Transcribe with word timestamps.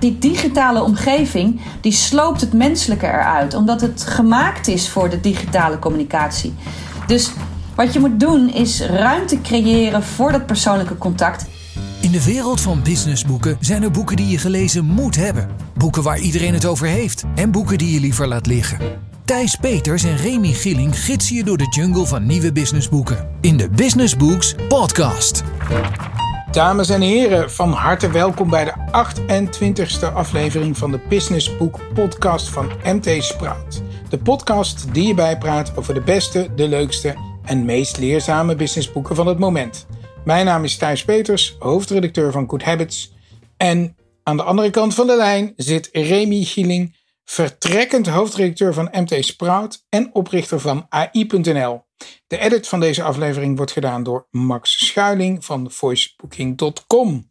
Die 0.00 0.18
digitale 0.18 0.82
omgeving 0.82 1.60
die 1.80 1.92
sloopt 1.92 2.40
het 2.40 2.52
menselijke 2.52 3.06
eruit, 3.06 3.54
omdat 3.54 3.80
het 3.80 4.02
gemaakt 4.02 4.68
is 4.68 4.88
voor 4.88 5.10
de 5.10 5.20
digitale 5.20 5.78
communicatie. 5.78 6.54
Dus 7.06 7.30
wat 7.74 7.92
je 7.92 8.00
moet 8.00 8.20
doen 8.20 8.52
is 8.52 8.80
ruimte 8.80 9.40
creëren 9.40 10.02
voor 10.02 10.32
dat 10.32 10.46
persoonlijke 10.46 10.98
contact. 10.98 11.46
In 12.00 12.10
de 12.10 12.24
wereld 12.24 12.60
van 12.60 12.82
businessboeken 12.82 13.56
zijn 13.60 13.82
er 13.82 13.90
boeken 13.90 14.16
die 14.16 14.28
je 14.28 14.38
gelezen 14.38 14.84
moet 14.84 15.16
hebben. 15.16 15.48
Boeken 15.74 16.02
waar 16.02 16.18
iedereen 16.18 16.54
het 16.54 16.64
over 16.64 16.86
heeft. 16.86 17.24
En 17.34 17.50
boeken 17.50 17.78
die 17.78 17.92
je 17.92 18.00
liever 18.00 18.28
laat 18.28 18.46
liggen. 18.46 18.78
Thijs 19.24 19.56
Peters 19.56 20.04
en 20.04 20.16
Remy 20.16 20.52
Gilling 20.52 20.98
gidsen 20.98 21.36
je 21.36 21.44
door 21.44 21.58
de 21.58 21.74
jungle 21.76 22.06
van 22.06 22.26
nieuwe 22.26 22.52
businessboeken. 22.52 23.28
In 23.40 23.56
de 23.56 23.68
Business 23.68 24.16
Books 24.16 24.54
podcast. 24.68 25.42
Dames 26.50 26.88
en 26.88 27.00
heren, 27.00 27.50
van 27.50 27.72
harte 27.72 28.10
welkom 28.10 28.50
bij 28.50 28.64
de 28.64 28.74
28e 28.74 30.14
aflevering 30.14 30.78
van 30.78 30.90
de 30.90 31.00
Business 31.08 31.56
Book 31.56 31.80
podcast 31.94 32.48
van 32.48 32.70
MT 32.84 33.24
Sprout. 33.24 33.82
De 34.08 34.18
podcast 34.18 34.94
die 34.94 35.06
je 35.06 35.14
bijpraat 35.14 35.76
over 35.76 35.94
de 35.94 36.00
beste, 36.00 36.54
de 36.54 36.68
leukste 36.68 37.16
en 37.44 37.64
meest 37.64 37.98
leerzame 37.98 38.54
businessboeken 38.54 39.16
van 39.16 39.26
het 39.26 39.38
moment. 39.38 39.86
Mijn 40.24 40.44
naam 40.44 40.64
is 40.64 40.76
Thijs 40.76 41.04
Peters, 41.04 41.56
hoofdredacteur 41.58 42.32
van 42.32 42.48
Good 42.48 42.62
Habits. 42.62 43.12
En 43.56 43.96
aan 44.22 44.36
de 44.36 44.42
andere 44.42 44.70
kant 44.70 44.94
van 44.94 45.06
de 45.06 45.16
lijn 45.16 45.52
zit 45.56 45.88
Remy 45.92 46.42
Gieling, 46.42 46.96
vertrekkend 47.24 48.08
hoofdredacteur 48.08 48.74
van 48.74 48.88
MT 48.92 49.24
Sprout 49.24 49.86
en 49.88 50.10
oprichter 50.12 50.60
van 50.60 50.86
AI.nl. 50.88 51.88
De 52.26 52.38
edit 52.38 52.68
van 52.68 52.80
deze 52.80 53.02
aflevering 53.02 53.56
wordt 53.56 53.72
gedaan 53.72 54.02
door 54.02 54.26
Max 54.30 54.86
Schuiling 54.86 55.44
van 55.44 55.70
voicebooking.com. 55.70 57.30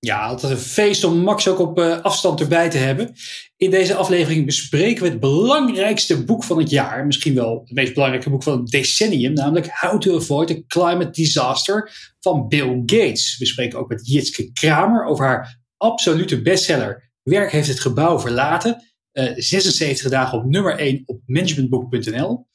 Ja, 0.00 0.26
altijd 0.26 0.52
een 0.52 0.58
feest 0.58 1.04
om 1.04 1.18
Max 1.18 1.48
ook 1.48 1.58
op 1.58 1.78
uh, 1.78 2.00
afstand 2.00 2.40
erbij 2.40 2.70
te 2.70 2.78
hebben. 2.78 3.12
In 3.56 3.70
deze 3.70 3.94
aflevering 3.94 4.46
bespreken 4.46 5.02
we 5.02 5.08
het 5.08 5.20
belangrijkste 5.20 6.24
boek 6.24 6.44
van 6.44 6.58
het 6.58 6.70
jaar. 6.70 7.06
Misschien 7.06 7.34
wel 7.34 7.60
het 7.64 7.74
meest 7.74 7.94
belangrijke 7.94 8.30
boek 8.30 8.42
van 8.42 8.58
het 8.58 8.70
decennium. 8.70 9.32
Namelijk 9.32 9.68
How 9.70 10.00
to 10.00 10.16
Avoid 10.16 10.50
a 10.50 10.54
Climate 10.66 11.10
Disaster 11.10 11.92
van 12.20 12.48
Bill 12.48 12.82
Gates. 12.86 13.38
We 13.38 13.46
spreken 13.46 13.78
ook 13.78 13.88
met 13.88 14.08
Jitske 14.08 14.52
Kramer 14.52 15.04
over 15.04 15.24
haar 15.24 15.60
absolute 15.76 16.42
bestseller. 16.42 17.10
Werk 17.22 17.52
heeft 17.52 17.68
het 17.68 17.80
gebouw 17.80 18.20
verlaten. 18.20 18.84
Uh, 19.12 19.32
76 19.36 20.10
dagen 20.10 20.38
op 20.38 20.44
nummer 20.44 20.78
1 20.78 21.02
op 21.06 21.20
managementboek.nl. 21.26 22.46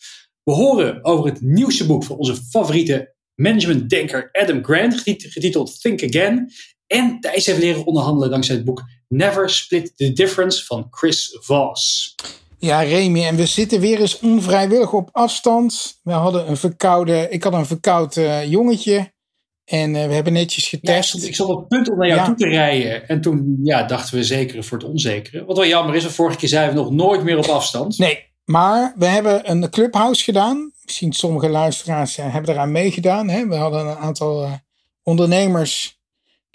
We 0.45 0.51
horen 0.51 1.05
over 1.05 1.25
het 1.25 1.41
nieuwste 1.41 1.85
boek 1.85 2.03
van 2.03 2.17
onze 2.17 2.35
favoriete 2.35 3.13
managementdenker 3.35 4.29
Adam 4.31 4.63
Grant, 4.63 5.01
getiteld 5.03 5.81
Think 5.81 6.03
Again. 6.03 6.51
En 6.87 7.19
Thijs 7.19 7.45
heeft 7.45 7.59
leren 7.59 7.85
onderhandelen 7.85 8.29
dankzij 8.29 8.55
het 8.55 8.65
boek 8.65 8.83
Never 9.07 9.49
Split 9.49 9.97
the 9.97 10.13
Difference 10.13 10.65
van 10.65 10.87
Chris 10.89 11.37
Voss. 11.41 12.15
Ja, 12.57 12.81
Remy, 12.81 13.23
en 13.23 13.35
we 13.35 13.45
zitten 13.45 13.79
weer 13.79 13.99
eens 13.99 14.19
onvrijwillig 14.19 14.93
op 14.93 15.09
afstand. 15.11 15.99
We 16.03 16.11
hadden 16.11 16.49
een 16.49 16.57
verkoude, 16.57 17.27
ik 17.29 17.43
had 17.43 17.53
een 17.53 17.65
verkoud 17.65 18.15
uh, 18.15 18.45
jongetje. 18.49 19.13
En 19.65 19.95
uh, 19.95 20.05
we 20.05 20.13
hebben 20.13 20.33
netjes 20.33 20.67
getest. 20.67 21.21
Ja, 21.21 21.27
ik 21.27 21.35
zat 21.35 21.47
op 21.47 21.59
het 21.59 21.67
punt 21.67 21.89
om 21.89 21.97
naar 21.97 22.07
jou 22.07 22.19
ja. 22.19 22.25
toe 22.25 22.35
te 22.35 22.47
rijden. 22.47 23.07
En 23.07 23.21
toen 23.21 23.59
ja, 23.63 23.83
dachten 23.83 24.17
we 24.17 24.23
zeker 24.23 24.63
voor 24.63 24.77
het 24.77 24.87
onzekere. 24.87 25.45
Wat 25.45 25.57
wel 25.57 25.67
jammer 25.67 25.95
is, 25.95 26.03
want 26.03 26.15
vorige 26.15 26.37
keer 26.37 26.49
zeiden 26.49 26.75
we 26.75 26.81
nog 26.81 26.91
nooit 26.91 27.23
meer 27.23 27.37
op 27.37 27.45
afstand. 27.45 27.97
Nee, 27.97 28.24
maar 28.45 28.93
we 28.97 29.05
hebben 29.05 29.51
een 29.51 29.69
clubhouse 29.69 30.23
gedaan. 30.23 30.71
Misschien 30.83 31.13
sommige 31.13 31.49
luisteraars 31.49 32.17
uh, 32.17 32.33
hebben 32.33 32.51
eraan 32.51 32.71
meegedaan. 32.71 33.29
Hè? 33.29 33.47
We 33.47 33.55
hadden 33.55 33.87
een 33.87 33.97
aantal 33.97 34.59
ondernemers 35.03 35.95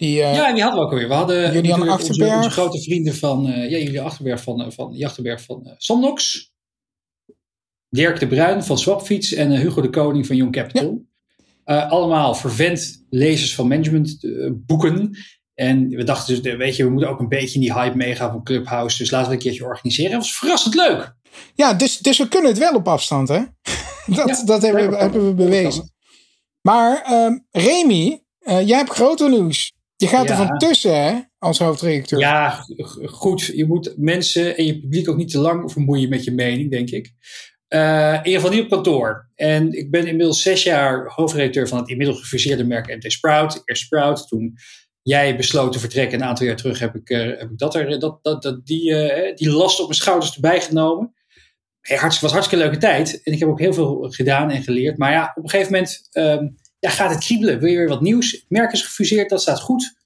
die, 0.01 0.17
uh, 0.17 0.35
ja, 0.35 0.53
die 0.53 0.63
hadden 0.63 0.79
we 0.79 0.85
ook 0.85 0.91
alweer. 0.91 1.07
We 1.07 1.13
hadden 1.13 1.53
Julian 1.53 1.89
Achterberg. 1.89 2.29
Onze, 2.29 2.45
onze, 2.45 2.49
grote 2.49 2.81
vrienden 2.81 3.15
van, 3.15 3.47
uh, 3.47 3.69
ja, 3.69 3.77
Julian 3.77 4.05
Achterberg 4.05 4.41
van, 4.41 4.71
van, 4.71 5.03
Achterberg 5.03 5.41
van 5.41 5.61
uh, 5.65 5.71
Somnox. 5.77 6.49
Dirk 7.89 8.19
de 8.19 8.27
Bruin 8.27 8.63
van 8.63 8.77
Swapfiets 8.77 9.33
en 9.33 9.51
Hugo 9.51 9.81
de 9.81 9.89
Koning 9.89 10.27
van 10.27 10.35
Young 10.35 10.51
Capital. 10.51 11.05
Ja. 11.65 11.81
allemaal 11.81 12.35
vervent 12.35 13.05
lezers 13.09 13.55
van 13.55 13.67
managementboeken. 13.67 15.17
en 15.53 15.89
we 15.89 16.03
dachten 16.03 16.41
dus, 16.41 16.55
weet 16.55 16.75
je, 16.75 16.83
we 16.83 16.89
moeten 16.89 17.09
ook 17.09 17.19
een 17.19 17.29
beetje 17.29 17.55
in 17.55 17.61
die 17.61 17.73
hype 17.73 17.97
meegaan 17.97 18.31
van 18.31 18.43
Clubhouse. 18.43 18.97
Dus 18.97 19.11
laten 19.11 19.29
we 19.29 19.35
een 19.35 19.41
keertje 19.41 19.65
organiseren. 19.65 20.11
Dat 20.11 20.21
was 20.21 20.37
verrassend 20.37 20.75
leuk. 20.75 21.15
Ja, 21.55 21.73
dus, 21.73 21.97
dus 21.97 22.17
we 22.17 22.27
kunnen 22.27 22.49
het 22.49 22.59
wel 22.59 22.73
op 22.73 22.87
afstand, 22.87 23.27
hè? 23.27 23.35
dat 24.15 24.27
Ja, 24.27 24.43
dat 24.45 24.61
hebben, 24.61 24.89
we, 24.89 24.95
hebben 24.97 25.27
we 25.27 25.33
bewezen. 25.33 25.93
Maar 26.61 27.11
um, 27.25 27.47
Remy, 27.51 28.23
jij 28.39 28.77
hebt 28.77 28.89
groter 28.89 29.29
nieuws. 29.29 29.73
Je 29.95 30.07
gaat 30.07 30.27
Ja. 30.27 30.31
er 30.39 30.47
van 30.47 30.57
tussen, 30.57 31.03
hè, 31.03 31.19
als 31.37 31.59
hoofdredacteur. 31.59 32.19
Ja, 32.19 32.65
goed. 33.05 33.45
Je 33.45 33.65
moet 33.65 33.93
mensen 33.97 34.57
en 34.57 34.65
je 34.65 34.79
publiek 34.79 35.09
ook 35.09 35.17
niet 35.17 35.31
te 35.31 35.39
lang 35.39 35.71
vermoeien 35.71 36.09
met 36.09 36.23
je 36.23 36.31
mening, 36.31 36.71
denk 36.71 36.89
ik. 36.89 37.13
Eh, 37.67 38.13
in 38.13 38.25
ieder 38.25 38.41
geval 38.41 38.55
niet 38.55 38.63
op 38.63 38.69
kantoor. 38.69 39.29
En 39.35 39.73
ik 39.73 39.91
ben 39.91 40.07
inmiddels 40.07 40.41
zes 40.41 40.63
jaar 40.63 41.11
hoofdredacteur 41.15 41.67
van 41.67 41.77
het 41.79 41.89
inmiddels 41.89 42.19
gefuseerde 42.19 42.63
merk 42.63 42.95
MT 42.95 43.11
Sprout. 43.11 43.61
Eerst 43.65 43.83
Sprout, 43.83 44.27
toen 44.27 44.53
jij 45.01 45.37
besloot 45.37 45.73
te 45.73 45.79
vertrekken 45.79 46.21
een 46.21 46.27
aantal 46.27 46.45
jaar 46.45 46.55
terug, 46.55 46.79
heb 46.79 46.95
ik, 46.95 47.09
eh, 47.09 47.19
heb 47.19 47.49
ik 47.51 47.57
dat 47.57 47.75
er, 47.75 47.99
dat, 47.99 48.19
dat, 48.21 48.41
dat, 48.43 48.65
die, 48.65 48.95
eh, 48.95 49.35
die 49.35 49.51
last 49.51 49.79
op 49.79 49.87
mijn 49.87 49.99
schouders 49.99 50.35
erbij 50.35 50.61
genomen. 50.61 51.13
Hartstikke, 51.81 52.21
was 52.21 52.31
hartstikke 52.31 52.63
leuke 52.63 52.79
tijd. 52.79 53.23
En 53.23 53.33
ik 53.33 53.39
heb 53.39 53.49
ook 53.49 53.59
heel 53.59 53.73
veel 53.73 54.07
gedaan 54.09 54.49
en 54.49 54.63
geleerd. 54.63 54.97
Maar 54.97 55.11
ja, 55.11 55.31
op 55.35 55.43
een 55.43 55.49
gegeven 55.49 55.71
moment 55.71 56.07
ehm, 56.11 56.47
ja, 56.79 56.89
gaat 56.89 57.09
het 57.09 57.23
kriebelen. 57.23 57.59
Wil 57.59 57.69
je 57.69 57.77
weer 57.77 57.87
wat 57.87 58.01
nieuws? 58.01 58.31
Het 58.31 58.45
merk 58.47 58.71
is 58.71 58.81
gefuseerd, 58.81 59.29
dat 59.29 59.41
staat 59.41 59.59
goed. 59.59 59.99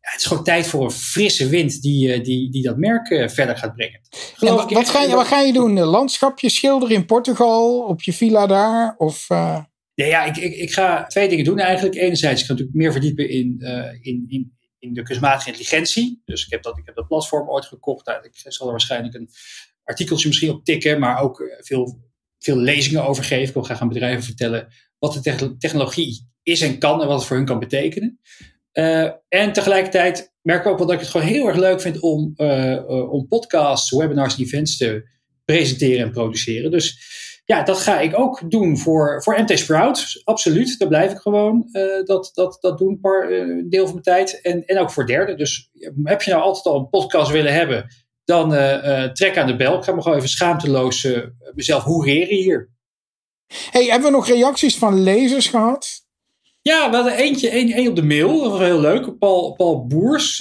Ja, 0.00 0.10
het 0.10 0.20
is 0.20 0.26
gewoon 0.26 0.44
tijd 0.44 0.66
voor 0.66 0.84
een 0.84 0.90
frisse 0.90 1.48
wind 1.48 1.82
die, 1.82 2.12
eh, 2.12 2.24
die, 2.24 2.50
die 2.50 2.62
dat 2.62 2.76
merk 2.76 3.10
eh, 3.10 3.28
verder 3.28 3.56
gaat 3.56 3.74
brengen. 3.74 4.00
En 4.38 4.54
wat, 4.54 4.72
echt. 4.72 4.88
ga 4.88 5.02
je, 5.02 5.14
wat 5.14 5.26
ga 5.26 5.40
je 5.40 5.52
doen? 5.52 5.80
Landschapje 5.80 6.48
schilderen 6.48 6.96
in 6.96 7.06
Portugal? 7.06 7.78
Op 7.80 8.02
je 8.02 8.12
villa 8.12 8.46
daar? 8.46 8.94
Of, 8.96 9.30
eh, 9.30 9.64
Ja, 9.94 10.06
ja 10.06 10.24
ik, 10.24 10.36
ik, 10.36 10.56
ik 10.56 10.72
ga 10.72 11.06
twee 11.06 11.28
dingen 11.28 11.44
doen 11.44 11.58
eigenlijk. 11.58 11.94
Enerzijds, 11.96 12.40
ik 12.40 12.46
ga 12.46 12.52
natuurlijk 12.52 12.78
meer 12.78 12.92
verdiepen 12.92 13.28
in, 13.28 13.58
in, 14.00 14.24
in, 14.28 14.56
in 14.78 14.92
de 14.92 15.02
kunstmatige 15.02 15.48
intelligentie. 15.48 16.22
Dus 16.24 16.44
ik 16.44 16.50
heb 16.50 16.62
dat, 16.62 16.78
ik 16.78 16.86
heb 16.86 16.94
dat 16.94 17.08
platform 17.08 17.48
ooit 17.48 17.64
gekocht. 17.64 18.08
Ik 18.08 18.52
zal 18.52 18.66
er 18.66 18.72
waarschijnlijk 18.72 19.14
een 19.14 19.30
artikeltje 19.90 20.28
misschien 20.28 20.50
op 20.50 20.64
tikken, 20.64 20.98
maar 21.00 21.20
ook 21.20 21.40
eh, 21.40 21.46
veel, 21.58 21.98
veel 22.38 22.56
lezingen 22.56 23.04
over 23.04 23.24
geven. 23.24 23.48
Ik 23.48 23.54
wil 23.54 23.62
graag 23.62 23.80
aan 23.80 23.88
bedrijven 23.88 24.22
vertellen 24.22 24.68
wat 24.98 25.12
de 25.12 25.20
techn- 25.20 25.56
technologie 25.58 26.28
is 26.42 26.60
en 26.60 26.78
kan 26.78 27.00
en 27.00 27.06
wat 27.06 27.18
het 27.18 27.26
voor 27.26 27.36
hun 27.36 27.46
kan 27.46 27.58
betekenen. 27.58 28.20
Eh, 28.72 29.10
en 29.28 29.52
tegelijkertijd 29.52 30.32
merk 30.42 30.60
ik 30.60 30.66
ook 30.66 30.78
wel 30.78 30.86
dat 30.86 30.94
ik 30.94 31.00
het 31.00 31.10
gewoon 31.10 31.26
heel 31.26 31.46
erg 31.46 31.56
leuk 31.56 31.80
vind 31.80 32.00
om, 32.00 32.32
eh, 32.36 32.88
om 33.10 33.28
podcasts, 33.28 33.90
webinars 33.90 34.36
en 34.36 34.44
events 34.44 34.76
te 34.76 35.08
presenteren 35.44 36.06
en 36.06 36.12
produceren. 36.12 36.70
Dus 36.70 37.18
ja, 37.44 37.62
dat 37.62 37.78
ga 37.78 38.00
ik 38.00 38.18
ook 38.18 38.50
doen 38.50 38.78
voor, 38.78 39.22
voor 39.22 39.40
MT 39.40 39.58
Sprout. 39.58 40.20
Absoluut, 40.24 40.78
daar 40.78 40.88
blijf 40.88 41.12
ik 41.12 41.18
gewoon 41.18 41.68
dat, 42.04 42.30
dat, 42.34 42.58
dat 42.60 42.78
doen, 42.78 42.98
een 43.02 43.66
deel 43.68 43.84
van 43.84 43.92
mijn 43.92 44.04
tijd. 44.04 44.40
En, 44.40 44.64
en 44.64 44.78
ook 44.78 44.90
voor 44.90 45.06
derden. 45.06 45.36
Dus 45.36 45.70
heb 46.04 46.22
je 46.22 46.30
nou 46.30 46.42
altijd 46.42 46.64
al 46.64 46.78
een 46.78 46.88
podcast 46.88 47.30
willen 47.30 47.52
hebben, 47.52 47.86
dan 48.30 48.54
eh, 48.54 49.04
eh, 49.04 49.12
trek 49.12 49.38
aan 49.38 49.46
de 49.46 49.56
bel. 49.56 49.76
Ik 49.78 49.84
ga 49.84 49.92
me 49.92 50.02
gewoon 50.02 50.16
even 50.16 50.28
schaamteloos 50.28 51.04
eh, 51.04 51.22
mezelf 51.54 51.82
hoereren 51.82 52.36
hier. 52.36 52.70
hey, 53.70 53.84
hebben 53.84 54.10
we 54.10 54.16
nog 54.16 54.28
reacties 54.28 54.76
van 54.76 55.02
lezers 55.02 55.46
gehad? 55.46 56.08
Ja, 56.62 56.90
we 56.90 56.96
hadden 56.96 57.16
eentje, 57.16 57.48
één, 57.48 57.72
één 57.72 57.88
op 57.88 57.96
de 57.96 58.02
mail. 58.02 58.42
Dat 58.42 58.50
was 58.50 58.60
heel 58.60 58.80
leuk. 58.80 59.18
Paul, 59.18 59.52
Paul 59.52 59.86
Boers, 59.86 60.36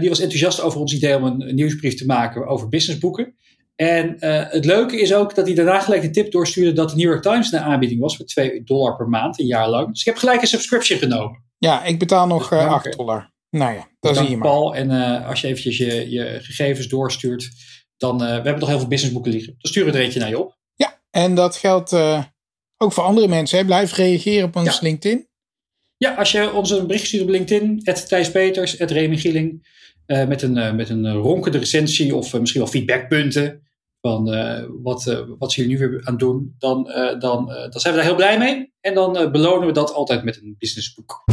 die 0.00 0.08
was 0.08 0.20
enthousiast 0.20 0.60
over 0.60 0.80
ons 0.80 0.94
idee 0.94 1.16
om 1.16 1.24
een, 1.24 1.54
nieuwsbrief 1.54 1.94
te 1.94 2.06
maken 2.06 2.46
over 2.46 2.68
businessboeken. 2.68 3.34
En 3.76 4.16
het 4.50 4.64
leuke 4.64 5.00
is 5.00 5.14
ook 5.14 5.34
dat 5.34 5.46
hij 5.46 5.54
daarna 5.54 5.80
gelijk 5.80 6.02
de 6.02 6.10
tip 6.10 6.32
doorstuurde 6.32 6.72
dat 6.72 6.90
de 6.90 6.96
New 6.96 7.08
York 7.08 7.22
Times 7.22 7.52
een 7.52 7.58
aanbieding 7.58 8.00
was 8.00 8.16
voor 8.16 8.26
2 8.26 8.64
dollar 8.64 8.96
per 8.96 9.08
maand, 9.08 9.40
een 9.40 9.46
jaar 9.46 9.68
lang. 9.68 9.88
Dus 9.88 10.00
ik 10.00 10.06
heb 10.06 10.16
gelijk 10.16 10.40
een 10.40 10.48
subscription 10.48 10.98
genomen. 10.98 11.44
Ja, 11.58 11.84
ik 11.84 11.98
betaal 11.98 12.26
nog 12.26 12.52
eh, 12.52 12.58
Dank, 12.58 12.70
8 12.70 12.84
hè. 12.84 12.90
dollar. 12.90 13.30
Nou 13.50 13.74
ja, 13.74 13.88
dat 14.00 14.14
Dank 14.14 14.16
zie 14.16 14.28
je 14.28 14.36
maar. 14.36 14.48
Paul. 14.48 14.74
En 14.74 14.90
eh, 14.90 15.28
als 15.28 15.40
je 15.40 15.46
eventjes 15.46 15.76
je, 15.76 16.10
je 16.10 16.38
gegevens 16.42 16.88
doorstuurt, 16.88 17.50
dan 17.96 18.22
uh, 18.22 18.28
we 18.28 18.32
hebben 18.32 18.58
nog 18.58 18.68
heel 18.68 18.78
veel 18.78 18.88
businessboeken 18.88 19.32
liggen. 19.32 19.54
Dan 19.58 19.70
sturen 19.70 19.92
we 19.92 19.98
er 19.98 20.04
eentje 20.04 20.20
naar 20.20 20.28
je 20.28 20.38
op. 20.38 20.58
Ja, 20.74 21.02
en 21.10 21.34
dat 21.34 21.56
geldt 21.56 21.92
uh, 21.92 22.22
ook 22.76 22.92
voor 22.92 23.04
andere 23.04 23.28
mensen. 23.28 23.58
Hè. 23.58 23.64
Blijf 23.64 23.92
reageren 23.92 24.48
op 24.48 24.56
ons 24.56 24.74
Ja. 24.74 24.78
LinkedIn. 24.80 25.28
Ja, 25.96 26.14
als 26.14 26.32
je 26.32 26.52
ons 26.52 26.70
een 26.70 26.86
bericht 26.86 27.06
stuurt 27.06 27.22
op 27.22 27.28
LinkedIn, 27.28 27.82
Thijs 27.82 28.30
Peters, 28.30 28.76
Remy 28.76 29.16
Gieling, 29.16 29.74
met, 30.06 30.42
een, 30.42 30.76
met 30.76 30.88
een 30.88 31.12
ronkende 31.12 31.58
recensie 31.58 32.14
of 32.14 32.38
misschien 32.38 32.60
wel 32.60 32.70
feedbackpunten 32.70 33.66
van 34.00 34.34
uh, 34.34 34.64
wat, 34.82 35.06
uh, 35.06 35.20
wat 35.38 35.52
ze 35.52 35.60
hier 35.60 35.68
nu 35.68 35.78
weer 35.78 36.00
aan 36.04 36.12
het 36.12 36.18
doen, 36.18 36.54
dan, 36.58 36.88
uh, 36.88 37.20
dan, 37.20 37.46
dan 37.46 37.80
zijn 37.80 37.94
we 37.94 38.00
daar 38.00 38.08
heel 38.08 38.16
blij 38.16 38.38
mee. 38.38 38.72
En 38.80 38.94
dan 38.94 39.32
belonen 39.32 39.66
we 39.66 39.72
dat 39.72 39.92
altijd 39.92 40.24
met 40.24 40.36
een 40.36 40.54
businessboek. 40.58 41.24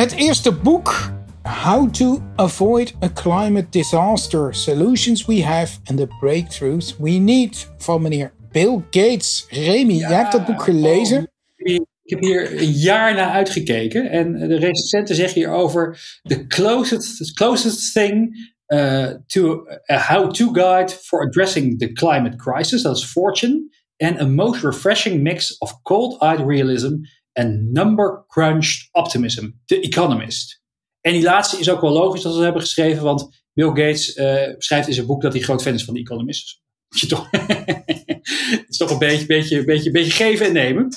Het 0.00 0.12
eerste 0.12 0.52
boek, 0.52 1.12
How 1.42 1.92
to 1.92 2.22
Avoid 2.36 2.94
a 3.02 3.08
Climate 3.08 3.66
Disaster, 3.70 4.54
Solutions 4.54 5.26
We 5.26 5.44
Have 5.44 5.78
and 5.84 5.98
the 5.98 6.08
Breakthroughs 6.20 6.96
We 6.98 7.10
Need, 7.10 7.70
van 7.78 8.02
meneer 8.02 8.32
Bill 8.52 8.82
Gates. 8.90 9.46
Remy, 9.48 9.92
ja, 9.92 10.08
jij 10.08 10.18
hebt 10.18 10.32
dat 10.32 10.46
boek 10.46 10.62
gelezen. 10.62 11.18
Oh, 11.18 11.74
Ik 12.02 12.10
heb 12.10 12.20
hier 12.20 12.60
een 12.60 12.70
jaar 12.70 13.14
naar 13.14 13.30
uitgekeken. 13.30 14.10
En 14.10 14.48
de 14.48 14.58
recensenten 14.58 15.14
zeggen 15.14 15.40
hierover: 15.40 15.98
The 16.22 16.46
closest, 16.46 17.34
closest 17.34 17.92
thing 17.92 18.36
uh, 18.66 19.06
to 19.26 19.66
a 19.90 19.98
how-to 19.98 20.52
guide 20.52 20.92
for 21.02 21.26
addressing 21.26 21.78
the 21.78 21.92
climate 21.92 22.36
crisis. 22.36 22.82
Dat 22.82 22.96
is 22.96 23.04
Fortune. 23.04 23.78
And 23.96 24.20
a 24.20 24.26
most 24.26 24.62
refreshing 24.62 25.22
mix 25.22 25.58
of 25.58 25.82
cold-eyed 25.82 26.46
realism 26.46 26.94
and 27.32 27.72
number-crunched 27.72 28.88
optimism. 28.92 29.48
The 29.64 29.80
Economist. 29.80 30.62
En 31.00 31.12
die 31.12 31.22
laatste 31.22 31.58
is 31.58 31.70
ook 31.70 31.80
wel 31.80 31.92
logisch 31.92 32.22
dat 32.22 32.34
ze 32.34 32.42
hebben 32.42 32.62
geschreven, 32.62 33.02
want 33.02 33.44
Bill 33.52 33.68
Gates 33.68 34.16
uh, 34.16 34.54
schrijft 34.58 34.88
in 34.88 34.94
zijn 34.94 35.06
boek 35.06 35.22
dat 35.22 35.32
hij 35.32 35.42
groot 35.42 35.62
fan 35.62 35.74
is 35.74 35.84
van 35.84 35.94
The 35.94 36.00
Economist. 36.00 36.60
Dus 36.88 37.00
je 37.00 37.06
toch, 37.06 37.28
het 37.30 38.64
is 38.68 38.76
toch 38.76 38.90
een 38.90 38.98
beetje, 38.98 39.26
beetje, 39.26 39.64
beetje, 39.64 39.90
beetje 39.90 40.12
geven 40.12 40.46
en 40.46 40.52
nemen. 40.52 40.88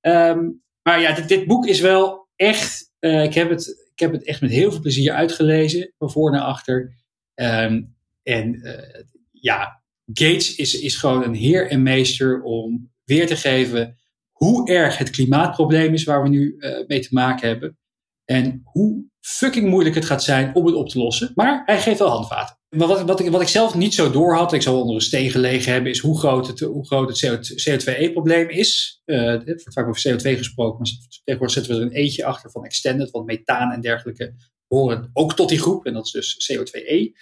Um, 0.00 0.62
maar 0.82 1.00
ja, 1.00 1.14
dit, 1.14 1.28
dit, 1.28 1.46
boek 1.46 1.66
is 1.66 1.80
wel 1.80 2.28
echt. 2.36 2.92
Uh, 3.00 3.24
ik, 3.24 3.34
heb 3.34 3.50
het, 3.50 3.90
ik 3.92 3.98
heb 3.98 4.12
het 4.12 4.24
echt 4.24 4.40
met 4.40 4.50
heel 4.50 4.70
veel 4.70 4.80
plezier 4.80 5.12
uitgelezen, 5.12 5.92
van 5.98 6.10
voor 6.10 6.30
naar 6.30 6.40
achter. 6.40 6.94
Um, 7.34 7.94
en 8.22 8.54
uh, 8.54 9.04
ja, 9.30 9.82
Gates 10.12 10.56
is, 10.56 10.80
is 10.80 10.96
gewoon 10.96 11.24
een 11.24 11.34
heer 11.34 11.70
en 11.70 11.82
meester 11.82 12.42
om 12.42 12.90
weer 13.04 13.26
te 13.26 13.36
geven 13.36 13.99
hoe 14.44 14.68
erg 14.68 14.98
het 14.98 15.10
klimaatprobleem 15.10 15.94
is 15.94 16.04
waar 16.04 16.22
we 16.22 16.28
nu 16.28 16.54
uh, 16.58 16.86
mee 16.86 17.00
te 17.00 17.08
maken 17.10 17.48
hebben. 17.48 17.78
En 18.24 18.60
hoe 18.64 19.04
fucking 19.20 19.68
moeilijk 19.68 19.94
het 19.94 20.04
gaat 20.04 20.22
zijn 20.22 20.54
om 20.54 20.66
het 20.66 20.74
op 20.74 20.88
te 20.88 20.98
lossen. 20.98 21.32
Maar 21.34 21.62
hij 21.64 21.80
geeft 21.80 21.98
wel 21.98 22.08
handvaten. 22.08 22.58
Maar 22.76 22.88
wat, 22.88 23.02
wat, 23.02 23.20
ik, 23.20 23.30
wat 23.30 23.40
ik 23.40 23.48
zelf 23.48 23.74
niet 23.74 23.94
zo 23.94 24.10
door 24.10 24.34
had, 24.34 24.52
ik 24.52 24.62
zal 24.62 24.80
onder 24.80 24.94
een 24.94 25.00
steen 25.00 25.30
gelegen 25.30 25.72
hebben, 25.72 25.90
is 25.90 25.98
hoe 25.98 26.18
groot 26.18 26.46
het, 26.46 26.60
hoe 26.60 26.86
groot 26.86 27.20
het 27.20 27.68
CO2-probleem 27.70 28.48
is. 28.48 29.02
Uh, 29.06 29.18
er 29.18 29.44
wordt 29.44 29.72
vaak 29.72 29.88
over 29.88 30.08
CO2 30.08 30.36
gesproken, 30.36 30.78
maar 30.78 30.90
tegenwoordig 31.24 31.56
zetten 31.56 31.72
we 31.72 31.80
er 31.80 31.86
een 31.86 31.96
eetje 31.96 32.24
achter 32.24 32.50
van 32.50 32.64
extended, 32.64 33.10
want 33.10 33.26
methaan 33.26 33.70
en 33.70 33.80
dergelijke 33.80 34.34
horen 34.66 35.10
ook 35.12 35.34
tot 35.34 35.48
die 35.48 35.60
groep. 35.60 35.86
En 35.86 35.92
dat 35.92 36.06
is 36.06 36.12
dus 36.12 36.52
CO2e. 36.52 36.92
Um, 36.92 37.12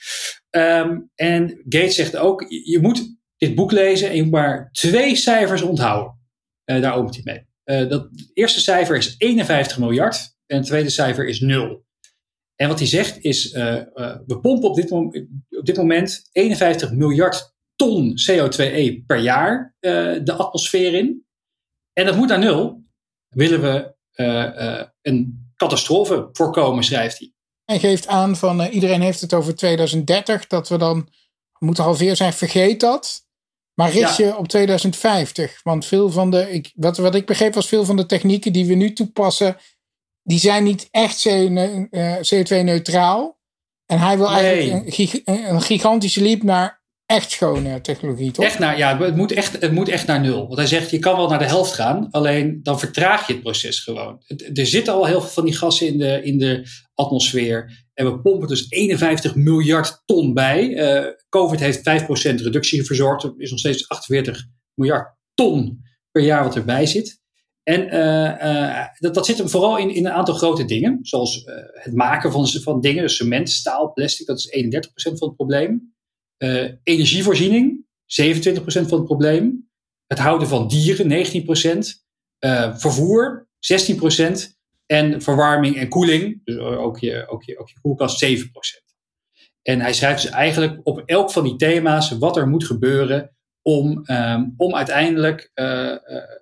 ehm, 0.51 0.99
en 1.15 1.63
Gates 1.69 1.95
zegt 1.95 2.17
ook, 2.17 2.45
je 2.65 2.79
moet 2.81 3.17
dit 3.37 3.55
boek 3.55 3.73
lezen 3.73 4.09
en 4.09 4.17
je 4.17 4.23
moet 4.23 4.31
maar 4.31 4.69
twee 4.73 5.17
cijfers 5.17 5.63
onthouden. 5.63 6.18
Uh, 6.71 6.83
daar 6.83 6.95
opent 6.95 7.15
hij 7.15 7.23
mee. 7.25 7.47
Uh, 7.83 7.89
dat, 7.91 8.09
eerste 8.35 8.61
cijfer 8.61 8.97
is 8.97 9.15
51 9.19 9.79
miljard 9.79 10.37
en 10.47 10.57
het 10.57 10.67
tweede 10.67 10.91
cijfer 10.91 11.29
is 11.29 11.41
0. 11.41 11.87
En 12.55 12.69
wat 12.69 12.79
hij 12.79 12.89
zegt 12.89 13.19
is, 13.19 13.53
uh, 13.53 13.83
we 14.27 14.39
pompen 14.41 14.69
op 14.69 14.77
dit, 14.77 14.91
op 14.91 15.13
dit, 15.67 15.77
moment 15.77 16.29
51 16.33 16.93
miljard 16.93 17.55
ton 17.77 18.15
CO2e 18.31 19.07
per 19.07 19.19
jaar 19.19 19.77
de 20.25 20.35
atmosfeer 20.37 20.95
in. 20.95 21.27
En 21.93 22.07
dat 22.07 22.17
moet 22.17 22.29
naar 22.29 22.39
nul. 22.39 22.85
Willen 23.29 23.61
we 23.61 23.95
een 25.03 25.51
catastrofe 25.57 26.29
voorkomen, 26.33 26.85
schrijft 26.85 27.19
hij. 27.19 27.33
Hij 27.65 27.79
geeft 27.79 28.07
aan 28.07 28.37
van 28.37 28.61
iedereen 28.61 29.01
heeft 29.01 29.21
het 29.21 29.35
over 29.35 29.55
2030, 29.55 30.47
dat 30.47 30.69
we 30.69 30.79
dan 30.79 31.09
moeten 31.59 31.85
halveer 31.85 32.17
zijn. 32.17 32.33
Vergeet 32.33 32.81
dat. 32.81 33.28
Maar 33.79 33.91
richt 33.91 34.17
ja. 34.17 34.27
je 34.27 34.37
op 34.37 34.49
2050. 34.49 35.61
Want 35.63 35.87
veel 35.87 36.11
van 36.11 36.31
de, 36.31 36.51
ik, 36.51 36.73
wat, 36.75 36.97
wat 36.97 37.15
ik 37.15 37.27
begreep 37.27 37.55
was 37.55 37.69
veel 37.69 37.85
van 37.85 37.97
de 37.97 38.07
technieken 38.07 38.53
die 38.53 38.67
we 38.67 38.75
nu 38.75 38.93
toepassen 38.93 39.57
die 40.23 40.39
zijn 40.39 40.65
niet 40.65 40.89
echt 40.91 41.29
CO2-neutraal. 42.35 43.39
Eh, 43.87 43.97
en 43.97 44.03
hij 44.03 44.17
wil 44.17 44.29
eigenlijk 44.29 44.99
een, 44.99 45.55
een 45.55 45.63
gigantische 45.63 46.23
leap 46.23 46.43
naar 46.43 46.83
echt 47.07 47.31
schone 47.31 47.81
technologie, 47.81 48.31
toch? 48.31 48.45
Echt 48.45 48.59
naar, 48.59 48.79
ja, 48.79 48.99
het 48.99 49.17
moet 49.17 49.33
echt, 49.33 49.61
het 49.61 49.73
moet 49.73 49.89
echt 49.89 50.07
naar 50.07 50.21
nul. 50.21 50.47
Want 50.47 50.57
hij 50.57 50.67
zegt, 50.67 50.91
je 50.91 50.99
kan 50.99 51.17
wel 51.17 51.29
naar 51.29 51.39
de 51.39 51.45
helft 51.45 51.73
gaan, 51.73 52.09
alleen 52.11 52.61
dan 52.63 52.79
vertraag 52.79 53.27
je 53.27 53.33
het 53.33 53.43
proces 53.43 53.81
gewoon. 53.81 54.23
Er 54.55 54.67
zitten 54.67 54.95
al 54.95 55.07
heel 55.07 55.21
veel 55.21 55.31
van 55.31 55.45
die 55.45 55.57
gassen 55.57 55.87
in 55.87 55.99
de, 55.99 56.23
in 56.23 56.39
de 56.39 56.67
atmosfeer. 56.95 57.87
En 57.99 58.05
we 58.05 58.21
pompen 58.21 58.49
dus 58.49 58.67
51 58.71 59.35
miljard 59.35 60.03
ton 60.05 60.35
bij. 60.35 60.69
Uh, 60.69 61.13
Covid 61.29 61.61
heeft 61.61 61.79
5% 61.79 61.83
reductie 62.43 62.85
verzorgd. 62.85 63.23
Er 63.23 63.35
is 63.37 63.51
nog 63.51 63.59
steeds 63.59 63.89
48 63.89 64.45
miljard 64.75 65.17
ton 65.35 65.83
per 66.11 66.23
jaar 66.23 66.45
wat 66.45 66.57
erbij 66.57 66.87
zit. 66.87 67.21
En 67.63 67.95
uh, 67.95 68.87
dat, 68.99 69.15
dat 69.15 69.27
zit 69.27 69.39
hem 69.39 69.49
vooral 69.49 69.79
in, 69.79 69.95
in 69.95 70.07
een 70.07 70.13
aantal 70.13 70.35
grote 70.35 70.65
dingen, 70.65 70.99
zoals 71.03 71.43
het 71.73 71.95
maken 71.95 72.33
van, 72.33 72.49
van 72.49 72.81
dingen, 72.81 73.03
dus 73.03 73.17
cement, 73.17 73.51
staal, 73.51 73.93
plastic, 73.93 74.27
dat 74.27 74.39
is 74.39 74.65
31% 74.65 75.19
van 75.19 75.29
het 75.29 75.37
probleem. 75.37 75.95
energievoorziening, 76.83 77.87
27% 78.23 78.61
van 78.63 78.99
het 78.99 79.05
probleem. 79.05 79.71
Het 80.07 80.19
houden 80.19 80.49
van 80.49 80.69
dieren, 80.69 81.27
19%. 82.69 82.79
vervoer, 82.79 83.49
16%. 83.61 84.58
En 84.93 85.23
verwarming 85.23 85.77
en 85.77 85.89
koeling, 85.89 86.41
dus 86.45 86.57
ook 86.59 86.99
je, 86.99 87.29
ook 87.29 87.43
je, 87.43 87.59
ook 87.59 87.69
je 87.69 87.81
koelkast, 87.81 88.25
7%. 88.25 88.29
En 89.63 89.81
hij 89.81 89.93
schrijft 89.93 90.23
dus 90.23 90.31
eigenlijk 90.31 90.81
op 90.83 91.03
elk 91.05 91.31
van 91.31 91.45
die 91.45 91.57
thema's 91.57 92.19
wat 92.19 92.37
er 92.37 92.49
moet 92.49 92.65
gebeuren 92.65 93.37
om, 93.63 94.05
um, 94.11 94.55
om 94.57 94.75
uiteindelijk 94.75 95.51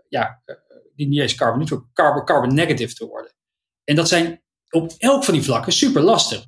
ja, 0.09 0.43
die 0.95 1.09
niet 1.09 1.21
eens 1.21 1.35
carbon 1.35 1.59
neutral, 1.59 1.89
carbon, 1.93 2.25
carbon 2.25 2.55
negative 2.55 2.95
te 2.95 3.07
worden. 3.07 3.33
En 3.85 3.97
dat 3.97 4.09
zijn 4.09 4.43
op 4.71 4.95
elk 4.99 5.25
van 5.25 5.35
die 5.35 5.43
vlakken 5.43 5.73
super 5.73 6.03
lastig. 6.03 6.47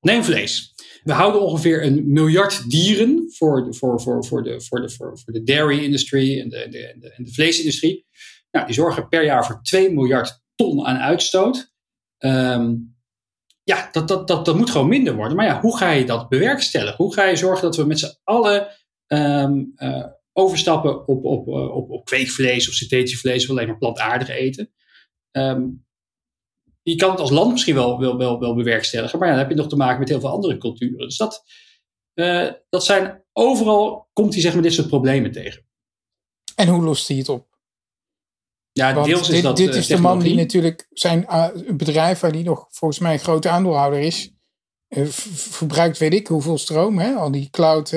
Neem 0.00 0.24
vlees. 0.24 0.74
We 1.02 1.12
houden 1.12 1.40
ongeveer 1.40 1.84
een 1.84 2.12
miljard 2.12 2.70
dieren 2.70 3.26
voor 3.32 3.64
de, 3.64 3.74
voor, 3.74 4.00
voor, 4.00 4.24
voor 4.24 4.42
de, 4.42 4.60
voor 4.60 4.80
de, 4.80 4.90
voor, 4.90 5.18
voor 5.18 5.32
de 5.32 5.42
dairy 5.42 5.84
industrie 5.84 6.42
en 6.42 6.48
de, 6.48 6.68
de, 6.68 7.12
en 7.16 7.24
de 7.24 7.32
vleesindustrie. 7.32 8.06
Nou, 8.50 8.66
die 8.66 8.74
zorgen 8.74 9.08
per 9.08 9.24
jaar 9.24 9.46
voor 9.46 9.62
2 9.62 9.92
miljard 9.92 10.39
ton 10.60 10.86
aan 10.86 10.96
uitstoot. 10.96 11.72
Um, 12.18 12.98
ja, 13.62 13.88
dat, 13.92 14.08
dat, 14.08 14.28
dat, 14.28 14.44
dat 14.44 14.56
moet 14.56 14.70
gewoon 14.70 14.88
minder 14.88 15.14
worden. 15.14 15.36
Maar 15.36 15.46
ja, 15.46 15.60
hoe 15.60 15.76
ga 15.76 15.90
je 15.90 16.04
dat 16.04 16.28
bewerkstelligen? 16.28 16.96
Hoe 16.96 17.14
ga 17.14 17.24
je 17.24 17.36
zorgen 17.36 17.62
dat 17.62 17.76
we 17.76 17.84
met 17.84 17.98
z'n 17.98 18.18
allen 18.24 18.68
um, 19.06 19.72
uh, 19.76 20.06
overstappen 20.32 21.08
op, 21.08 21.24
op, 21.24 21.48
eh, 21.48 21.76
op, 21.76 21.90
op 21.90 22.04
kweekvlees 22.04 22.68
of 22.68 22.74
synthetisch 22.74 23.20
vlees 23.20 23.44
of 23.44 23.50
alleen 23.50 23.66
maar 23.66 23.78
plantaardig 23.78 24.28
eten. 24.28 24.72
Um, 25.30 25.86
je 26.82 26.94
kan 26.94 27.10
het 27.10 27.20
als 27.20 27.30
land 27.30 27.50
misschien 27.50 27.74
wel, 27.74 27.98
wel, 27.98 28.38
wel, 28.38 28.54
bewerkstelligen, 28.54 29.18
maar 29.18 29.28
ja, 29.28 29.34
dan 29.34 29.42
heb 29.42 29.52
je 29.52 29.60
nog 29.60 29.68
te 29.68 29.76
maken 29.76 29.98
met 29.98 30.08
heel 30.08 30.20
veel 30.20 30.30
andere 30.30 30.58
culturen. 30.58 30.98
Dus 30.98 31.16
dat, 31.16 31.44
uh, 32.14 32.50
dat 32.68 32.84
zijn 32.84 33.24
overal, 33.32 34.08
komt 34.12 34.32
hij 34.32 34.42
zeg 34.42 34.52
maar 34.52 34.62
dit 34.62 34.72
soort 34.72 34.88
problemen 34.88 35.32
tegen. 35.32 35.64
En 36.54 36.68
hoe 36.68 36.84
lost 36.84 37.08
hij 37.08 37.16
het 37.16 37.28
op? 37.28 37.49
Ja, 38.72 38.94
Want 38.94 39.06
deels 39.06 39.20
is 39.20 39.34
dit, 39.34 39.42
dat 39.42 39.56
dit 39.56 39.74
is 39.74 39.86
de 39.86 40.00
man 40.00 40.18
die 40.18 40.34
natuurlijk 40.34 40.86
zijn 40.90 41.26
uh, 41.30 41.46
bedrijf, 41.72 42.20
waar 42.20 42.32
die 42.32 42.44
nog 42.44 42.66
volgens 42.68 43.00
mij 43.00 43.12
een 43.12 43.18
grote 43.18 43.48
aandeelhouder 43.48 44.00
is, 44.00 44.32
verbruikt 44.88 45.98
weet 45.98 46.14
ik 46.14 46.26
hoeveel 46.26 46.58
stroom, 46.58 46.98
hè? 46.98 47.14
al 47.14 47.30
die 47.30 47.48
cloud 47.50 47.96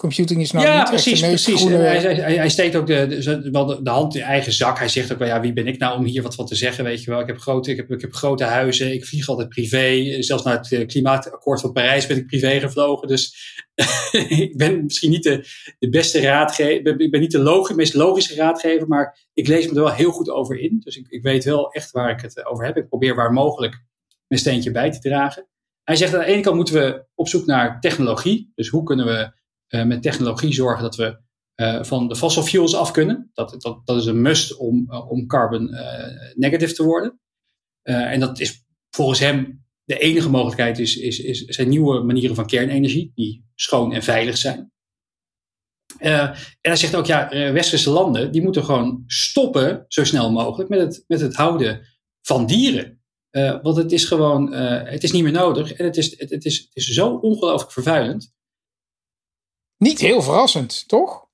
computing 0.00 0.40
is 0.40 0.50
nou 0.50 0.66
ja, 0.66 0.76
niet 0.76 0.88
precies, 0.88 1.20
precies. 1.20 1.62
Hij, 1.62 2.00
hij, 2.00 2.36
hij, 2.36 2.48
steekt 2.48 2.76
ook 2.76 2.86
de, 2.86 3.06
de, 3.06 3.50
wel 3.50 3.66
de, 3.66 3.82
de, 3.82 3.90
hand 3.90 4.14
in 4.14 4.22
eigen 4.22 4.52
zak. 4.52 4.78
Hij 4.78 4.88
zegt 4.88 5.12
ook 5.12 5.18
wel, 5.18 5.28
ja, 5.28 5.40
wie 5.40 5.52
ben 5.52 5.66
ik 5.66 5.78
nou 5.78 5.98
om 5.98 6.04
hier 6.04 6.22
wat 6.22 6.34
van 6.34 6.46
te 6.46 6.54
zeggen, 6.54 6.84
weet 6.84 7.02
je 7.02 7.10
wel. 7.10 7.20
Ik 7.20 7.26
heb 7.26 7.38
grote, 7.38 7.70
ik 7.70 7.76
heb, 7.76 7.90
ik 7.90 8.00
heb 8.00 8.12
grote 8.12 8.44
huizen, 8.44 8.92
ik 8.92 9.06
vlieg 9.06 9.28
altijd 9.28 9.48
privé. 9.48 10.16
Zelfs 10.22 10.44
naar 10.44 10.56
het 10.56 10.72
eh, 10.72 10.86
klimaatakkoord 10.86 11.60
van 11.60 11.72
Parijs 11.72 12.06
ben 12.06 12.16
ik 12.16 12.26
privé 12.26 12.60
gevlogen. 12.60 13.08
Dus 13.08 13.34
ik 14.44 14.56
ben 14.56 14.84
misschien 14.84 15.10
niet 15.10 15.22
de, 15.22 15.44
de 15.78 15.88
beste 15.88 16.20
raadgever, 16.20 17.00
ik 17.00 17.10
ben 17.10 17.20
niet 17.20 17.32
de 17.32 17.42
logisch, 17.42 17.76
meest 17.76 17.94
logische 17.94 18.34
raadgever, 18.34 18.88
maar 18.88 19.28
ik 19.34 19.46
lees 19.46 19.64
me 19.64 19.74
er 19.74 19.82
wel 19.82 19.92
heel 19.92 20.12
goed 20.12 20.30
over 20.30 20.60
in. 20.60 20.80
Dus 20.84 20.96
ik, 20.96 21.06
ik 21.08 21.22
weet 21.22 21.44
wel 21.44 21.72
echt 21.72 21.90
waar 21.90 22.10
ik 22.10 22.20
het 22.20 22.46
over 22.46 22.64
heb. 22.64 22.76
Ik 22.76 22.88
probeer 22.88 23.14
waar 23.14 23.32
mogelijk 23.32 23.84
mijn 24.26 24.40
steentje 24.40 24.70
bij 24.70 24.90
te 24.90 24.98
dragen. 24.98 25.46
Hij 25.84 25.96
zegt 25.96 26.14
aan 26.14 26.20
de 26.20 26.26
ene 26.26 26.42
kant 26.42 26.56
moeten 26.56 26.74
we 26.74 27.04
op 27.14 27.28
zoek 27.28 27.46
naar 27.46 27.80
technologie. 27.80 28.52
Dus 28.54 28.68
hoe 28.68 28.82
kunnen 28.82 29.06
we 29.06 29.38
uh, 29.70 29.84
met 29.84 30.02
technologie 30.02 30.52
zorgen 30.52 30.82
dat 30.82 30.96
we 30.96 31.18
uh, 31.56 31.82
van 31.82 32.08
de 32.08 32.16
fossil 32.16 32.42
fuels 32.42 32.74
af 32.74 32.90
kunnen. 32.90 33.30
Dat, 33.32 33.54
dat, 33.58 33.80
dat 33.84 33.96
is 33.96 34.06
een 34.06 34.22
must 34.22 34.56
om, 34.56 34.86
uh, 34.90 35.10
om 35.10 35.26
carbon 35.26 35.70
negative 36.34 36.74
te 36.74 36.84
worden. 36.84 37.20
en 37.82 38.20
dat 38.20 38.40
is 38.40 38.64
volgens 38.90 39.18
hem 39.18 39.64
de 39.84 39.98
enige 39.98 40.30
mogelijkheid 40.30 40.78
is, 40.78 40.96
is, 40.96 41.18
is, 41.18 41.44
zijn 41.44 41.68
nieuwe 41.68 42.02
manieren 42.02 42.36
van 42.36 42.46
kernenergie 42.46 43.12
die 43.14 43.44
schoon 43.54 43.92
en 43.92 44.02
veilig 44.02 44.36
zijn. 44.36 44.72
en 45.98 46.34
hij 46.60 46.76
zegt 46.76 46.94
ook, 46.94 47.06
ja, 47.06 47.52
westerse 47.52 47.90
landen 47.90 48.32
die 48.32 48.42
moeten 48.42 48.64
gewoon 48.64 49.02
stoppen 49.06 49.84
zo 49.88 50.04
snel 50.04 50.32
mogelijk 50.32 50.68
met 50.68 50.80
het, 50.80 51.04
met 51.06 51.20
het 51.20 51.34
houden 51.34 51.86
van 52.22 52.46
dieren. 52.46 53.00
want 53.62 53.76
het 53.76 53.92
is 53.92 54.04
gewoon, 54.04 54.52
het 54.52 55.02
is 55.02 55.12
niet 55.12 55.22
meer 55.22 55.32
nodig 55.32 55.72
en 55.72 55.84
het 55.84 55.96
is, 55.96 56.18
het 56.18 56.44
is, 56.44 56.58
het 56.58 56.76
is 56.76 56.86
zo 56.86 57.14
ongelooflijk 57.14 57.72
vervuilend. 57.72 58.32
Niet 59.80 60.00
heel 60.00 60.22
verrassend, 60.22 60.88
toch? 60.88 61.26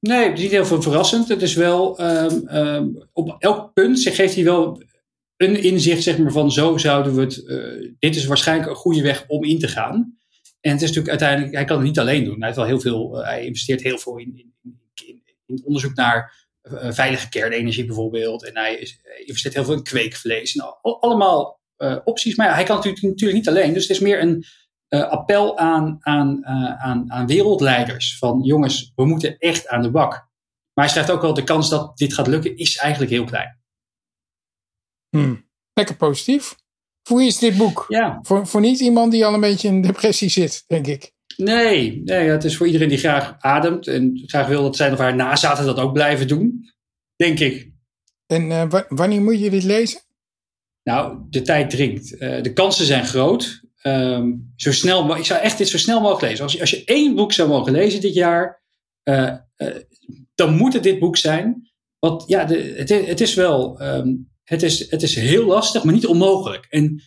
Nee, 0.00 0.32
niet 0.32 0.50
heel 0.50 0.66
veel 0.66 0.82
verrassend. 0.82 1.28
Het 1.28 1.42
is 1.42 1.54
wel 1.54 2.00
um, 2.00 2.48
um, 2.48 3.08
op 3.12 3.36
elk 3.38 3.72
punt 3.72 4.02
geeft 4.02 4.34
hij 4.34 4.44
wel 4.44 4.82
een 5.36 5.62
inzicht 5.62 6.02
zeg 6.02 6.18
maar, 6.18 6.32
van 6.32 6.52
zo 6.52 6.76
zouden 6.76 7.14
we 7.14 7.20
het. 7.20 7.36
Uh, 7.36 7.94
dit 7.98 8.16
is 8.16 8.26
waarschijnlijk 8.26 8.68
een 8.68 8.76
goede 8.76 9.02
weg 9.02 9.24
om 9.26 9.44
in 9.44 9.58
te 9.58 9.68
gaan. 9.68 10.18
En 10.60 10.72
het 10.72 10.82
is 10.82 10.88
natuurlijk 10.88 11.08
uiteindelijk, 11.08 11.54
hij 11.54 11.64
kan 11.64 11.76
het 11.76 11.86
niet 11.86 11.98
alleen 11.98 12.24
doen. 12.24 12.36
Hij, 12.36 12.44
heeft 12.44 12.56
wel 12.56 12.66
heel 12.66 12.80
veel, 12.80 13.18
uh, 13.18 13.26
hij 13.26 13.44
investeert 13.44 13.82
heel 13.82 13.98
veel 13.98 14.18
in, 14.18 14.32
in, 14.36 14.78
in, 15.06 15.22
in 15.46 15.62
onderzoek 15.64 15.94
naar 15.94 16.46
veilige 16.88 17.28
kernenergie 17.28 17.84
bijvoorbeeld. 17.84 18.44
En 18.44 18.56
hij 18.56 18.94
investeert 19.24 19.54
heel 19.54 19.64
veel 19.64 19.74
in 19.74 19.82
kweekvlees. 19.82 20.56
En 20.56 20.80
allemaal 20.80 21.60
opties. 22.04 22.36
Maar 22.36 22.46
ja, 22.46 22.54
hij 22.54 22.64
kan 22.64 22.76
natuurlijk, 22.76 23.02
natuurlijk 23.02 23.38
niet 23.38 23.48
alleen. 23.48 23.72
Dus 23.72 23.82
het 23.82 23.96
is 23.96 24.02
meer 24.02 24.20
een 24.20 24.44
appel 24.88 25.58
aan, 25.58 25.96
aan, 26.00 26.46
aan, 26.46 27.12
aan 27.12 27.26
wereldleiders. 27.26 28.18
Van 28.18 28.42
jongens, 28.42 28.92
we 28.94 29.04
moeten 29.04 29.38
echt 29.38 29.68
aan 29.68 29.82
de 29.82 29.90
bak. 29.90 30.12
Maar 30.74 30.84
hij 30.84 30.88
schrijft 30.88 31.10
ook 31.10 31.22
wel, 31.22 31.34
de 31.34 31.44
kans 31.44 31.68
dat 31.68 31.98
dit 31.98 32.14
gaat 32.14 32.26
lukken 32.26 32.56
is 32.56 32.76
eigenlijk 32.76 33.12
heel 33.12 33.24
klein. 33.24 33.60
Hmm. 35.08 35.48
Lekker 35.72 35.96
positief. 35.96 36.56
Voor 37.02 37.16
wie 37.16 37.26
is 37.26 37.38
dit 37.38 37.56
boek? 37.56 37.84
Ja. 37.88 38.18
Voor, 38.22 38.46
voor 38.46 38.60
niet 38.60 38.80
iemand 38.80 39.12
die 39.12 39.26
al 39.26 39.34
een 39.34 39.40
beetje 39.40 39.68
in 39.68 39.82
depressie 39.82 40.28
zit, 40.28 40.64
denk 40.66 40.86
ik. 40.86 41.14
Nee, 41.36 42.02
nee, 42.04 42.28
het 42.28 42.44
is 42.44 42.56
voor 42.56 42.66
iedereen 42.66 42.88
die 42.88 42.98
graag 42.98 43.36
ademt 43.38 43.86
en 43.86 44.22
graag 44.26 44.46
wil 44.46 44.62
dat 44.62 44.76
zijn 44.76 44.92
of 44.92 44.98
haar 44.98 45.14
nazaten 45.14 45.64
dat 45.64 45.78
ook 45.78 45.92
blijven 45.92 46.28
doen, 46.28 46.70
denk 47.16 47.38
ik. 47.38 47.70
En 48.26 48.50
uh, 48.50 48.80
wanneer 48.88 49.22
moet 49.22 49.40
je 49.40 49.50
dit 49.50 49.62
lezen? 49.62 50.00
Nou, 50.82 51.26
de 51.30 51.42
tijd 51.42 51.70
dringt. 51.70 52.12
Uh, 52.12 52.42
de 52.42 52.52
kansen 52.52 52.86
zijn 52.86 53.04
groot. 53.04 53.62
Um, 53.86 54.52
zo 54.56 54.72
snel, 54.72 55.16
ik 55.16 55.24
zou 55.24 55.40
echt 55.40 55.58
dit 55.58 55.68
zo 55.68 55.78
snel 55.78 56.00
mogelijk 56.00 56.22
lezen. 56.22 56.44
Als 56.44 56.52
je, 56.52 56.60
als 56.60 56.70
je 56.70 56.84
één 56.84 57.14
boek 57.14 57.32
zou 57.32 57.48
mogen 57.48 57.72
lezen 57.72 58.00
dit 58.00 58.14
jaar, 58.14 58.62
uh, 59.04 59.34
dan 60.34 60.56
moet 60.56 60.72
het 60.72 60.82
dit 60.82 60.98
boek 60.98 61.16
zijn. 61.16 61.70
Want 61.98 62.24
ja, 62.28 62.44
de, 62.44 62.74
het, 62.76 62.88
het, 62.88 63.20
is 63.20 63.34
wel 63.34 63.82
um, 63.82 64.30
het 64.42 64.62
is, 64.62 64.90
het 64.90 65.02
is 65.02 65.14
heel 65.14 65.46
lastig, 65.46 65.84
maar 65.84 65.94
niet 65.94 66.06
onmogelijk. 66.06 66.66
En 66.66 67.02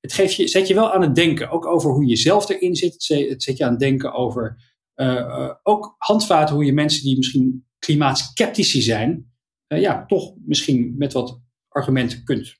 het 0.00 0.12
geeft 0.12 0.34
je, 0.34 0.48
zet 0.48 0.68
je 0.68 0.74
wel 0.74 0.92
aan 0.92 1.02
het 1.02 1.14
denken, 1.14 1.50
ook 1.50 1.66
over 1.66 1.90
hoe 1.90 2.06
je 2.06 2.16
zelf 2.16 2.48
erin 2.48 2.74
zit. 2.74 2.92
Het 2.92 3.42
zet 3.42 3.56
je 3.56 3.64
aan 3.64 3.70
het 3.70 3.80
denken 3.80 4.12
over 4.12 4.56
uh, 4.96 5.50
ook 5.62 5.94
handvaten 5.98 6.54
hoe 6.54 6.64
je 6.64 6.72
mensen 6.72 7.02
die 7.02 7.16
misschien 7.16 7.66
klimaatskeptici 7.78 8.82
zijn, 8.82 9.32
ja, 9.66 10.06
toch 10.06 10.34
misschien 10.44 10.94
met 10.96 11.12
wat 11.12 11.40
argumenten 11.68 12.24
kunt 12.24 12.56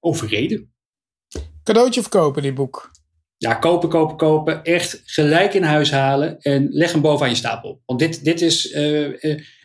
overreden. 0.00 0.74
Cadeautje 1.62 2.00
verkopen, 2.00 2.42
dit 2.42 2.54
boek? 2.54 2.90
Ja, 3.38 3.54
kopen, 3.54 3.88
kopen, 3.88 4.16
kopen. 4.16 4.64
Echt 4.64 5.02
gelijk 5.04 5.54
in 5.54 5.62
huis 5.62 5.90
halen 5.90 6.40
en 6.40 6.68
leg 6.70 6.92
hem 6.92 7.00
bovenaan 7.00 7.30
je 7.30 7.36
stapel. 7.36 7.82
Want 7.86 8.00
dit, 8.00 8.24
dit 8.24 8.40
is, 8.40 8.72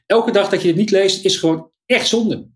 elke 0.06 0.32
dag 0.32 0.50
dat 0.50 0.62
je 0.62 0.68
dit 0.68 0.78
niet 0.78 0.92
leest, 0.92 1.26
is 1.26 1.38
gewoon 1.38 1.70
echt 1.86 2.08
zonde. 2.08 2.50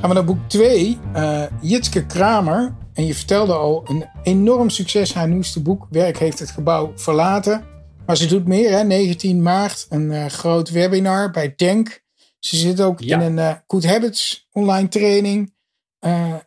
Gaan 0.00 0.08
we 0.08 0.14
naar 0.14 0.24
boek 0.24 0.48
2. 0.48 0.98
Uh, 1.14 1.42
eh, 1.42 1.50
Jitske 1.60 2.06
Kramer. 2.06 2.76
En 2.94 3.06
je 3.06 3.14
vertelde 3.14 3.52
al, 3.52 3.82
een 3.88 4.04
enorm 4.22 4.70
succes. 4.70 5.14
Haar 5.14 5.28
nieuwste 5.28 5.62
boek, 5.62 5.86
Werk 5.90 6.18
heeft 6.18 6.38
het 6.38 6.50
gebouw 6.50 6.92
verlaten. 6.96 7.64
Maar 8.06 8.16
ze 8.16 8.26
doet 8.26 8.46
meer, 8.46 8.70
hè? 8.70 8.84
19 8.84 9.42
maart, 9.42 9.86
een 9.88 10.30
groot 10.30 10.70
webinar 10.70 11.30
bij 11.30 11.54
Denk. 11.56 12.02
Ze 12.38 12.56
zit 12.56 12.80
ook 12.80 13.00
in 13.00 13.20
een 13.20 13.62
Good 13.66 13.86
Habits 13.86 14.48
online 14.52 14.88
training. 14.88 15.56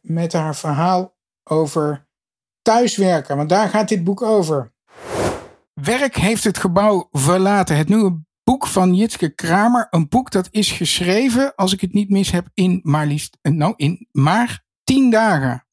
Met 0.02 0.34
haar 0.34 0.56
verhaal 0.56 1.16
over 1.44 2.08
thuiswerken. 2.62 3.38
Want 3.38 3.50
daar 3.50 3.70
gaat 3.70 3.90
dit 3.90 4.04
boek 4.04 4.22
over. 4.22 4.74
Werk 5.74 6.16
heeft 6.16 6.44
het 6.44 6.58
gebouw 6.58 7.08
verlaten. 7.12 7.78
Het 7.78 7.90
nieuwe 7.90 8.22
boek 8.44 8.68
van 8.68 8.94
Jitske 8.94 9.30
Kramer. 9.30 9.88
Een 9.90 10.08
boek 10.10 10.32
dat 10.32 10.48
is 10.52 10.72
geschreven, 10.72 11.56
als 11.56 11.74
ik 11.74 11.82
het 11.82 11.94
niet 11.94 12.10
mis 12.10 12.32
heb, 12.32 12.48
in 12.54 12.80
maar 12.84 13.06
liefst, 13.06 13.38
eh, 13.42 13.52
nou, 13.52 13.74
in 13.76 14.08
maar 14.12 14.64
tien 14.84 15.10
dagen. 15.10 15.66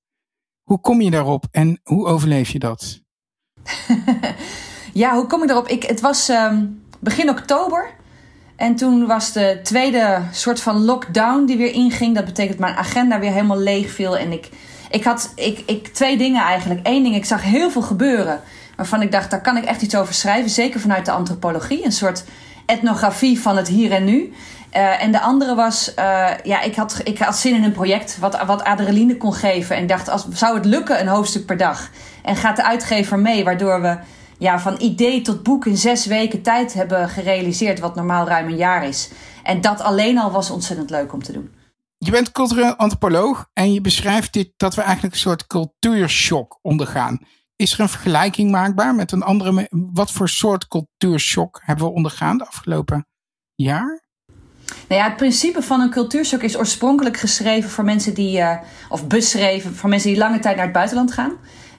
Hoe 0.63 0.81
kom 0.81 1.01
je 1.01 1.11
daarop 1.11 1.45
en 1.51 1.81
hoe 1.83 2.07
overleef 2.07 2.51
je 2.51 2.59
dat? 2.59 3.03
ja, 4.93 5.15
hoe 5.15 5.27
kom 5.27 5.43
ik 5.43 5.49
daarop? 5.49 5.69
Ik, 5.69 5.83
het 5.83 6.01
was 6.01 6.29
ehm, 6.29 6.67
begin 7.01 7.31
oktober. 7.31 7.98
En 8.59 8.75
toen 8.75 9.07
was 9.07 9.33
de 9.33 9.61
tweede 9.63 10.21
soort 10.33 10.61
van 10.61 10.85
lockdown 10.85 11.45
die 11.45 11.57
weer 11.57 11.73
inging. 11.73 12.15
Dat 12.15 12.25
betekent 12.25 12.59
mijn 12.59 12.75
agenda 12.75 13.19
weer 13.19 13.31
helemaal 13.31 13.59
leeg 13.59 13.91
viel. 13.91 14.17
En 14.17 14.33
ik, 14.33 14.49
ik 14.91 15.05
had 15.05 15.33
ik, 15.35 15.63
ik, 15.67 15.89
twee 15.89 16.17
dingen 16.17 16.43
eigenlijk. 16.43 16.81
Eén 16.83 17.03
ding, 17.03 17.15
ik 17.15 17.25
zag 17.25 17.43
heel 17.43 17.71
veel 17.71 17.83
gebeuren. 17.83 18.41
Waarvan 18.77 19.03
ik 19.03 19.13
dacht, 19.13 19.31
daar 19.31 19.41
kan 19.41 19.57
ik 19.57 19.65
echt 19.65 19.83
iets 19.83 19.97
over 19.97 20.15
schrijven. 20.15 20.51
Zeker 20.51 20.81
vanuit 20.81 21.05
de 21.05 21.11
antropologie. 21.11 21.85
Een 21.85 21.93
soort 21.93 22.25
etnografie 22.67 23.41
van 23.41 23.57
het 23.57 23.69
hier 23.69 23.93
en 23.93 24.05
nu. 24.05 24.33
Uh, 24.77 25.03
en 25.03 25.13
de 25.13 25.21
andere 25.21 25.55
was, 25.55 25.93
uh, 25.99 26.29
ja, 26.43 26.61
ik 26.61 26.75
had, 26.75 27.01
ik 27.05 27.19
had 27.19 27.37
zin 27.37 27.55
in 27.55 27.65
een 27.65 27.73
project 27.73 28.19
wat, 28.21 28.45
wat 28.47 28.65
adrenaline 28.65 29.17
kon 29.17 29.35
geven. 29.35 29.77
En 29.77 29.87
dacht, 29.87 30.09
als, 30.09 30.29
zou 30.29 30.55
het 30.55 30.65
lukken, 30.65 31.01
een 31.01 31.09
hoofdstuk 31.09 31.47
per 31.47 31.57
dag? 31.57 31.91
En 32.23 32.37
gaat 32.37 32.57
de 32.57 32.65
uitgever 32.65 33.19
mee, 33.19 33.45
waardoor 33.45 33.83
we 33.83 33.97
ja, 34.39 34.61
van 34.61 34.81
idee 34.81 35.23
tot 35.23 35.43
boek 35.43 35.67
in 35.67 35.77
zes 35.77 36.07
weken 36.07 36.43
tijd 36.43 36.75
hebben 36.75 37.09
gerealiseerd, 37.09 37.79
wat 37.79 37.95
normaal 37.95 38.27
ruim 38.27 38.47
een 38.47 38.57
jaar 38.57 38.87
is. 38.87 39.11
En 39.43 39.61
dat 39.61 39.81
alleen 39.81 40.19
al 40.19 40.31
was 40.31 40.51
ontzettend 40.51 40.91
leuk 40.91 41.13
om 41.13 41.23
te 41.23 41.33
doen. 41.33 41.51
Je 41.99 42.11
bent 42.11 42.33
cultureel 42.33 42.75
antropoloog 42.75 43.49
en 43.53 43.73
je 43.73 43.81
beschrijft 43.81 44.33
dit 44.33 44.53
dat 44.57 44.75
we 44.75 44.83
eigenlijk 44.83 45.15
een 45.15 45.21
soort 45.21 45.47
cultuurshock 45.47 46.59
ondergaan. 46.63 47.19
Is 47.57 47.73
er 47.73 47.81
een 47.81 47.89
vergelijking 47.89 48.51
maakbaar 48.51 48.95
met 48.95 49.13
een 49.13 49.23
andere? 49.23 49.67
Wat 49.71 50.13
voor 50.13 50.29
soort 50.29 50.69
cultuurshock 50.69 51.61
hebben 51.65 51.85
we 51.85 51.93
ondergaan 51.93 52.39
de 52.39 52.47
afgelopen 52.47 53.07
jaar? 53.55 54.07
Nou 54.89 55.01
ja, 55.01 55.05
het 55.05 55.17
principe 55.17 55.63
van 55.63 55.81
een 55.81 55.91
cultuurshock 55.91 56.43
is 56.43 56.59
oorspronkelijk 56.59 57.17
geschreven 57.17 57.71
voor 57.71 57.85
mensen 57.85 58.15
die, 58.15 58.39
uh, 58.39 58.57
of 58.89 59.07
beschreven 59.07 59.75
voor 59.75 59.89
mensen 59.89 60.11
die 60.11 60.19
lange 60.19 60.39
tijd 60.39 60.57
naar 60.57 60.65
het 60.65 60.75
buitenland 60.75 61.13
gaan. 61.13 61.33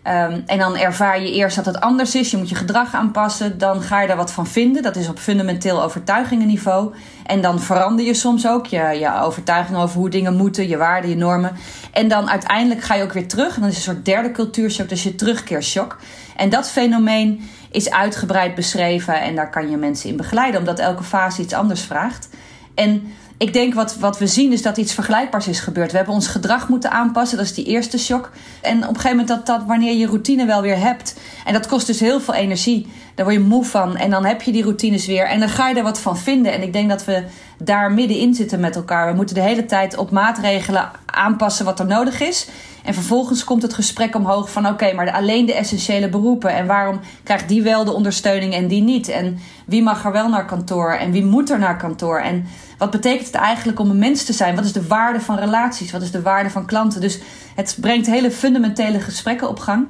Um, 0.07 0.43
en 0.45 0.57
dan 0.57 0.77
ervaar 0.77 1.21
je 1.21 1.31
eerst 1.31 1.55
dat 1.55 1.65
het 1.65 1.79
anders 1.79 2.15
is. 2.15 2.31
Je 2.31 2.37
moet 2.37 2.49
je 2.49 2.55
gedrag 2.55 2.93
aanpassen. 2.93 3.57
Dan 3.57 3.81
ga 3.81 4.01
je 4.01 4.07
daar 4.07 4.17
wat 4.17 4.31
van 4.31 4.47
vinden. 4.47 4.83
Dat 4.83 4.95
is 4.95 5.09
op 5.09 5.19
fundamenteel 5.19 5.83
overtuigingenniveau. 5.83 6.93
En 7.25 7.41
dan 7.41 7.59
verander 7.59 8.05
je 8.05 8.13
soms 8.13 8.47
ook 8.47 8.65
je, 8.65 8.97
je 8.99 9.21
overtuiging 9.21 9.77
over 9.77 9.97
hoe 9.97 10.09
dingen 10.09 10.35
moeten, 10.35 10.67
je 10.67 10.77
waarden, 10.77 11.09
je 11.09 11.15
normen. 11.15 11.55
En 11.91 12.07
dan 12.07 12.29
uiteindelijk 12.29 12.81
ga 12.81 12.95
je 12.95 13.03
ook 13.03 13.13
weer 13.13 13.27
terug. 13.27 13.55
En 13.55 13.61
dan 13.61 13.69
is 13.69 13.75
een 13.75 13.81
soort 13.81 14.05
derde 14.05 14.31
cultuurshock, 14.31 14.89
dus 14.89 15.03
je 15.03 15.15
terugkeershock. 15.15 15.97
En 16.35 16.49
dat 16.49 16.69
fenomeen 16.69 17.49
is 17.71 17.91
uitgebreid 17.91 18.55
beschreven 18.55 19.21
en 19.21 19.35
daar 19.35 19.49
kan 19.49 19.69
je 19.69 19.77
mensen 19.77 20.09
in 20.09 20.17
begeleiden, 20.17 20.59
omdat 20.59 20.79
elke 20.79 21.03
fase 21.03 21.41
iets 21.41 21.53
anders 21.53 21.81
vraagt. 21.81 22.29
En 22.75 23.13
ik 23.39 23.53
denk 23.53 23.73
wat, 23.73 23.95
wat 23.95 24.17
we 24.17 24.27
zien 24.27 24.51
is 24.51 24.61
dat 24.61 24.77
iets 24.77 24.93
vergelijkbaars 24.93 25.47
is 25.47 25.59
gebeurd. 25.59 25.91
We 25.91 25.97
hebben 25.97 26.15
ons 26.15 26.27
gedrag 26.27 26.69
moeten 26.69 26.91
aanpassen, 26.91 27.37
dat 27.37 27.45
is 27.45 27.53
die 27.53 27.65
eerste 27.65 27.99
shock. 27.99 28.31
En 28.61 28.77
op 28.77 28.89
een 28.89 28.95
gegeven 28.95 29.09
moment 29.09 29.27
dat, 29.27 29.45
dat 29.45 29.67
wanneer 29.67 29.93
je 29.93 30.05
routine 30.05 30.45
wel 30.45 30.61
weer 30.61 30.79
hebt. 30.79 31.15
En 31.45 31.53
dat 31.53 31.67
kost 31.67 31.87
dus 31.87 31.99
heel 31.99 32.21
veel 32.21 32.33
energie. 32.33 32.87
Daar 33.15 33.25
word 33.25 33.37
je 33.37 33.43
moe 33.43 33.65
van 33.65 33.97
en 33.97 34.09
dan 34.09 34.25
heb 34.25 34.41
je 34.41 34.51
die 34.51 34.63
routines 34.63 35.05
weer. 35.05 35.25
En 35.25 35.39
dan 35.39 35.49
ga 35.49 35.69
je 35.69 35.75
er 35.75 35.83
wat 35.83 35.99
van 35.99 36.17
vinden. 36.17 36.53
En 36.53 36.61
ik 36.61 36.73
denk 36.73 36.89
dat 36.89 37.05
we 37.05 37.23
daar 37.57 37.91
middenin 37.91 38.33
zitten 38.33 38.59
met 38.59 38.75
elkaar. 38.75 39.09
We 39.09 39.15
moeten 39.15 39.35
de 39.35 39.41
hele 39.41 39.65
tijd 39.65 39.97
op 39.97 40.11
maatregelen 40.11 40.91
aanpassen 41.05 41.65
wat 41.65 41.79
er 41.79 41.85
nodig 41.85 42.21
is. 42.21 42.47
En 42.83 42.93
vervolgens 42.93 43.43
komt 43.43 43.61
het 43.61 43.73
gesprek 43.73 44.15
omhoog 44.15 44.51
van 44.51 44.67
oké, 44.67 44.93
maar 44.93 45.11
alleen 45.11 45.45
de 45.45 45.53
essentiële 45.53 46.09
beroepen. 46.09 46.55
En 46.55 46.67
waarom 46.67 46.99
krijgt 47.23 47.47
die 47.47 47.61
wel 47.61 47.85
de 47.85 47.93
ondersteuning 47.93 48.53
en 48.53 48.67
die 48.67 48.81
niet? 48.81 49.07
En 49.07 49.39
wie 49.65 49.83
mag 49.83 50.05
er 50.05 50.11
wel 50.11 50.29
naar 50.29 50.45
kantoor 50.45 50.91
en 50.91 51.11
wie 51.11 51.25
moet 51.25 51.49
er 51.49 51.59
naar 51.59 51.77
kantoor? 51.77 52.19
En 52.19 52.47
wat 52.79 52.91
betekent 52.91 53.25
het 53.25 53.35
eigenlijk 53.35 53.79
om 53.79 53.89
een 53.89 53.99
mens 53.99 54.23
te 54.23 54.33
zijn? 54.33 54.55
Wat 54.55 54.65
is 54.65 54.73
de 54.73 54.87
waarde 54.87 55.21
van 55.21 55.37
relaties? 55.37 55.91
Wat 55.91 56.01
is 56.01 56.11
de 56.11 56.21
waarde 56.21 56.49
van 56.49 56.65
klanten? 56.65 57.01
Dus 57.01 57.19
het 57.55 57.77
brengt 57.81 58.07
hele 58.07 58.31
fundamentele 58.31 58.99
gesprekken 58.99 59.49
op 59.49 59.59
gang. 59.59 59.87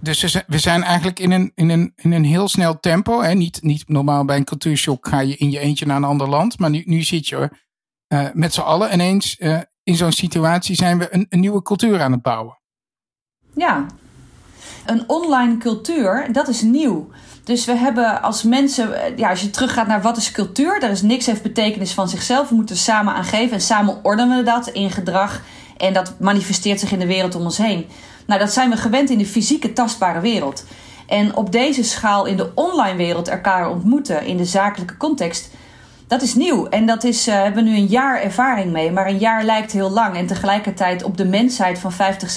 Dus 0.00 0.38
we 0.46 0.58
zijn 0.58 0.82
eigenlijk 0.82 1.18
in 1.18 1.30
een, 1.30 1.52
in 1.54 1.68
een, 1.68 1.92
in 1.96 2.12
een 2.12 2.24
heel 2.24 2.48
snel 2.48 2.80
tempo. 2.80 3.22
Hè? 3.22 3.34
Niet, 3.34 3.62
niet 3.62 3.88
normaal 3.88 4.24
bij 4.24 4.36
een 4.36 4.44
cultuurshock 4.44 5.08
ga 5.08 5.20
je 5.20 5.36
in 5.36 5.50
je 5.50 5.58
eentje 5.58 5.86
naar 5.86 5.96
een 5.96 6.04
ander 6.04 6.28
land. 6.28 6.58
Maar 6.58 6.70
nu, 6.70 6.82
nu 6.86 7.02
zit 7.02 7.28
je 7.28 7.50
uh, 8.08 8.26
met 8.32 8.54
z'n 8.54 8.60
allen 8.60 8.92
ineens 8.92 9.36
uh, 9.38 9.60
in 9.82 9.96
zo'n 9.96 10.12
situatie 10.12 10.74
zijn 10.74 10.98
we 10.98 11.14
een, 11.14 11.26
een 11.28 11.40
nieuwe 11.40 11.62
cultuur 11.62 12.00
aan 12.00 12.12
het 12.12 12.22
bouwen. 12.22 12.58
Ja, 13.54 13.86
een 14.86 15.08
online 15.08 15.56
cultuur, 15.56 16.28
dat 16.32 16.48
is 16.48 16.62
nieuw. 16.62 17.10
Dus 17.44 17.64
we 17.64 17.76
hebben 17.76 18.22
als 18.22 18.42
mensen, 18.42 19.02
eh, 19.02 19.16
ja, 19.16 19.30
als 19.30 19.40
je 19.40 19.50
teruggaat 19.50 19.86
naar 19.86 20.02
wat 20.02 20.16
is 20.16 20.30
cultuur, 20.30 20.80
daar 20.80 20.90
is 20.90 21.02
niks 21.02 21.26
heeft 21.26 21.42
betekenis 21.42 21.92
van 21.92 22.08
zichzelf. 22.08 22.48
We 22.48 22.54
moeten 22.54 22.76
samen 22.76 23.14
aan 23.14 23.24
geven 23.24 23.52
en 23.52 23.60
samen 23.60 23.98
ordenen 24.02 24.36
we 24.36 24.42
dat 24.42 24.68
in 24.68 24.90
gedrag. 24.90 25.42
En 25.76 25.92
dat 25.92 26.14
manifesteert 26.18 26.80
zich 26.80 26.92
in 26.92 26.98
de 26.98 27.06
wereld 27.06 27.34
om 27.34 27.42
ons 27.42 27.58
heen. 27.58 27.86
Nou, 28.26 28.40
dat 28.40 28.52
zijn 28.52 28.70
we 28.70 28.76
gewend 28.76 29.10
in 29.10 29.18
de 29.18 29.26
fysieke, 29.26 29.72
tastbare 29.72 30.20
wereld. 30.20 30.64
En 31.06 31.36
op 31.36 31.52
deze 31.52 31.82
schaal 31.82 32.26
in 32.26 32.36
de 32.36 32.50
online 32.54 32.96
wereld 32.96 33.28
elkaar 33.28 33.70
ontmoeten 33.70 34.26
in 34.26 34.36
de 34.36 34.44
zakelijke 34.44 34.96
context, 34.96 35.50
dat 36.06 36.22
is 36.22 36.34
nieuw. 36.34 36.66
En 36.66 36.86
dat 36.86 37.04
is, 37.04 37.28
uh, 37.28 37.34
hebben 37.34 37.64
we 37.64 37.70
nu 37.70 37.76
een 37.76 37.86
jaar 37.86 38.22
ervaring 38.22 38.72
mee. 38.72 38.92
Maar 38.92 39.06
een 39.06 39.18
jaar 39.18 39.44
lijkt 39.44 39.72
heel 39.72 39.90
lang. 39.90 40.16
En 40.16 40.26
tegelijkertijd 40.26 41.02
op 41.02 41.16
de 41.16 41.24
mensheid 41.24 41.78
van 41.78 41.92
50, 41.92 42.30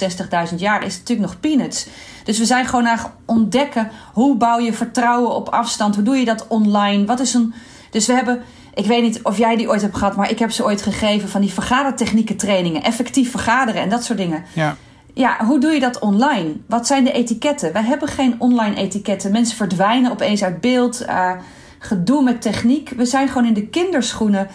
60.000 0.50 0.54
jaar 0.56 0.84
is 0.84 0.92
het 0.94 1.00
natuurlijk 1.00 1.28
nog 1.28 1.40
peanuts. 1.40 1.86
Dus 2.24 2.38
we 2.38 2.44
zijn 2.44 2.66
gewoon 2.66 2.88
aan 2.88 2.98
het 2.98 3.10
ontdekken 3.24 3.90
hoe 4.12 4.36
bouw 4.36 4.58
je 4.58 4.72
vertrouwen 4.72 5.34
op 5.34 5.48
afstand. 5.48 5.94
Hoe 5.94 6.04
doe 6.04 6.16
je 6.16 6.24
dat 6.24 6.46
online? 6.48 7.04
Wat 7.04 7.20
is 7.20 7.34
een. 7.34 7.54
Dus 7.90 8.06
we 8.06 8.12
hebben. 8.12 8.42
Ik 8.74 8.86
weet 8.86 9.02
niet 9.02 9.22
of 9.22 9.38
jij 9.38 9.56
die 9.56 9.68
ooit 9.68 9.82
hebt 9.82 9.96
gehad, 9.96 10.16
maar 10.16 10.30
ik 10.30 10.38
heb 10.38 10.50
ze 10.50 10.64
ooit 10.64 10.82
gegeven 10.82 11.28
van 11.28 11.40
die 11.40 11.52
vergadertechnieken 11.52 12.36
trainingen. 12.36 12.82
Effectief 12.82 13.30
vergaderen 13.30 13.82
en 13.82 13.88
dat 13.88 14.04
soort 14.04 14.18
dingen. 14.18 14.44
Ja. 14.52 14.76
Ja, 15.12 15.44
hoe 15.44 15.60
doe 15.60 15.70
je 15.70 15.80
dat 15.80 15.98
online? 15.98 16.56
Wat 16.68 16.86
zijn 16.86 17.04
de 17.04 17.12
etiketten? 17.12 17.72
Wij 17.72 17.82
hebben 17.82 18.08
geen 18.08 18.34
online 18.38 18.76
etiketten. 18.76 19.32
Mensen 19.32 19.56
verdwijnen 19.56 20.10
opeens 20.10 20.42
uit 20.42 20.60
beeld. 20.60 21.02
Uh, 21.06 21.32
gedoe 21.78 22.22
met 22.22 22.42
techniek. 22.42 22.92
We 22.96 23.04
zijn 23.04 23.28
gewoon 23.28 23.46
in 23.46 23.54
de 23.54 23.66
kinderschoenen 23.66 24.48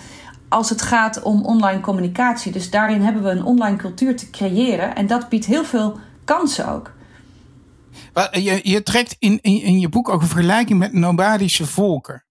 als 0.49 0.69
het 0.69 0.81
gaat 0.81 1.21
om 1.21 1.45
online 1.45 1.81
communicatie. 1.81 2.51
Dus 2.51 2.69
daarin 2.69 3.01
hebben 3.01 3.23
we 3.23 3.29
een 3.29 3.43
online 3.43 3.77
cultuur 3.77 4.15
te 4.15 4.29
creëren. 4.29 4.95
En 4.95 5.07
dat 5.07 5.29
biedt 5.29 5.45
heel 5.45 5.63
veel 5.63 5.99
kansen 6.25 6.67
ook. 6.67 6.91
Je, 8.31 8.59
je 8.63 8.83
trekt 8.83 9.15
in, 9.19 9.41
in, 9.41 9.79
je 9.79 9.89
boek 9.89 10.09
ook 10.09 10.21
een 10.21 10.27
vergelijking 10.27 10.79
met 10.79 10.93
nomadische 10.93 11.65
volken. 11.65 12.25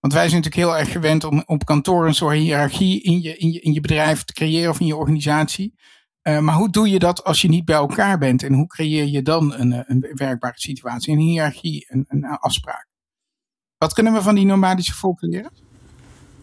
Want 0.00 0.14
wij 0.14 0.28
zijn 0.28 0.42
natuurlijk 0.42 0.70
heel 0.70 0.78
erg 0.78 0.92
gewend 0.92 1.24
om 1.24 1.42
op 1.46 1.64
kantoor 1.64 2.06
een 2.06 2.14
soort 2.14 2.36
hiërarchie 2.36 3.02
in 3.02 3.22
je, 3.22 3.36
in 3.36 3.52
je, 3.52 3.60
in 3.60 3.72
je 3.72 3.80
bedrijf 3.80 4.24
te 4.24 4.32
creëren 4.32 4.70
of 4.70 4.80
in 4.80 4.86
je 4.86 4.96
organisatie. 4.96 5.74
Uh, 6.22 6.38
maar 6.38 6.54
hoe 6.54 6.70
doe 6.70 6.90
je 6.90 6.98
dat 6.98 7.24
als 7.24 7.42
je 7.42 7.48
niet 7.48 7.64
bij 7.64 7.76
elkaar 7.76 8.18
bent? 8.18 8.42
En 8.42 8.52
hoe 8.52 8.66
creëer 8.66 9.06
je 9.06 9.22
dan 9.22 9.54
een, 9.54 9.84
een 9.86 10.10
werkbare 10.14 10.60
situatie, 10.60 11.12
een 11.12 11.18
hiërarchie, 11.18 11.86
een, 11.88 12.04
een 12.08 12.24
afspraak? 12.24 12.86
Wat 13.78 13.92
kunnen 13.92 14.12
we 14.12 14.22
van 14.22 14.34
die 14.34 14.46
nomadische 14.46 14.94
volken 14.94 15.28
leren? 15.28 15.52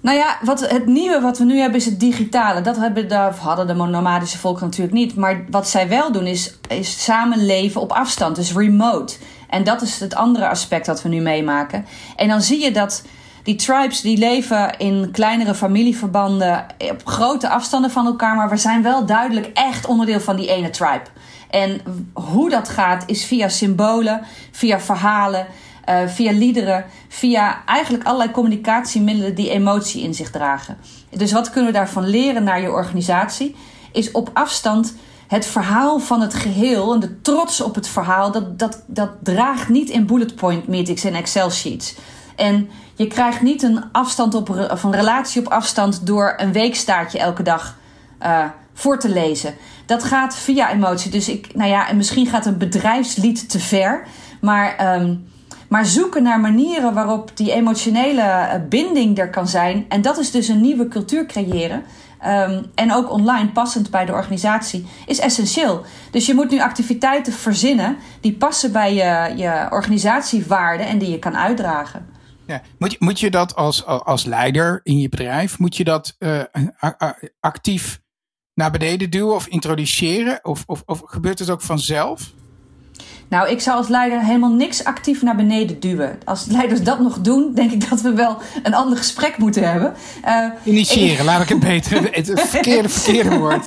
Nou 0.02 0.18
ja, 0.18 0.38
wat, 0.42 0.70
het 0.70 0.86
nieuwe 0.86 1.22
wat 1.22 1.38
we 1.38 1.44
nu 1.44 1.60
hebben 1.60 1.80
is 1.80 1.86
het 1.86 2.00
digitale. 2.00 2.62
Dat 2.62 2.78
hebben, 2.78 3.08
daar 3.08 3.36
hadden 3.36 3.68
de 3.68 3.74
nomadische 3.74 4.38
volken 4.38 4.66
natuurlijk 4.66 4.94
niet. 4.94 5.16
Maar 5.16 5.46
wat 5.50 5.70
zij 5.70 5.88
wel 5.88 6.12
doen 6.12 6.26
is, 6.26 6.58
is 6.68 7.04
samenleven 7.04 7.82
op 7.82 7.92
afstand, 7.92 8.36
dus 8.36 8.54
remote. 8.54 9.16
En 9.50 9.64
dat 9.64 9.82
is 9.82 10.00
het 10.00 10.16
andere 10.16 10.48
aspect 10.48 10.86
dat 10.86 11.02
we 11.02 11.10
nu 11.10 11.22
meemaken. 11.22 11.86
En 12.16 12.28
dan 12.28 12.42
zie 12.42 12.64
je 12.64 12.72
dat 12.72 13.04
die 13.44 13.56
tribes 13.56 14.02
die 14.02 14.18
leven 14.18 14.78
in 14.78 15.10
kleinere 15.12 15.56
familieverbanden 15.56 16.66
op 16.78 17.02
grote 17.04 17.50
afstanden 17.50 17.92
van 17.92 18.06
elkaar, 18.06 18.36
maar 18.36 18.50
we 18.50 18.58
zijn 18.58 18.84
wel 18.84 19.06
duidelijk 19.06 19.50
echt 19.54 19.86
onderdeel 19.86 20.20
van 20.20 20.36
die 20.36 20.48
ene 20.48 20.70
tribe. 20.70 21.04
En 21.50 21.82
hoe 22.14 22.50
dat 22.50 22.70
gaat 22.70 23.04
is 23.06 23.26
via 23.26 23.50
symbolen, 23.50 24.22
via 24.52 24.80
verhalen, 24.80 25.48
uh, 25.90 26.08
via 26.08 26.32
liederen, 26.32 26.86
via 27.08 27.66
eigenlijk 27.66 28.04
allerlei 28.04 28.32
communicatiemiddelen 28.32 29.36
die 29.36 29.50
emotie 29.50 30.04
in 30.04 30.14
zich 30.14 30.32
dragen. 30.32 30.78
Dus 31.10 31.32
wat 31.32 31.50
kunnen 31.50 31.72
we 31.72 31.78
daarvan 31.78 32.08
leren 32.08 32.44
naar 32.44 32.62
je 32.62 32.72
organisatie? 32.72 33.56
Is 33.92 34.12
op 34.12 34.30
afstand 34.34 34.96
het 35.28 35.46
verhaal 35.46 36.00
van 36.00 36.22
het 36.22 36.34
geheel 36.34 36.94
en 36.94 37.00
de 37.00 37.22
trots 37.22 37.62
op 37.62 37.76
het 37.76 37.88
verhaal, 37.88 38.32
dat, 38.32 38.60
dat, 38.60 38.84
dat 38.88 39.10
draagt 39.24 39.70
niet 39.70 39.90
in 39.90 40.06
bullet 40.06 40.36
point 40.36 40.68
meetings 40.68 41.04
en 41.04 41.16
Excel 41.16 41.52
sheets. 41.52 41.96
En 42.36 42.70
je 42.96 43.08
krijgt 43.08 43.42
niet 43.42 43.64
een, 43.64 43.84
afstand 43.92 44.34
op, 44.34 44.50
of 44.50 44.84
een 44.84 44.96
relatie 44.96 45.42
op 45.42 45.52
afstand 45.52 46.06
door 46.06 46.34
een 46.38 46.52
weekstaartje 46.52 47.20
elke 47.20 47.44
dag 47.44 47.78
uh, 48.22 48.46
voor 48.74 49.00
te 49.00 49.10
lezen. 49.10 49.56
Dat 49.86 50.04
gaat 50.04 50.36
via 50.36 50.72
emotie. 50.72 51.12
Dus 51.12 51.30
ik, 51.30 51.56
nou 51.56 51.70
ja, 51.70 51.88
en 51.88 51.98
misschien 51.98 52.28
gaat 52.28 52.46
een 52.46 52.58
bedrijfslied 52.58 53.50
te 53.50 53.60
ver. 53.60 54.08
Maar, 54.42 54.96
um, 55.02 55.28
maar 55.70 55.86
zoeken 55.86 56.24
naar 56.24 56.40
manieren 56.40 56.94
waarop 56.94 57.32
die 57.34 57.52
emotionele 57.52 58.22
eh, 58.22 58.60
binding 58.70 59.18
er 59.18 59.30
kan 59.30 59.48
zijn. 59.48 59.86
En 59.90 60.02
dat 60.02 60.18
is 60.18 60.32
dus 60.32 60.48
een 60.48 60.62
nieuwe 60.62 60.88
cultuur 60.88 61.26
creëren. 61.26 61.84
Um, 62.26 62.66
en 62.76 62.94
ook 62.94 63.12
online 63.12 63.50
passend 63.50 63.90
bij 63.90 64.06
de 64.06 64.12
organisatie 64.12 64.88
is 65.06 65.20
essentieel. 65.20 65.86
Dus 66.12 66.26
je 66.26 66.34
moet 66.34 66.50
nu 66.50 66.62
activiteiten 66.62 67.34
verzinnen 67.34 67.98
die 68.22 68.34
passen 68.34 68.72
bij 68.72 68.94
je, 68.94 69.34
je 69.36 69.68
organisatiewaarden 69.70 70.88
en 70.88 70.98
die 70.98 71.10
je 71.10 71.20
kan 71.20 71.38
uitdragen. 71.38 72.06
Ja. 72.48 72.62
Moet, 72.78 72.92
je, 72.92 72.98
moet 73.00 73.20
je 73.20 73.30
dat 73.30 73.56
als, 73.56 73.86
als 73.86 74.26
leider 74.26 74.80
in 74.84 75.00
je 75.00 75.10
bedrijf, 75.10 75.60
moet 75.60 75.78
je 75.78 75.84
dat 75.84 76.16
uh, 76.20 76.42
actief 77.40 78.02
naar 78.54 78.72
beneden 78.72 79.10
duwen 79.10 79.36
of 79.36 79.48
introduceren? 79.48 80.40
Of, 80.44 80.64
of, 80.66 80.84
of 80.86 81.02
gebeurt 81.06 81.40
het 81.40 81.50
ook 81.50 81.62
vanzelf? 81.62 82.34
Nou, 83.30 83.50
ik 83.50 83.62
zou 83.62 83.78
als 83.78 83.88
leider 83.88 84.20
helemaal 84.20 84.52
niks 84.52 84.84
actief 84.84 85.22
naar 85.22 85.36
beneden 85.36 85.80
duwen. 85.80 86.20
Als 86.26 86.46
leiders 86.46 86.84
dat 86.84 87.00
nog 87.00 87.20
doen, 87.20 87.54
denk 87.54 87.72
ik 87.72 87.90
dat 87.90 88.02
we 88.02 88.14
wel 88.14 88.38
een 88.64 88.74
ander 88.74 88.98
gesprek 88.98 89.38
moeten 89.38 89.72
hebben. 89.72 89.94
Uh, 90.26 90.46
initiëren, 90.64 91.26
laat 91.26 91.42
ik 91.42 91.50
het 91.50 91.60
beter. 91.60 92.10
Het 92.12 92.32
verkeerde, 92.50 92.90
verkeerde 92.90 93.38
woord. 93.38 93.66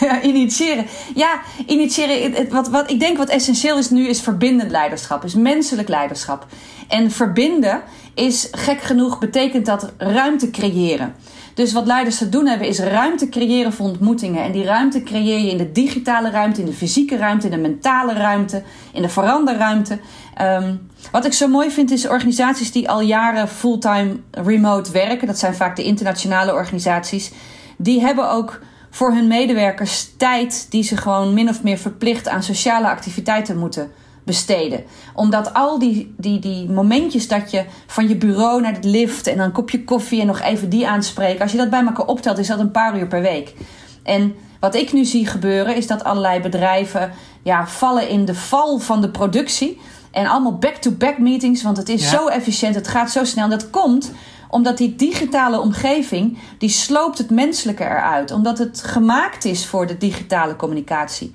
ja, 0.00 0.22
initiëren. 0.22 0.86
Ja, 1.14 1.40
initiëren. 1.66 2.48
Wat, 2.50 2.68
wat, 2.68 2.90
ik 2.90 3.00
denk 3.00 3.16
wat 3.16 3.28
essentieel 3.28 3.78
is 3.78 3.90
nu, 3.90 4.08
is 4.08 4.20
verbindend 4.20 4.70
leiderschap. 4.70 5.24
Is 5.24 5.34
menselijk 5.34 5.88
leiderschap. 5.88 6.46
En 6.88 7.10
verbinden 7.10 7.82
is 8.14 8.48
gek 8.50 8.80
genoeg, 8.80 9.18
betekent 9.18 9.66
dat 9.66 9.92
ruimte 9.98 10.50
creëren. 10.50 11.14
Dus 11.58 11.72
wat 11.72 11.86
leiders 11.86 12.18
te 12.18 12.28
doen 12.28 12.46
hebben 12.46 12.68
is 12.68 12.78
ruimte 12.78 13.28
creëren 13.28 13.72
voor 13.72 13.86
ontmoetingen. 13.86 14.44
En 14.44 14.52
die 14.52 14.64
ruimte 14.64 15.02
creëer 15.02 15.38
je 15.38 15.50
in 15.50 15.56
de 15.56 15.72
digitale 15.72 16.30
ruimte, 16.30 16.60
in 16.60 16.66
de 16.66 16.72
fysieke 16.72 17.16
ruimte, 17.16 17.46
in 17.46 17.52
de 17.52 17.68
mentale 17.68 18.12
ruimte, 18.12 18.62
in 18.92 19.02
de 19.02 19.08
veranderruimte. 19.08 19.98
Um, 20.42 20.88
wat 21.10 21.24
ik 21.24 21.32
zo 21.32 21.48
mooi 21.48 21.70
vind 21.70 21.90
is 21.90 22.08
organisaties 22.08 22.72
die 22.72 22.88
al 22.88 23.00
jaren 23.00 23.48
fulltime 23.48 24.16
remote 24.30 24.92
werken. 24.92 25.26
Dat 25.26 25.38
zijn 25.38 25.54
vaak 25.54 25.76
de 25.76 25.84
internationale 25.84 26.52
organisaties. 26.52 27.32
Die 27.76 28.00
hebben 28.00 28.30
ook 28.30 28.60
voor 28.90 29.12
hun 29.12 29.26
medewerkers 29.26 30.10
tijd 30.16 30.66
die 30.70 30.82
ze 30.82 30.96
gewoon 30.96 31.34
min 31.34 31.48
of 31.48 31.62
meer 31.62 31.78
verplicht 31.78 32.28
aan 32.28 32.42
sociale 32.42 32.88
activiteiten 32.88 33.58
moeten 33.58 33.90
besteden. 34.28 34.84
Omdat 35.14 35.54
al 35.54 35.78
die, 35.78 36.14
die, 36.16 36.38
die 36.38 36.70
momentjes 36.70 37.28
dat 37.28 37.50
je 37.50 37.64
van 37.86 38.08
je 38.08 38.16
bureau 38.16 38.60
naar 38.60 38.74
het 38.74 38.84
lift 38.84 39.26
en 39.26 39.36
dan 39.36 39.46
een 39.46 39.52
kopje 39.52 39.84
koffie 39.84 40.20
en 40.20 40.26
nog 40.26 40.40
even 40.40 40.68
die 40.68 40.88
aanspreken, 40.88 41.42
als 41.42 41.52
je 41.52 41.58
dat 41.58 41.70
bij 41.70 41.84
elkaar 41.84 42.06
optelt, 42.06 42.38
is 42.38 42.46
dat 42.46 42.58
een 42.58 42.70
paar 42.70 42.98
uur 42.98 43.06
per 43.06 43.22
week. 43.22 43.54
En 44.02 44.34
wat 44.60 44.74
ik 44.74 44.92
nu 44.92 45.04
zie 45.04 45.26
gebeuren 45.26 45.76
is 45.76 45.86
dat 45.86 46.04
allerlei 46.04 46.40
bedrijven 46.40 47.12
ja, 47.42 47.66
vallen 47.66 48.08
in 48.08 48.24
de 48.24 48.34
val 48.34 48.78
van 48.78 49.00
de 49.00 49.10
productie. 49.10 49.80
En 50.10 50.26
allemaal 50.26 50.58
back-to-back 50.58 51.18
meetings, 51.18 51.62
want 51.62 51.76
het 51.76 51.88
is 51.88 52.10
zo 52.10 52.26
efficiënt, 52.26 52.74
het 52.74 52.88
gaat 52.88 53.10
zo 53.10 53.24
snel. 53.24 53.48
Dat 53.48 53.70
komt 53.70 54.12
omdat 54.50 54.78
die 54.78 54.96
digitale 54.96 55.60
omgeving, 55.60 56.38
die 56.58 56.68
sloopt 56.68 57.18
het 57.18 57.30
menselijke 57.30 57.84
eruit. 57.84 58.30
Omdat 58.30 58.58
het 58.58 58.82
gemaakt 58.82 59.44
is 59.44 59.66
voor 59.66 59.86
de 59.86 59.98
digitale 59.98 60.56
communicatie. 60.56 61.32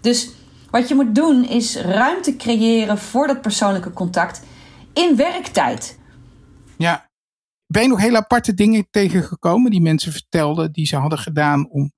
Dus 0.00 0.28
wat 0.76 0.88
je 0.88 0.94
moet 0.94 1.14
doen 1.14 1.44
is 1.44 1.76
ruimte 1.76 2.36
creëren 2.36 2.98
voor 2.98 3.26
dat 3.26 3.40
persoonlijke 3.40 3.92
contact 3.92 4.42
in 4.92 5.16
werktijd. 5.16 5.98
Ja. 6.76 7.08
Ben 7.66 7.82
je 7.82 7.88
nog 7.88 8.00
heel 8.00 8.16
aparte 8.16 8.54
dingen 8.54 8.86
tegengekomen 8.90 9.70
die 9.70 9.80
mensen 9.80 10.12
vertelden 10.12 10.72
die 10.72 10.86
ze 10.86 10.96
hadden 10.96 11.18
gedaan 11.18 11.68
om 11.70 11.92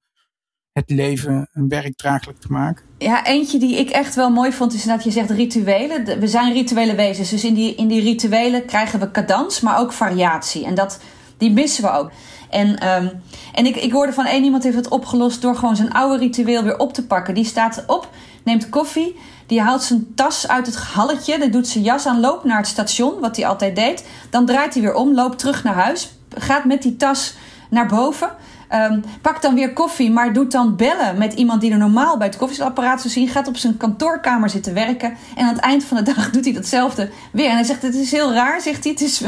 het 0.72 0.90
leven 0.90 1.48
een 1.52 1.68
werk 1.68 1.96
draaglijk 1.96 2.40
te 2.40 2.52
maken? 2.52 2.84
Ja, 2.98 3.26
eentje 3.26 3.58
die 3.58 3.76
ik 3.76 3.90
echt 3.90 4.14
wel 4.14 4.30
mooi 4.30 4.52
vond 4.52 4.74
is 4.74 4.84
dat 4.84 5.04
je 5.04 5.10
zegt 5.10 5.30
rituelen. 5.30 6.20
We 6.20 6.26
zijn 6.26 6.52
rituele 6.52 6.94
wezens, 6.94 7.30
dus 7.30 7.44
in 7.44 7.54
die, 7.54 7.74
in 7.74 7.88
die 7.88 8.02
rituelen 8.02 8.66
krijgen 8.66 9.00
we 9.00 9.10
cadans, 9.10 9.60
maar 9.60 9.78
ook 9.78 9.92
variatie. 9.92 10.64
En 10.64 10.74
dat, 10.74 11.00
die 11.36 11.50
missen 11.50 11.82
we 11.82 11.90
ook. 11.90 12.10
En, 12.50 12.68
um, 12.68 13.22
en 13.52 13.66
ik, 13.66 13.76
ik 13.76 13.92
hoorde 13.92 14.12
van 14.12 14.26
één 14.26 14.44
iemand 14.44 14.62
heeft 14.62 14.76
het 14.76 14.88
opgelost 14.88 15.42
door 15.42 15.56
gewoon 15.56 15.76
zijn 15.76 15.92
oude 15.92 16.18
ritueel 16.18 16.62
weer 16.62 16.78
op 16.78 16.92
te 16.92 17.06
pakken. 17.06 17.34
Die 17.34 17.44
staat 17.44 17.84
op 17.86 18.08
neemt 18.44 18.68
koffie. 18.68 19.16
Die 19.46 19.60
haalt 19.60 19.82
zijn 19.82 20.14
tas 20.14 20.48
uit 20.48 20.66
het 20.66 20.76
halletje. 20.76 21.38
Dan 21.38 21.50
doet 21.50 21.68
zijn 21.68 21.84
jas 21.84 22.06
aan, 22.06 22.20
loopt 22.20 22.44
naar 22.44 22.58
het 22.58 22.66
station, 22.66 23.20
wat 23.20 23.36
hij 23.36 23.46
altijd 23.46 23.76
deed. 23.76 24.04
Dan 24.30 24.46
draait 24.46 24.74
hij 24.74 24.82
weer 24.82 24.94
om, 24.94 25.14
loopt 25.14 25.38
terug 25.38 25.64
naar 25.64 25.74
huis. 25.74 26.12
Gaat 26.36 26.64
met 26.64 26.82
die 26.82 26.96
tas 26.96 27.34
naar 27.70 27.86
boven. 27.86 28.30
Um, 28.74 29.04
pakt 29.22 29.42
dan 29.42 29.54
weer 29.54 29.72
koffie, 29.72 30.10
maar 30.10 30.32
doet 30.32 30.52
dan 30.52 30.76
bellen 30.76 31.18
met 31.18 31.32
iemand 31.32 31.60
die 31.60 31.72
er 31.72 31.78
normaal 31.78 32.16
bij 32.16 32.26
het 32.26 32.36
koffiezetapparaat 32.36 33.00
zou 33.00 33.12
zien. 33.12 33.28
Gaat 33.28 33.48
op 33.48 33.56
zijn 33.56 33.76
kantoorkamer 33.76 34.50
zitten 34.50 34.74
werken. 34.74 35.16
En 35.36 35.46
aan 35.46 35.54
het 35.54 35.62
eind 35.62 35.84
van 35.84 35.96
de 35.96 36.14
dag 36.14 36.30
doet 36.30 36.44
hij 36.44 36.54
datzelfde 36.54 37.10
weer. 37.32 37.48
En 37.48 37.54
hij 37.54 37.64
zegt: 37.64 37.82
Het 37.82 37.94
is 37.94 38.12
heel 38.12 38.32
raar, 38.32 38.60
zegt 38.60 38.84
hij. 38.84 38.92
Het 38.92 39.02
is, 39.02 39.22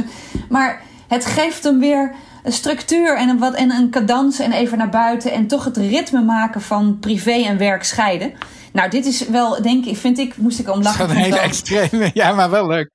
maar 0.49 0.83
het 1.09 1.27
geeft 1.27 1.64
hem 1.64 1.79
weer 1.79 2.14
een 2.42 2.53
structuur 2.53 3.16
en 3.16 3.29
een, 3.29 3.38
wat, 3.38 3.55
en 3.55 3.70
een 3.70 3.90
cadans 3.90 4.38
en 4.38 4.53
even 4.53 4.79
naar 4.79 4.88
buiten. 4.88 5.33
En 5.33 5.46
toch 5.46 5.64
het 5.64 5.77
ritme 5.77 6.23
maken 6.23 6.61
van 6.61 6.99
privé 7.01 7.33
en 7.33 7.59
werk 7.59 7.85
scheiden. 7.85 8.33
Nou, 8.73 8.91
dit 8.91 9.07
is 9.07 9.29
wel, 9.29 9.63
denk 9.63 9.85
ik, 9.85 9.97
vind 9.97 10.19
ik, 10.19 10.37
moest 10.37 10.59
ik 10.59 10.69
om 10.69 10.83
lachen. 10.83 10.99
Dat 10.99 11.11
is 11.11 11.17
een 11.17 11.23
hele 11.23 11.39
extreme, 11.39 12.11
ja, 12.21 12.33
maar 12.33 12.51
wel 12.51 12.67
leuk. 12.67 12.91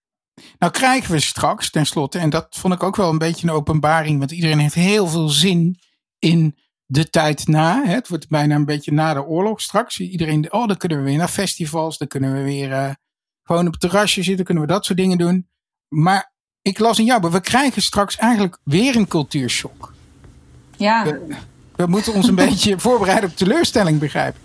Nou 0.60 0.72
krijgen 0.72 1.12
we 1.12 1.20
straks 1.20 1.70
tenslotte, 1.70 2.20
en 2.20 2.30
dat 2.30 2.48
vond 2.50 2.74
ik 2.74 2.84
ook 2.84 2.96
wel 2.96 3.10
een 3.10 3.18
beetje 3.18 3.48
een 3.48 3.54
openbaring, 3.54 4.20
want 4.20 4.32
iedereen 4.32 4.60
heeft 4.60 4.74
heel 4.74 5.08
veel 5.08 5.30
zin 5.30 5.80
in 6.20 6.56
de 6.86 7.10
tijd 7.10 7.48
na. 7.48 7.84
Hè. 7.86 7.94
Het 7.94 8.08
wordt 8.08 8.30
bijna 8.30 8.56
een 8.56 8.66
beetje 8.66 8.92
na 8.92 9.14
de 9.14 9.24
oorlog 9.24 9.62
straks. 9.62 10.00
Iedereen, 10.00 10.54
oh, 10.54 10.68
dan 10.68 10.78
kunnen 10.78 10.98
we 10.98 11.04
weer 11.04 11.18
naar 11.18 11.28
festivals, 11.28 11.98
dan 11.98 12.08
kunnen 12.08 12.34
we 12.34 12.42
weer 12.42 12.70
uh, 12.70 12.90
gewoon 13.44 13.66
op 13.66 13.72
het 13.72 13.82
terrasje 13.82 14.24
zitten, 14.24 14.46
kunnen 14.46 14.64
we 14.64 14.70
dat 14.70 14.86
soort 14.86 14.98
dingen 14.98 15.18
doen. 15.18 15.48
Maar 15.88 16.34
ik 16.62 16.80
las 16.80 17.00
in 17.00 17.06
jou, 17.06 17.32
we 17.32 17.42
krijgen 17.42 17.82
straks 17.82 18.16
eigenlijk 18.16 18.58
weer 18.64 18.96
een 18.96 19.08
cultuurshock. 19.08 19.94
Ja. 20.78 21.04
We, 21.04 21.36
we 21.76 21.86
moeten 21.86 22.14
ons 22.14 22.28
een 22.28 22.36
beetje 22.46 22.80
voorbereiden 22.80 23.30
op 23.30 23.36
teleurstelling, 23.36 24.00
begrijpen. 24.00 24.42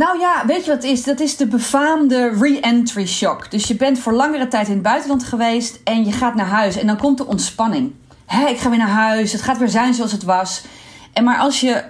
Nou 0.00 0.18
ja, 0.18 0.46
weet 0.46 0.64
je 0.64 0.70
wat 0.70 0.82
het 0.82 0.92
is? 0.92 1.04
Dat 1.04 1.20
is 1.20 1.36
de 1.36 1.46
befaamde 1.46 2.28
re-entry 2.28 3.06
shock. 3.06 3.50
Dus 3.50 3.68
je 3.68 3.76
bent 3.76 3.98
voor 3.98 4.12
langere 4.12 4.48
tijd 4.48 4.66
in 4.66 4.72
het 4.72 4.82
buitenland 4.82 5.24
geweest 5.24 5.80
en 5.84 6.04
je 6.04 6.12
gaat 6.12 6.34
naar 6.34 6.46
huis 6.46 6.76
en 6.76 6.86
dan 6.86 6.96
komt 6.96 7.18
de 7.18 7.26
ontspanning. 7.26 7.92
Hé, 8.26 8.46
ik 8.46 8.58
ga 8.58 8.68
weer 8.68 8.78
naar 8.78 8.88
huis, 8.88 9.32
het 9.32 9.42
gaat 9.42 9.58
weer 9.58 9.68
zijn 9.68 9.94
zoals 9.94 10.12
het 10.12 10.22
was. 10.22 10.62
En 11.12 11.24
maar 11.24 11.38
als 11.38 11.60
je, 11.60 11.84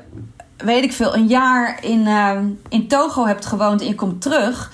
weet 0.57 0.85
ik 0.85 0.93
veel, 0.93 1.15
een 1.15 1.27
jaar 1.27 1.85
in, 1.85 2.01
uh, 2.01 2.39
in 2.69 2.89
Togo 2.89 3.27
hebt 3.27 3.47
gewoond 3.47 3.81
en 3.81 3.87
je 3.87 3.95
komt 3.95 4.23
terug, 4.23 4.73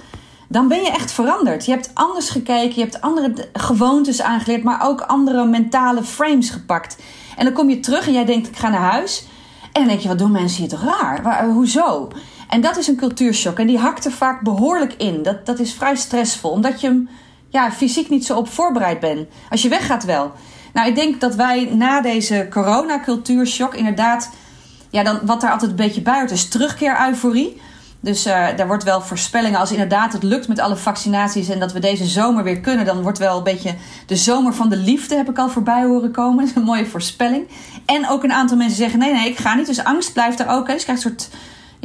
dan 0.48 0.68
ben 0.68 0.82
je 0.82 0.90
echt 0.90 1.12
veranderd. 1.12 1.64
Je 1.64 1.70
hebt 1.70 1.90
anders 1.94 2.30
gekeken, 2.30 2.74
je 2.74 2.80
hebt 2.80 3.00
andere 3.00 3.48
gewoontes 3.52 4.22
aangeleerd, 4.22 4.62
maar 4.62 4.82
ook 4.82 5.00
andere 5.00 5.46
mentale 5.46 6.02
frames 6.02 6.50
gepakt. 6.50 6.96
En 7.36 7.44
dan 7.44 7.54
kom 7.54 7.70
je 7.70 7.80
terug 7.80 8.06
en 8.06 8.12
jij 8.12 8.24
denkt: 8.24 8.48
ik 8.48 8.56
ga 8.56 8.68
naar 8.68 8.90
huis. 8.90 9.26
En 9.72 9.80
dan 9.80 9.86
denk 9.86 10.00
je: 10.00 10.08
wat 10.08 10.18
doen 10.18 10.32
mensen 10.32 10.60
hier 10.60 10.68
toch 10.68 10.84
raar? 10.84 11.22
Waar, 11.22 11.48
hoezo? 11.48 12.08
En 12.48 12.60
dat 12.60 12.76
is 12.76 12.86
een 12.86 12.96
cultuurshock. 12.96 13.58
En 13.58 13.66
die 13.66 13.78
hakt 13.78 14.04
er 14.04 14.12
vaak 14.12 14.40
behoorlijk 14.40 14.94
in. 14.98 15.22
Dat, 15.22 15.46
dat 15.46 15.58
is 15.58 15.72
vrij 15.72 15.96
stressvol, 15.96 16.50
omdat 16.50 16.80
je 16.80 16.86
hem 16.86 17.08
ja, 17.48 17.72
fysiek 17.72 18.08
niet 18.08 18.26
zo 18.26 18.36
op 18.36 18.48
voorbereid 18.48 19.00
bent. 19.00 19.28
Als 19.50 19.62
je 19.62 19.68
weggaat 19.68 20.04
wel. 20.04 20.32
Nou, 20.72 20.88
ik 20.88 20.94
denk 20.94 21.20
dat 21.20 21.34
wij 21.34 21.68
na 21.72 22.00
deze 22.00 22.46
corona-cultuurshock 22.50 23.74
inderdaad... 23.74 24.30
Ja, 24.90 25.02
dan, 25.02 25.20
wat 25.22 25.40
daar 25.40 25.50
altijd 25.50 25.70
een 25.70 25.76
beetje 25.76 26.02
hoort 26.04 26.30
is 26.30 26.48
terugkeer-euforie. 26.48 27.60
Dus 28.00 28.26
uh, 28.26 28.46
daar 28.56 28.66
wordt 28.66 28.84
wel 28.84 29.00
voorspellingen. 29.00 29.58
Als 29.58 29.70
inderdaad 29.70 30.12
het 30.12 30.22
lukt 30.22 30.48
met 30.48 30.58
alle 30.58 30.76
vaccinaties 30.76 31.48
en 31.48 31.58
dat 31.58 31.72
we 31.72 31.78
deze 31.78 32.04
zomer 32.04 32.44
weer 32.44 32.60
kunnen, 32.60 32.84
dan 32.84 33.02
wordt 33.02 33.18
wel 33.18 33.36
een 33.36 33.42
beetje 33.42 33.74
de 34.06 34.16
zomer 34.16 34.54
van 34.54 34.68
de 34.68 34.76
liefde, 34.76 35.16
heb 35.16 35.30
ik 35.30 35.38
al 35.38 35.48
voorbij 35.48 35.84
horen 35.84 36.10
komen. 36.10 36.38
Dat 36.44 36.48
is 36.48 36.54
een 36.54 36.62
mooie 36.62 36.86
voorspelling. 36.86 37.48
En 37.86 38.08
ook 38.08 38.24
een 38.24 38.32
aantal 38.32 38.56
mensen 38.56 38.76
zeggen: 38.76 38.98
nee, 38.98 39.12
nee, 39.12 39.28
ik 39.28 39.38
ga 39.38 39.54
niet. 39.54 39.66
Dus 39.66 39.84
angst 39.84 40.12
blijft 40.12 40.40
er 40.40 40.48
ook. 40.48 40.66
Dus 40.66 40.76
je 40.76 40.82
krijgt 40.82 41.04
een 41.04 41.10
soort 41.10 41.28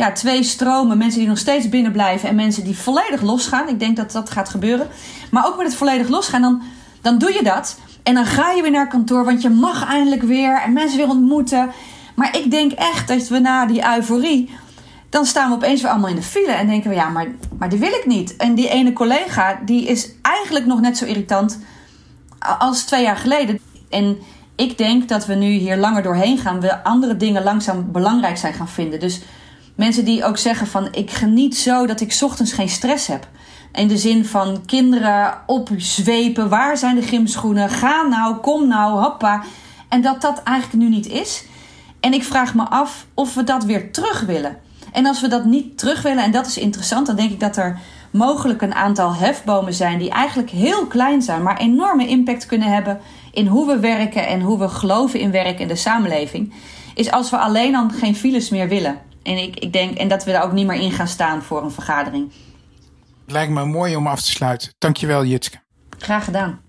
ja, 0.02 0.12
twee 0.12 0.44
stromen. 0.44 0.98
Mensen 0.98 1.20
die 1.20 1.28
nog 1.28 1.38
steeds 1.38 1.70
binnen 1.70 1.92
blijven 1.92 2.30
en 2.30 2.36
mensen 2.36 2.64
die 2.64 2.78
volledig 2.78 3.22
losgaan. 3.22 3.68
Ik 3.68 3.80
denk 3.80 3.96
dat 3.96 4.12
dat 4.12 4.30
gaat 4.30 4.50
gebeuren. 4.50 4.88
Maar 5.32 5.46
ook 5.48 5.58
met 5.58 5.66
het 5.66 5.76
volledig 5.76 6.08
losgaan, 6.08 6.42
dan, 6.42 6.62
dan 7.02 7.18
doe 7.18 7.34
je 7.34 7.44
dat. 7.44 7.80
En 8.04 8.14
dan 8.14 8.26
ga 8.26 8.52
je 8.52 8.62
weer 8.62 8.72
naar 8.72 8.88
kantoor, 8.88 9.26
want 9.26 9.42
je 9.42 9.50
mag 9.50 9.88
eindelijk 9.88 10.22
weer 10.22 10.62
en 10.62 10.74
mensen 10.74 10.98
weer 10.98 11.10
ontmoeten. 11.10 11.72
Maar 12.16 12.38
ik 12.38 12.52
denk 12.52 12.72
echt 12.72 13.08
dat 13.08 13.28
we 13.28 13.40
na 13.40 13.66
die 13.66 13.96
euforie 13.96 14.50
dan 15.12 15.26
staan 15.26 15.50
we 15.50 15.56
opeens 15.56 15.82
weer 15.82 15.92
allemaal 15.92 16.10
in 16.10 16.16
de 16.16 16.22
file 16.22 16.52
en 16.52 16.68
denken 16.68 16.90
we, 16.90 16.96
ja, 16.96 17.10
maar, 17.10 17.28
maar 17.60 17.70
die 17.70 17.80
wil 17.80 17.92
ik 17.92 18.06
niet. 18.06 18.36
En 18.36 18.56
die 18.56 18.70
ene 18.70 18.94
collega, 18.94 19.60
die 19.66 19.86
is 19.86 20.10
eigenlijk 20.22 20.66
nog 20.66 20.82
net 20.82 20.98
zo 20.98 21.06
irritant 21.06 21.60
als 22.60 22.84
twee 22.84 23.04
jaar 23.04 23.18
geleden. 23.18 23.60
En 23.90 24.18
ik 24.56 24.78
denk 24.78 25.10
dat 25.10 25.26
we 25.26 25.34
nu 25.34 25.52
hier 25.52 25.78
langer 25.78 26.04
doorheen 26.04 26.38
gaan, 26.38 26.60
we 26.60 26.84
andere 26.84 27.18
dingen 27.18 27.44
langzaam 27.44 27.92
belangrijk 27.92 28.38
zijn 28.38 28.54
gaan 28.54 28.68
vinden. 28.68 29.00
Dus 29.00 29.22
mensen 29.76 30.06
die 30.06 30.26
ook 30.26 30.38
zeggen 30.38 30.68
van, 30.68 30.88
ik 30.92 31.12
geniet 31.12 31.58
zo 31.58 31.86
dat 31.86 32.02
ik 32.02 32.18
ochtends 32.22 32.54
geen 32.54 32.70
stress 32.70 33.08
heb. 33.08 33.28
In 33.74 33.88
de 33.88 33.98
zin 33.98 34.26
van 34.26 34.66
kinderen 34.66 35.34
opzwepen, 35.46 36.50
waar 36.50 36.78
zijn 36.78 36.96
de 36.96 37.02
gymschoenen, 37.02 37.70
ga 37.70 38.02
nou, 38.02 38.36
kom 38.36 38.68
nou, 38.68 39.02
hoppa. 39.02 39.44
En 39.90 40.02
dat 40.02 40.22
dat 40.22 40.44
eigenlijk 40.44 40.84
nu 40.84 40.90
niet 40.90 41.08
is. 41.08 41.44
En 42.00 42.14
ik 42.14 42.24
vraag 42.24 42.56
me 42.56 42.64
af 42.64 43.06
of 43.14 43.34
we 43.34 43.44
dat 43.44 43.64
weer 43.64 43.92
terug 43.92 44.22
willen. 44.22 44.58
En 44.92 45.06
als 45.06 45.22
we 45.22 45.28
dat 45.28 45.46
niet 45.46 45.78
terug 45.78 46.02
willen, 46.02 46.24
en 46.24 46.32
dat 46.32 46.48
is 46.48 46.58
interessant, 46.58 47.08
dan 47.08 47.16
denk 47.16 47.32
ik 47.32 47.40
dat 47.40 47.58
er 47.58 47.80
mogelijk 48.12 48.62
een 48.62 48.74
aantal 48.74 49.16
hefbomen 49.16 49.74
zijn 49.74 50.00
die 50.00 50.10
eigenlijk 50.10 50.50
heel 50.50 50.86
klein 50.86 51.22
zijn, 51.22 51.44
maar 51.44 51.58
enorme 51.58 52.08
impact 52.08 52.46
kunnen 52.46 52.68
hebben 52.68 53.00
in 53.32 53.48
hoe 53.48 53.68
we 53.68 53.80
werken 53.80 54.28
en 54.28 54.42
hoe 54.42 54.60
we 54.60 54.70
geloven 54.70 55.20
in 55.20 55.32
werk 55.32 55.60
in 55.60 55.68
de 55.68 55.76
samenleving. 55.76 56.54
Is 56.96 57.12
als 57.12 57.30
we 57.30 57.38
alleen 57.38 57.72
dan 57.72 57.92
geen 57.92 58.16
files 58.16 58.50
meer 58.50 58.68
willen. 58.68 59.00
En 59.24 59.38
ik, 59.38 59.60
ik 59.60 59.74
denk, 59.74 59.98
en 59.98 60.08
dat 60.08 60.24
we 60.24 60.32
er 60.32 60.44
ook 60.44 60.52
niet 60.52 60.68
meer 60.68 60.82
in 60.82 60.92
gaan 60.92 61.08
staan 61.08 61.42
voor 61.42 61.64
een 61.64 61.72
vergadering. 61.72 62.32
Lijkt 63.26 63.52
me 63.52 63.66
mooi 63.66 63.96
om 63.96 64.08
af 64.08 64.22
te 64.22 64.32
sluiten. 64.32 64.74
Dankjewel, 64.78 65.26
Jitske. 65.26 65.58
Graag 65.98 66.26
gedaan. 66.26 66.62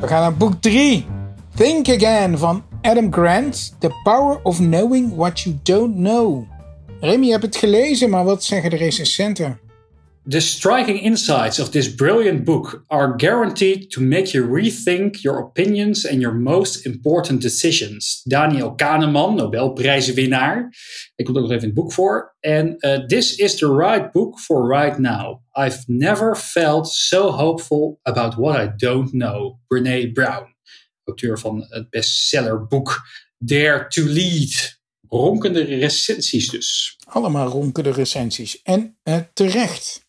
We 0.00 0.10
gaan 0.10 0.20
naar 0.20 0.36
boek 0.36 0.54
3. 0.60 1.06
Think 1.54 1.88
Again 1.88 2.38
van 2.38 2.64
Adam 2.82 3.12
Grant, 3.12 3.76
The 3.78 3.90
Power 4.02 4.40
of 4.42 4.56
Knowing 4.56 5.14
What 5.14 5.40
You 5.40 5.58
Don't 5.62 5.94
Know. 5.94 6.44
Remy, 7.00 7.24
je 7.24 7.30
hebt 7.30 7.44
het 7.44 7.56
gelezen, 7.56 8.10
maar 8.10 8.24
wat 8.24 8.44
zeggen 8.44 8.70
de 8.70 8.76
recensenten? 8.76 9.58
The 10.26 10.40
striking 10.40 10.96
insights 10.98 11.58
of 11.58 11.70
this 11.70 11.94
brilliant 11.94 12.44
book 12.46 12.82
are 12.88 13.14
guaranteed 13.16 13.90
to 13.90 14.00
make 14.00 14.32
you 14.32 14.46
rethink 14.46 15.22
your 15.22 15.38
opinions 15.38 16.06
and 16.06 16.22
your 16.22 16.32
most 16.32 16.86
important 16.86 17.42
decisions. 17.42 18.22
Daniel 18.26 18.74
Kahneman, 18.74 19.36
Nobelprijzenwinnaar. 19.36 20.72
Ik 21.16 21.24
kom 21.24 21.36
ook 21.36 21.42
nog 21.42 21.50
even 21.50 21.62
in 21.62 21.66
het 21.66 21.74
boek 21.74 21.92
voor. 21.92 22.36
En 22.40 22.76
uh, 22.78 23.06
this 23.06 23.34
is 23.34 23.56
the 23.56 23.76
right 23.76 24.12
book 24.12 24.38
for 24.40 24.66
right 24.68 24.98
now. 24.98 25.40
I've 25.52 25.84
never 25.86 26.36
felt 26.36 26.88
so 26.88 27.30
hopeful 27.30 27.98
about 28.02 28.34
what 28.34 28.56
I 28.56 28.72
don't 28.76 29.10
know. 29.10 29.58
Brene 29.66 30.12
Brown 30.12 30.54
auteur 31.04 31.38
van 31.38 31.66
het 31.68 31.90
bestsellerboek 31.90 33.00
Dare 33.38 33.86
to 33.88 34.02
Lead. 34.02 34.82
Ronkende 35.08 35.62
recensies 35.64 36.48
dus. 36.48 36.98
Allemaal 37.04 37.48
ronkende 37.48 37.90
recensies. 37.90 38.62
En 38.62 38.98
uh, 39.04 39.18
terecht. 39.32 40.03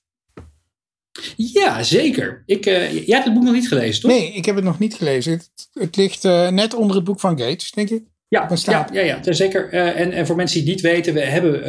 Ja, 1.36 1.84
zeker. 1.84 2.44
Ik, 2.46 2.66
uh, 2.66 2.92
jij 2.92 3.16
hebt 3.16 3.26
het 3.26 3.34
boek 3.34 3.44
nog 3.44 3.54
niet 3.54 3.68
gelezen, 3.68 4.02
toch? 4.02 4.12
Nee, 4.12 4.34
ik 4.34 4.46
heb 4.46 4.56
het 4.56 4.64
nog 4.64 4.80
niet 4.80 4.96
gelezen. 4.96 5.32
Het, 5.32 5.50
het 5.74 5.96
ligt 5.96 6.24
uh, 6.24 6.50
net 6.50 6.74
onder 6.74 6.96
het 6.96 7.06
boek 7.06 7.20
van 7.20 7.40
Gates, 7.40 7.72
denk 7.72 7.90
ik. 7.90 8.04
Ja, 8.28 8.50
ja, 8.66 8.88
ja, 8.92 9.02
ja, 9.02 9.34
zeker. 9.34 9.70
en, 9.70 10.12
en 10.12 10.26
voor 10.26 10.36
mensen 10.36 10.60
die 10.64 10.74
het 10.74 10.84
niet 10.84 10.92
weten, 10.92 11.14
we 11.14 11.20
hebben 11.20 11.64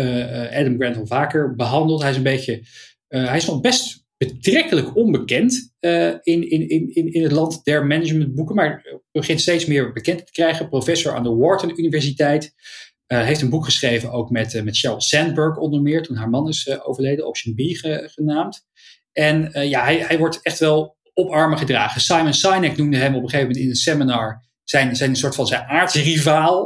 Adam 0.54 0.76
Grant 0.78 0.96
al 0.96 1.06
vaker 1.06 1.54
behandeld. 1.54 2.00
Hij 2.00 2.10
is 2.10 2.16
een 2.16 2.22
beetje, 2.22 2.62
hij 3.08 3.36
is 3.36 3.46
nog 3.46 3.60
best 3.60 4.04
betrekkelijk 4.16 4.96
onbekend 4.96 5.72
in, 6.22 6.50
in, 6.50 6.68
in, 6.68 7.12
in 7.12 7.22
het 7.22 7.32
land 7.32 7.64
der 7.64 7.86
managementboeken, 7.86 8.54
maar 8.54 9.00
begint 9.12 9.40
steeds 9.40 9.66
meer 9.66 9.92
bekend 9.92 10.26
te 10.26 10.32
krijgen. 10.32 10.68
Professor 10.68 11.14
aan 11.14 11.22
de 11.22 11.34
Wharton 11.34 11.80
Universiteit. 11.80 12.54
Uh, 13.12 13.24
heeft 13.24 13.42
een 13.42 13.50
boek 13.50 13.64
geschreven 13.64 14.12
ook 14.12 14.30
met, 14.30 14.54
uh, 14.54 14.62
met 14.62 14.76
Sheryl 14.76 15.00
Sandberg 15.00 15.56
onder 15.56 15.82
meer, 15.82 16.02
toen 16.02 16.16
haar 16.16 16.30
man 16.30 16.48
is 16.48 16.80
overleden, 16.84 17.26
Option 17.26 17.54
B 17.54 17.60
genaamd. 18.10 18.64
En 19.16 19.68
ja, 19.68 19.84
hij, 19.84 19.98
hij 19.98 20.18
wordt 20.18 20.42
echt 20.42 20.58
wel 20.58 20.96
op 21.12 21.30
armen 21.30 21.58
gedragen. 21.58 22.00
Simon 22.00 22.34
Sinek 22.34 22.76
noemde 22.76 22.96
hem 22.96 23.14
op 23.14 23.22
een 23.22 23.28
gegeven 23.28 23.46
moment 23.46 23.64
in 23.64 23.70
een 23.70 23.76
seminar 23.76 24.44
zijn, 24.64 24.96
zijn 24.96 25.10
een 25.10 25.16
soort 25.16 25.34
van 25.34 25.46
zijn 25.46 25.62
aardsrivaal, 25.62 26.64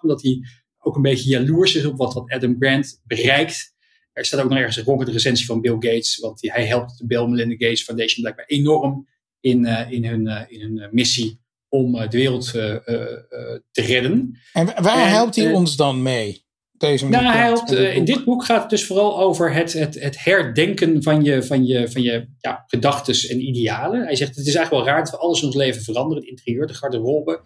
omdat 0.00 0.22
hij 0.22 0.38
ook 0.78 0.96
een 0.96 1.02
beetje 1.02 1.30
jaloers 1.30 1.74
is 1.74 1.84
op 1.84 1.96
wat, 1.96 2.14
wat 2.14 2.30
Adam 2.32 2.56
Grant 2.58 3.00
bereikt. 3.04 3.74
Er 4.12 4.24
staat 4.24 4.40
ook 4.40 4.48
nog 4.48 4.58
ergens 4.58 4.86
een 4.86 4.98
de 4.98 5.12
recensie 5.12 5.46
van 5.46 5.60
Bill 5.60 5.72
Gates, 5.72 6.18
want 6.18 6.40
hij 6.40 6.66
helpt 6.66 6.98
de 6.98 7.06
Bill 7.06 7.26
Melinda 7.26 7.54
Gates 7.54 7.82
Foundation 7.82 8.20
blijkbaar 8.20 8.46
enorm 8.46 9.08
in, 9.40 9.64
uh, 9.64 9.90
in 9.90 10.04
hun, 10.04 10.26
uh, 10.26 10.40
in 10.46 10.60
hun 10.60 10.88
missie 10.90 11.40
om 11.68 11.94
uh, 11.94 12.08
de 12.08 12.16
wereld 12.16 12.44
te 12.50 13.62
redden. 13.72 14.40
En 14.52 14.66
waar 14.82 15.04
en, 15.04 15.08
helpt 15.08 15.36
hij 15.36 15.52
ons 15.52 15.76
dan 15.76 16.02
mee? 16.02 16.45
Deze 16.78 17.08
nou, 17.08 17.24
hij 17.24 17.44
helpt, 17.44 17.70
in 17.72 18.04
dit 18.04 18.24
boek 18.24 18.44
gaat 18.44 18.60
het 18.60 18.70
dus 18.70 18.86
vooral 18.86 19.20
over 19.20 19.52
het, 19.52 19.72
het, 19.72 20.00
het 20.00 20.24
herdenken 20.24 21.02
van 21.02 21.24
je, 21.24 21.42
van 21.42 21.66
je, 21.66 21.90
van 21.90 22.02
je 22.02 22.28
ja, 22.40 22.64
gedachten 22.66 23.28
en 23.30 23.40
idealen. 23.40 24.04
Hij 24.04 24.16
zegt 24.16 24.36
het 24.36 24.46
is 24.46 24.54
eigenlijk 24.54 24.84
wel 24.84 24.94
raar 24.94 25.04
dat 25.04 25.12
we 25.12 25.18
alles 25.18 25.40
in 25.40 25.46
ons 25.46 25.56
leven 25.56 25.82
veranderen, 25.82 26.22
het 26.22 26.30
interieur, 26.30 26.66
de 26.66 26.74
garderobe. 26.74 27.42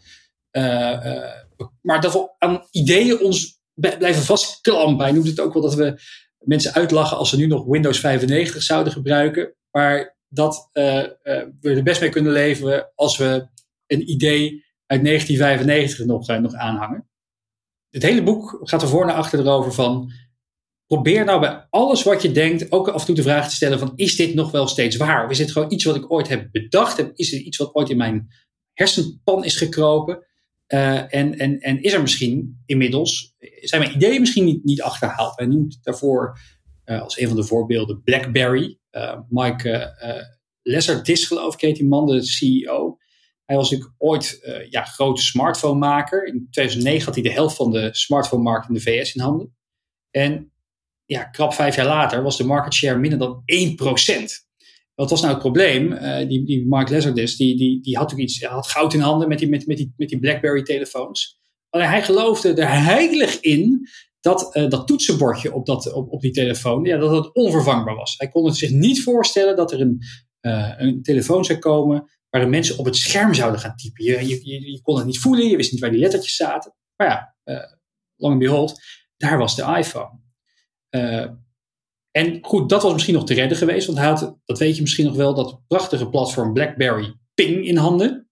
maar 1.80 2.00
dat 2.00 2.12
we 2.12 2.34
aan 2.38 2.66
ideeën 2.70 3.20
ons 3.20 3.60
blijven 3.74 4.22
vastklampen. 4.22 5.04
Hij 5.04 5.14
noemt 5.14 5.26
het 5.26 5.40
ook 5.40 5.52
wel 5.52 5.62
dat 5.62 5.74
we 5.74 6.00
mensen 6.38 6.74
uitlachen 6.74 7.16
als 7.16 7.30
ze 7.30 7.36
nu 7.36 7.46
nog 7.46 7.66
Windows 7.66 8.00
95 8.00 8.62
zouden 8.62 8.92
gebruiken. 8.92 9.54
Maar 9.70 10.18
dat 10.28 10.70
uh, 10.72 10.96
uh, 10.96 11.02
we 11.60 11.74
er 11.74 11.82
best 11.82 12.00
mee 12.00 12.10
kunnen 12.10 12.32
leven 12.32 12.92
als 12.94 13.16
we 13.16 13.48
een 13.86 14.10
idee 14.10 14.64
uit 14.86 15.04
1995 15.04 16.06
nog, 16.06 16.30
uh, 16.30 16.38
nog 16.38 16.54
aanhangen. 16.54 17.09
Het 17.90 18.02
hele 18.02 18.22
boek 18.22 18.60
gaat 18.62 18.82
er 18.82 18.88
voor 18.88 19.06
naar 19.06 19.14
achter 19.14 19.38
erover 19.38 19.72
van. 19.72 20.12
Probeer 20.86 21.24
nou 21.24 21.40
bij 21.40 21.66
alles 21.70 22.02
wat 22.02 22.22
je 22.22 22.32
denkt 22.32 22.72
ook 22.72 22.88
af 22.88 23.00
en 23.00 23.06
toe 23.06 23.14
de 23.14 23.22
vraag 23.22 23.48
te 23.48 23.54
stellen 23.54 23.78
van 23.78 23.92
is 23.96 24.16
dit 24.16 24.34
nog 24.34 24.50
wel 24.50 24.66
steeds 24.66 24.96
waar? 24.96 25.24
Of 25.24 25.30
is 25.30 25.38
dit 25.38 25.52
gewoon 25.52 25.72
iets 25.72 25.84
wat 25.84 25.96
ik 25.96 26.12
ooit 26.12 26.28
heb 26.28 26.48
bedacht? 26.52 27.10
Is 27.14 27.30
het 27.30 27.40
iets 27.40 27.56
wat 27.56 27.74
ooit 27.74 27.90
in 27.90 27.96
mijn 27.96 28.28
hersenpan 28.72 29.44
is 29.44 29.56
gekropen? 29.56 30.26
Uh, 30.68 31.14
en, 31.14 31.38
en, 31.38 31.58
en 31.60 31.82
is 31.82 31.92
er 31.92 32.00
misschien 32.00 32.62
inmiddels, 32.66 33.34
zijn 33.60 33.80
mijn 33.80 33.94
ideeën 33.94 34.20
misschien 34.20 34.44
niet, 34.44 34.64
niet 34.64 34.82
achterhaald? 34.82 35.36
Hij 35.36 35.46
noemt 35.46 35.78
daarvoor 35.82 36.38
uh, 36.84 37.02
als 37.02 37.18
een 37.18 37.26
van 37.26 37.36
de 37.36 37.44
voorbeelden 37.44 38.02
BlackBerry. 38.02 38.78
Uh, 38.90 39.18
Mike 39.28 39.94
Lesserdis, 40.62 41.26
geloof 41.26 41.54
ik, 41.54 41.60
heet 41.60 41.76
die 41.76 41.86
man, 41.86 42.06
de 42.06 42.22
CEO. 42.22 42.89
Hij 43.50 43.58
was 43.58 43.70
natuurlijk 43.70 44.00
ooit 44.00 44.40
ja, 44.68 44.84
grote 44.84 45.22
smartphone-maker. 45.22 46.26
In 46.26 46.46
2009 46.50 47.04
had 47.04 47.14
hij 47.14 47.22
de 47.22 47.32
helft 47.32 47.56
van 47.56 47.70
de 47.70 47.88
smartphone-markt 47.92 48.68
in 48.68 48.74
de 48.74 48.80
VS 48.80 49.14
in 49.14 49.20
handen. 49.20 49.56
En 50.10 50.52
ja, 51.04 51.24
krap 51.24 51.54
vijf 51.54 51.76
jaar 51.76 51.86
later 51.86 52.22
was 52.22 52.36
de 52.36 52.44
market 52.44 52.74
share 52.74 52.98
minder 52.98 53.18
dan 53.18 53.42
1%. 53.44 53.44
Wat 54.94 55.10
was 55.10 55.20
nou 55.20 55.32
het 55.32 55.42
probleem? 55.42 55.92
Uh, 55.92 56.28
die, 56.28 56.44
die 56.44 56.66
Mark 56.66 56.90
Lazardus, 56.90 57.36
die, 57.36 57.56
die, 57.56 57.82
die 57.82 57.96
had 57.96 58.12
iets, 58.12 58.44
had 58.44 58.66
goud 58.66 58.94
in 58.94 59.00
handen 59.00 59.28
met 59.28 59.38
die, 59.38 59.48
met, 59.48 59.66
met 59.66 59.76
die, 59.76 59.94
met 59.96 60.08
die 60.08 60.18
BlackBerry-telefoons. 60.18 61.38
Alleen 61.70 61.88
hij 61.88 62.02
geloofde 62.02 62.54
er 62.54 62.82
heilig 62.84 63.40
in 63.40 63.88
dat 64.20 64.56
uh, 64.56 64.68
dat 64.68 64.86
toetsenbordje 64.86 65.54
op, 65.54 65.66
dat, 65.66 65.92
op, 65.92 66.12
op 66.12 66.20
die 66.20 66.30
telefoon, 66.30 66.84
ja, 66.84 66.96
dat 66.96 67.24
het 67.24 67.34
onvervangbaar 67.34 67.94
was. 67.94 68.14
Hij 68.16 68.28
kon 68.28 68.44
het 68.44 68.56
zich 68.56 68.70
niet 68.70 69.02
voorstellen 69.02 69.56
dat 69.56 69.72
er 69.72 69.80
een, 69.80 69.98
uh, 70.40 70.72
een 70.76 71.02
telefoon 71.02 71.44
zou 71.44 71.58
komen 71.58 72.10
waarin 72.30 72.50
mensen 72.50 72.78
op 72.78 72.84
het 72.84 72.96
scherm 72.96 73.34
zouden 73.34 73.60
gaan 73.60 73.76
typen. 73.76 74.04
Je, 74.04 74.28
je, 74.28 74.70
je, 74.70 74.82
kon 74.82 74.96
het 74.96 75.06
niet 75.06 75.18
voelen, 75.18 75.48
je 75.48 75.56
wist 75.56 75.72
niet 75.72 75.80
waar 75.80 75.90
die 75.90 76.00
lettertjes 76.00 76.36
zaten. 76.36 76.74
Maar 76.96 77.08
ja, 77.08 77.34
long 78.16 78.34
and 78.34 78.38
behold, 78.38 78.80
daar 79.16 79.38
was 79.38 79.56
de 79.56 79.76
iPhone. 79.78 80.20
en 82.10 82.38
goed, 82.42 82.68
dat 82.68 82.82
was 82.82 82.92
misschien 82.92 83.14
nog 83.14 83.26
te 83.26 83.34
redden 83.34 83.58
geweest, 83.58 83.86
want 83.86 83.98
hij 83.98 84.08
had, 84.08 84.38
dat 84.44 84.58
weet 84.58 84.74
je 84.76 84.82
misschien 84.82 85.06
nog 85.06 85.16
wel, 85.16 85.34
dat 85.34 85.60
prachtige 85.66 86.08
platform 86.08 86.52
BlackBerry 86.52 87.14
Ping 87.34 87.66
in 87.66 87.76
handen. 87.76 88.30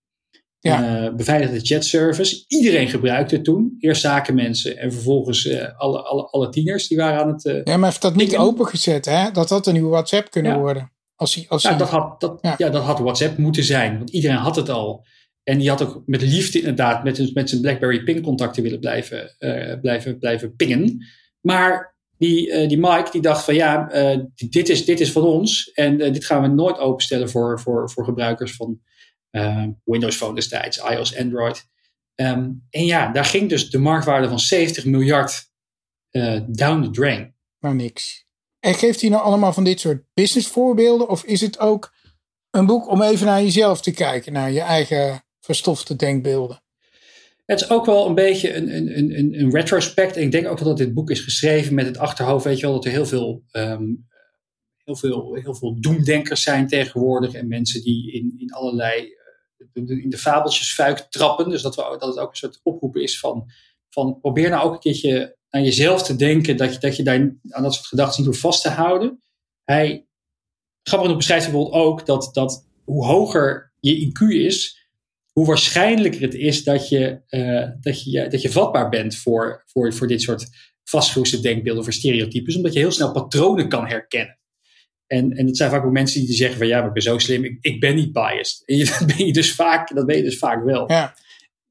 Ja. 0.61 1.05
Uh, 1.05 1.15
beveiligde 1.15 1.61
chatservice. 1.61 2.45
Iedereen 2.47 2.89
gebruikte 2.89 3.35
het 3.35 3.45
toen. 3.45 3.77
Eerst 3.79 4.01
zakenmensen 4.01 4.77
en 4.77 4.93
vervolgens 4.93 5.45
uh, 5.45 5.79
alle, 5.79 6.03
alle, 6.03 6.27
alle 6.27 6.49
tieners 6.49 6.89
die 6.89 6.97
waren 6.97 7.21
aan 7.21 7.29
het. 7.29 7.45
Uh, 7.45 7.65
ja, 7.65 7.77
maar 7.77 7.89
heeft 7.89 8.03
dat 8.03 8.17
niet 8.17 8.37
opengezet, 8.37 9.05
hè? 9.05 9.31
Dat 9.31 9.49
had 9.49 9.67
een 9.67 9.73
nieuwe 9.73 9.91
WhatsApp 9.91 10.31
kunnen 10.31 10.59
worden. 10.59 10.93
Als 11.19 11.35
hij, 11.35 11.45
als 11.49 11.63
ja, 11.63 11.75
dat 11.75 11.89
had, 11.89 12.21
dat, 12.21 12.39
ja. 12.41 12.55
ja. 12.59 12.71
dat 12.71 12.83
had 12.83 12.99
WhatsApp 12.99 13.39
moeten 13.39 13.65
zijn, 13.65 13.99
want 13.99 14.11
iedereen 14.11 14.37
had 14.37 14.57
het 14.57 14.69
al. 14.69 15.07
En 15.43 15.59
die 15.59 15.69
had 15.69 15.83
ook 15.83 16.03
met 16.07 16.23
liefde 16.23 16.59
inderdaad 16.59 17.05
met, 17.05 17.35
met 17.35 17.49
zijn 17.49 17.61
BlackBerry 17.61 18.03
ping-contacten 18.03 18.63
willen 18.63 18.81
blijven, 18.81 19.37
blijven, 19.81 20.19
blijven 20.19 20.57
pingen. 20.57 21.07
Maar 21.41 21.97
die, 22.19 22.67
die 22.67 22.79
Mike 22.79 23.11
die 23.11 23.21
dacht 23.21 23.45
van 23.45 23.55
ja, 23.55 23.87
dit, 24.35 24.69
is, 24.69 24.85
dit 24.85 25.01
is 25.01 25.13
van 25.13 25.23
ons 25.23 25.71
en 25.73 25.97
dit 25.99 26.25
gaan 26.25 26.43
we 26.43 26.49
nooit 26.49 26.79
openstellen 26.79 27.31
voor, 27.31 27.61
voor, 27.61 27.91
voor 27.91 28.05
gebruikers 28.05 28.57
van 28.57 28.81
Windows 29.85 30.17
Phone 30.17 30.35
destijds, 30.35 30.77
iOS, 30.77 31.17
Android. 31.17 31.65
Ehm, 32.15 32.51
en 32.71 32.85
ja, 32.85 33.13
daar 33.13 33.25
ging 33.25 33.49
dus 33.49 33.71
de 33.71 33.79
marktwaarde 33.79 34.29
van 34.29 34.41
70 34.41 34.85
miljard 34.85 35.51
down 36.47 36.83
the 36.83 36.91
drain. 36.91 37.35
Maar 37.59 37.75
niks. 37.75 38.28
En 38.61 38.75
geeft 38.75 39.01
hij 39.01 39.11
nou 39.11 39.23
allemaal 39.23 39.53
van 39.53 39.65
dit 39.65 39.81
soort 39.81 40.05
business 40.15 40.49
voorbeelden? 40.49 41.09
Of 41.09 41.25
is 41.25 41.41
het 41.41 41.59
ook 41.59 41.95
een 42.51 42.67
boek 42.67 42.89
om 42.89 43.03
even 43.03 43.27
naar 43.27 43.43
jezelf 43.43 43.81
te 43.81 43.91
kijken, 43.91 44.33
naar 44.33 44.51
je 44.51 44.61
eigen 44.61 45.25
verstofte 45.41 45.97
denkbeelden? 45.97 46.63
Het 47.45 47.61
is 47.61 47.71
ook 47.71 47.87
wel 47.87 48.07
een 48.07 48.15
beetje 48.15 48.55
een, 48.55 48.77
een, 48.77 49.19
een, 49.19 49.41
een 49.41 49.51
retrospect. 49.51 50.17
En 50.17 50.23
ik 50.23 50.33
denk 50.33 50.47
ook 50.47 50.59
wel 50.59 50.69
dat 50.69 50.77
dit 50.77 50.95
boek 50.95 51.11
is 51.11 51.21
geschreven 51.21 51.75
met 51.75 51.87
het 51.87 51.99
achterhoofd, 51.99 52.45
weet 52.45 52.59
je 52.59 52.67
wel, 52.67 52.75
dat 52.75 52.85
er 52.85 52.91
heel 52.91 53.07
veel 53.07 53.43
um, 53.53 54.09
heel 54.89 54.97
veel, 54.97 55.35
heel 55.35 55.55
veel 55.55 55.81
doemdenkers 55.81 56.43
zijn 56.43 56.67
tegenwoordig. 56.67 57.35
En 57.35 57.49
mensen 57.49 57.83
die 57.83 58.13
in, 58.13 58.35
in 58.39 58.53
allerlei 58.53 59.17
in 59.73 60.11
de 60.11 60.19
fabeltjesfuik 60.19 60.99
trappen. 60.99 61.49
Dus 61.49 61.63
dat, 61.63 61.75
we, 61.75 61.83
dat 61.83 62.09
het 62.09 62.19
ook 62.19 62.31
een 62.31 62.37
soort 62.37 62.61
oproep 62.63 62.97
is 62.97 63.19
van, 63.19 63.51
van 63.89 64.21
probeer 64.21 64.51
nou 64.51 64.65
ook 64.65 64.73
een 64.73 64.81
keertje 64.81 65.37
aan 65.51 65.65
jezelf 65.65 66.03
te 66.03 66.17
denken 66.17 66.57
dat 66.57 66.73
je, 66.73 66.79
dat 66.79 66.97
je 66.97 67.03
daar 67.03 67.37
aan 67.49 67.63
dat 67.63 67.75
soort 67.75 67.87
gedachten 67.87 68.21
niet 68.21 68.31
hoeft 68.31 68.41
vast 68.43 68.63
te 68.63 68.69
houden. 68.69 69.23
Hij, 69.65 70.07
grappig 70.83 71.07
genoeg 71.07 71.17
beschrijft 71.17 71.45
bijvoorbeeld 71.45 71.85
ook 71.85 72.07
dat, 72.07 72.29
dat 72.33 72.67
hoe 72.85 73.05
hoger 73.05 73.73
je 73.81 74.07
IQ 74.07 74.35
is, 74.35 74.89
hoe 75.33 75.47
waarschijnlijker 75.47 76.21
het 76.21 76.35
is 76.35 76.65
dat 76.65 76.89
je, 76.89 77.21
uh, 77.29 77.69
dat 77.81 78.05
je, 78.05 78.29
dat 78.29 78.43
je 78.43 78.51
vatbaar 78.51 78.89
bent 78.89 79.17
voor, 79.17 79.63
voor, 79.67 79.95
voor 79.95 80.07
dit 80.07 80.23
soort 80.23 80.47
vastgeroeste 80.85 81.41
denkbeelden, 81.41 81.85
voor 81.85 81.93
stereotypes, 81.93 82.57
omdat 82.57 82.73
je 82.73 82.79
heel 82.79 82.91
snel 82.91 83.13
patronen 83.13 83.69
kan 83.69 83.87
herkennen. 83.87 84.39
En, 85.07 85.33
en 85.33 85.47
dat 85.47 85.57
zijn 85.57 85.71
vaak 85.71 85.85
ook 85.85 85.93
mensen 85.93 86.27
die 86.27 86.35
zeggen 86.35 86.59
van 86.59 86.67
ja, 86.67 86.79
maar 86.79 86.87
ik 86.87 86.93
ben 86.93 87.03
zo 87.03 87.19
slim, 87.19 87.45
ik, 87.45 87.59
ik 87.61 87.81
ben 87.81 87.95
niet 87.95 88.13
biased. 88.13 88.63
En 88.67 88.77
je, 88.77 88.85
dat 88.99 89.07
ben 89.07 89.27
je 89.27 89.33
dus 89.33 89.55
vaak, 89.55 89.95
dat 89.95 90.07
ben 90.07 90.17
je 90.17 90.23
dus 90.23 90.39
vaak 90.39 90.65
wel. 90.65 90.91
Ja. 90.91 91.15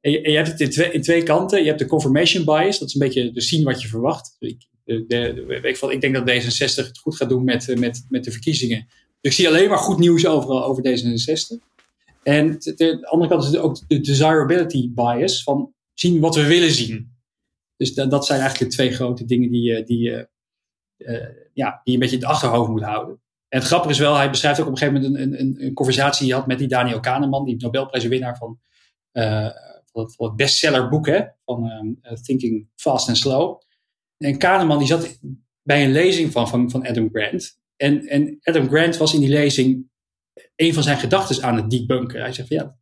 En, 0.07 0.31
je, 0.31 0.35
hebt 0.35 0.47
het 0.47 0.59
in 0.59 0.69
twee, 0.69 0.91
in 0.91 1.01
twee 1.01 1.23
kanten. 1.23 1.59
Je 1.59 1.67
hebt 1.67 1.79
de 1.79 1.85
confirmation 1.85 2.45
bias, 2.45 2.79
dat 2.79 2.87
is 2.87 2.93
een 2.93 3.07
beetje 3.07 3.31
de 3.31 3.41
zien 3.41 3.63
wat 3.63 3.81
je 3.81 3.87
verwacht. 3.87 4.35
Ik, 4.39 4.67
de, 4.83 5.81
ik, 5.89 6.01
denk 6.01 6.13
dat 6.13 6.29
D66 6.29 6.75
het 6.75 6.97
goed 6.97 7.15
gaat 7.15 7.29
doen 7.29 7.43
met, 7.43 7.75
met, 7.79 8.05
met 8.09 8.23
de 8.23 8.31
verkiezingen. 8.31 8.85
Dus 9.21 9.31
ik 9.31 9.31
zie 9.31 9.47
alleen 9.47 9.69
maar 9.69 9.77
goed 9.77 9.97
nieuws 9.97 10.27
overal 10.27 10.63
over 10.63 10.83
D66. 10.83 11.65
En 12.23 12.57
de, 12.59 12.73
de 12.75 13.07
andere 13.07 13.29
kant 13.29 13.43
is 13.43 13.55
ook 13.55 13.79
de 13.87 13.99
desirability 13.99 14.91
bias, 14.93 15.43
van 15.43 15.73
zien 15.93 16.19
wat 16.19 16.35
we 16.35 16.47
willen 16.47 16.71
zien. 16.71 17.15
Dus 17.77 17.93
dat, 17.93 18.25
zijn 18.25 18.39
eigenlijk 18.39 18.71
de 18.71 18.75
twee 18.77 18.91
grote 18.91 19.25
dingen 19.25 19.51
die, 19.51 19.83
die, 19.83 20.27
uh, 20.97 21.25
ja, 21.53 21.81
je 21.83 21.93
een 21.93 21.99
beetje 21.99 22.15
in 22.15 22.21
het 22.21 22.31
achterhoofd 22.31 22.69
moet 22.69 22.83
houden. 22.83 23.21
En 23.47 23.59
het 23.59 23.67
grappige 23.67 23.93
is 23.93 23.99
wel, 23.99 24.15
hij 24.15 24.29
beschrijft 24.29 24.59
ook 24.59 24.65
op 24.65 24.71
een 24.71 24.77
gegeven 24.77 25.01
moment 25.01 25.21
een, 25.21 25.39
een, 25.39 25.65
een 25.65 25.73
conversatie 25.73 26.19
die 26.19 26.29
hij 26.29 26.39
had 26.39 26.47
met 26.47 26.59
die 26.59 26.67
Daniel 26.67 26.99
Kahneman, 26.99 27.45
die 27.45 27.55
Nobelprijswinnaar 27.57 28.37
van, 28.37 28.59
van 30.05 30.27
het 30.27 30.35
bestsellerboek 30.35 31.07
hè, 31.07 31.21
van 31.45 31.65
uh, 32.01 32.11
Thinking 32.13 32.67
Fast 32.75 33.07
and 33.07 33.17
Slow. 33.17 33.61
En 34.17 34.37
Kahneman 34.37 34.77
die 34.77 34.87
zat 34.87 35.19
bij 35.61 35.83
een 35.83 35.91
lezing 35.91 36.31
van, 36.31 36.47
van, 36.47 36.71
van 36.71 36.87
Adam 36.87 37.09
Grant. 37.13 37.59
En, 37.75 38.05
en 38.07 38.37
Adam 38.41 38.67
Grant 38.67 38.97
was 38.97 39.13
in 39.13 39.19
die 39.19 39.29
lezing 39.29 39.89
een 40.55 40.73
van 40.73 40.83
zijn 40.83 40.97
gedachten 40.97 41.43
aan 41.43 41.55
het 41.55 41.69
debunken. 41.69 42.21
Hij 42.21 42.33
zegt 42.33 42.47
van 42.47 42.57
ja, 42.57 42.77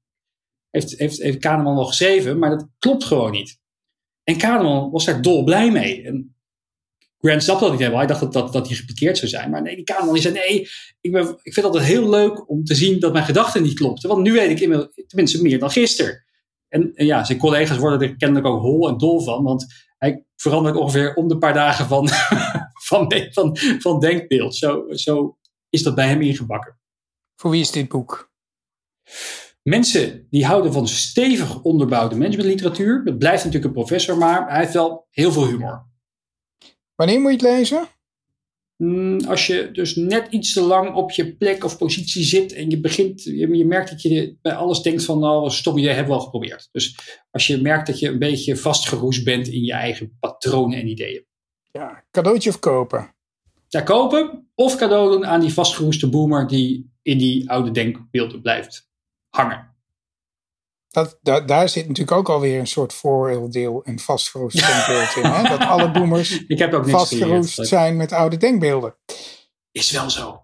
heeft, 0.70 1.00
heeft, 1.00 1.22
heeft 1.22 1.38
Kahneman 1.38 1.76
wel 1.76 1.86
geschreven, 1.86 2.40
maar 2.40 2.50
dat 2.50 2.68
klopt 2.80 3.04
gewoon 3.04 3.32
niet. 3.32 3.60
En 4.24 4.38
Kahneman 4.38 4.92
was 4.92 5.06
daar 5.06 5.22
dol 5.22 5.44
blij 5.44 5.72
mee. 5.72 6.04
En 6.04 6.36
Grant 7.18 7.44
snapte 7.44 7.64
dat 7.64 7.72
niet 7.72 7.82
helemaal. 7.82 8.02
Hij 8.06 8.10
dacht 8.10 8.22
dat, 8.22 8.34
dat, 8.34 8.54
dat 8.54 8.68
hij 8.68 9.16
zou 9.16 9.28
zijn. 9.28 9.50
Maar 9.50 9.62
nee, 9.62 9.76
die 9.76 9.84
Kahneman 9.84 10.14
die 10.14 10.24
zei: 10.24 10.34
Nee, 10.34 10.68
ik, 11.02 11.12
ben, 11.12 11.24
ik 11.24 11.54
vind 11.54 11.56
het 11.56 11.66
altijd 11.66 11.84
heel 11.84 12.10
leuk 12.10 12.50
om 12.50 12.64
te 12.64 12.76
zien 12.76 13.00
dat 13.00 13.14
mijn 13.14 13.26
gedachten 13.26 13.64
niet 13.64 13.74
klopten. 13.74 14.10
Want 14.10 14.22
nu 14.22 14.32
weet 14.32 14.50
ik 14.50 14.60
inmiddels, 14.60 14.90
tenminste 15.08 15.42
meer 15.42 15.60
dan 15.60 15.72
gisteren. 15.72 16.25
En, 16.68 16.92
en, 16.94 17.06
ja, 17.06 17.24
zijn 17.24 17.38
collega's 17.38 17.78
worden 17.78 18.10
er 18.10 18.16
kennelijk 18.16 18.48
ook 18.48 18.62
hol 18.62 18.88
en 18.88 18.98
dol 18.98 19.22
van. 19.22 19.44
Want 19.44 19.66
hij 19.98 20.26
verandert 20.36 20.76
ongeveer 20.76 21.14
om 21.14 21.28
de 21.28 21.38
paar 21.38 21.54
dagen 21.54 21.86
van, 21.86 22.08
van, 22.88 23.14
van, 23.32 23.58
van 23.80 24.00
denkbeeld. 24.00 24.56
Zo, 24.56 24.86
zo 24.90 25.38
is 25.70 25.84
dat 25.84 25.96
bij 25.96 26.08
hem 26.08 26.22
ingebakken. 26.22 26.80
Voor 27.36 27.52
wie 27.52 27.62
is 27.62 27.72
dit 27.72 27.88
boek? 27.88 28.34
Mensen 29.62 30.28
die 30.30 30.46
houden 30.46 30.74
van 30.74 30.88
stevig 30.88 31.62
onderbouwde 31.62 32.16
managementliteratuur. 32.16 33.04
Dat 33.04 33.18
blijft 33.18 33.44
natuurlijk 33.44 33.66
een 33.66 33.82
professor, 33.82 34.18
maar 34.18 34.50
hij 34.50 34.60
heeft 34.60 34.74
wel 34.74 35.08
heel 35.10 35.32
veel 35.32 35.48
humor. 35.48 35.86
Wanneer 36.96 37.20
moet 37.20 37.42
je 37.42 37.48
het 37.48 37.58
lezen? 37.58 37.88
Mm, 38.78 39.20
als 39.28 39.48
je 39.48 39.72
dus 39.72 39.96
net 39.96 40.28
iets 40.30 40.54
te 40.54 40.62
lang 40.62 40.96
op 40.96 41.12
je 41.12 41.36
plek 41.36 41.64
of 41.64 41.78
positie 41.78 42.24
zit 42.24 42.54
en 42.54 42.70
je 42.70 42.80
begint, 42.80 43.24
je, 43.24 43.66
merkt 43.66 43.90
dat 43.90 44.02
je 44.02 44.38
bij 44.42 44.54
alles 44.54 44.82
denkt 44.82 45.06
van 45.06 45.20
nou, 45.20 45.50
stop 45.50 45.78
idee 45.78 45.94
hebben 45.94 46.14
we 46.14 46.20
al 46.20 46.26
geprobeerd. 46.26 46.70
Dus 46.72 46.98
als 47.32 47.48
je 47.48 47.62
merkt 47.62 47.88
dat 47.88 48.00
je 48.00 48.08
een 48.08 48.20
beetje 48.20 48.58
vastgeroest 48.58 49.24
bent 49.24 49.48
in 49.48 49.64
je 49.64 49.74
eigen 49.74 50.18
patronen 50.20 50.80
en 50.80 50.88
ideeën. 50.88 51.26
Ja, 51.72 52.04
cadeautje 52.12 52.50
of 52.50 52.60
kopen? 52.60 53.16
Ja, 53.68 53.82
kopen 53.82 54.50
of 54.56 54.76
cadeau 54.76 55.12
doen 55.12 55.26
aan 55.26 55.42
die 55.42 55.54
vastgeroeste 55.54 56.10
boomer 56.10 56.48
die 56.48 56.92
in 57.02 57.18
die 57.18 57.50
oude 57.50 57.72
denkbeelden 57.72 58.42
blijft 58.42 58.90
hangen 59.30 59.75
dat, 60.96 61.48
daar 61.48 61.70
zit 61.70 61.88
natuurlijk 61.88 62.18
ook 62.18 62.30
alweer 62.30 62.60
een 62.60 62.68
soort 62.68 62.94
vooroordeel 62.94 63.84
en 63.84 64.00
vastgeroest 64.00 64.68
denkbeeld 64.68 65.16
in. 65.16 65.32
Hè? 65.32 65.50
Dat 65.50 65.68
alle 65.68 65.92
boomers 65.92 66.44
Ik 66.48 66.60
heb 66.60 66.74
ook 66.74 66.90
vastgeroest 66.90 67.68
zijn 67.68 67.98
met 67.98 68.12
oude 68.12 68.38
denkbeelden. 68.38 68.96
Is 69.72 69.92
wel 69.92 70.10
zo. 70.10 70.44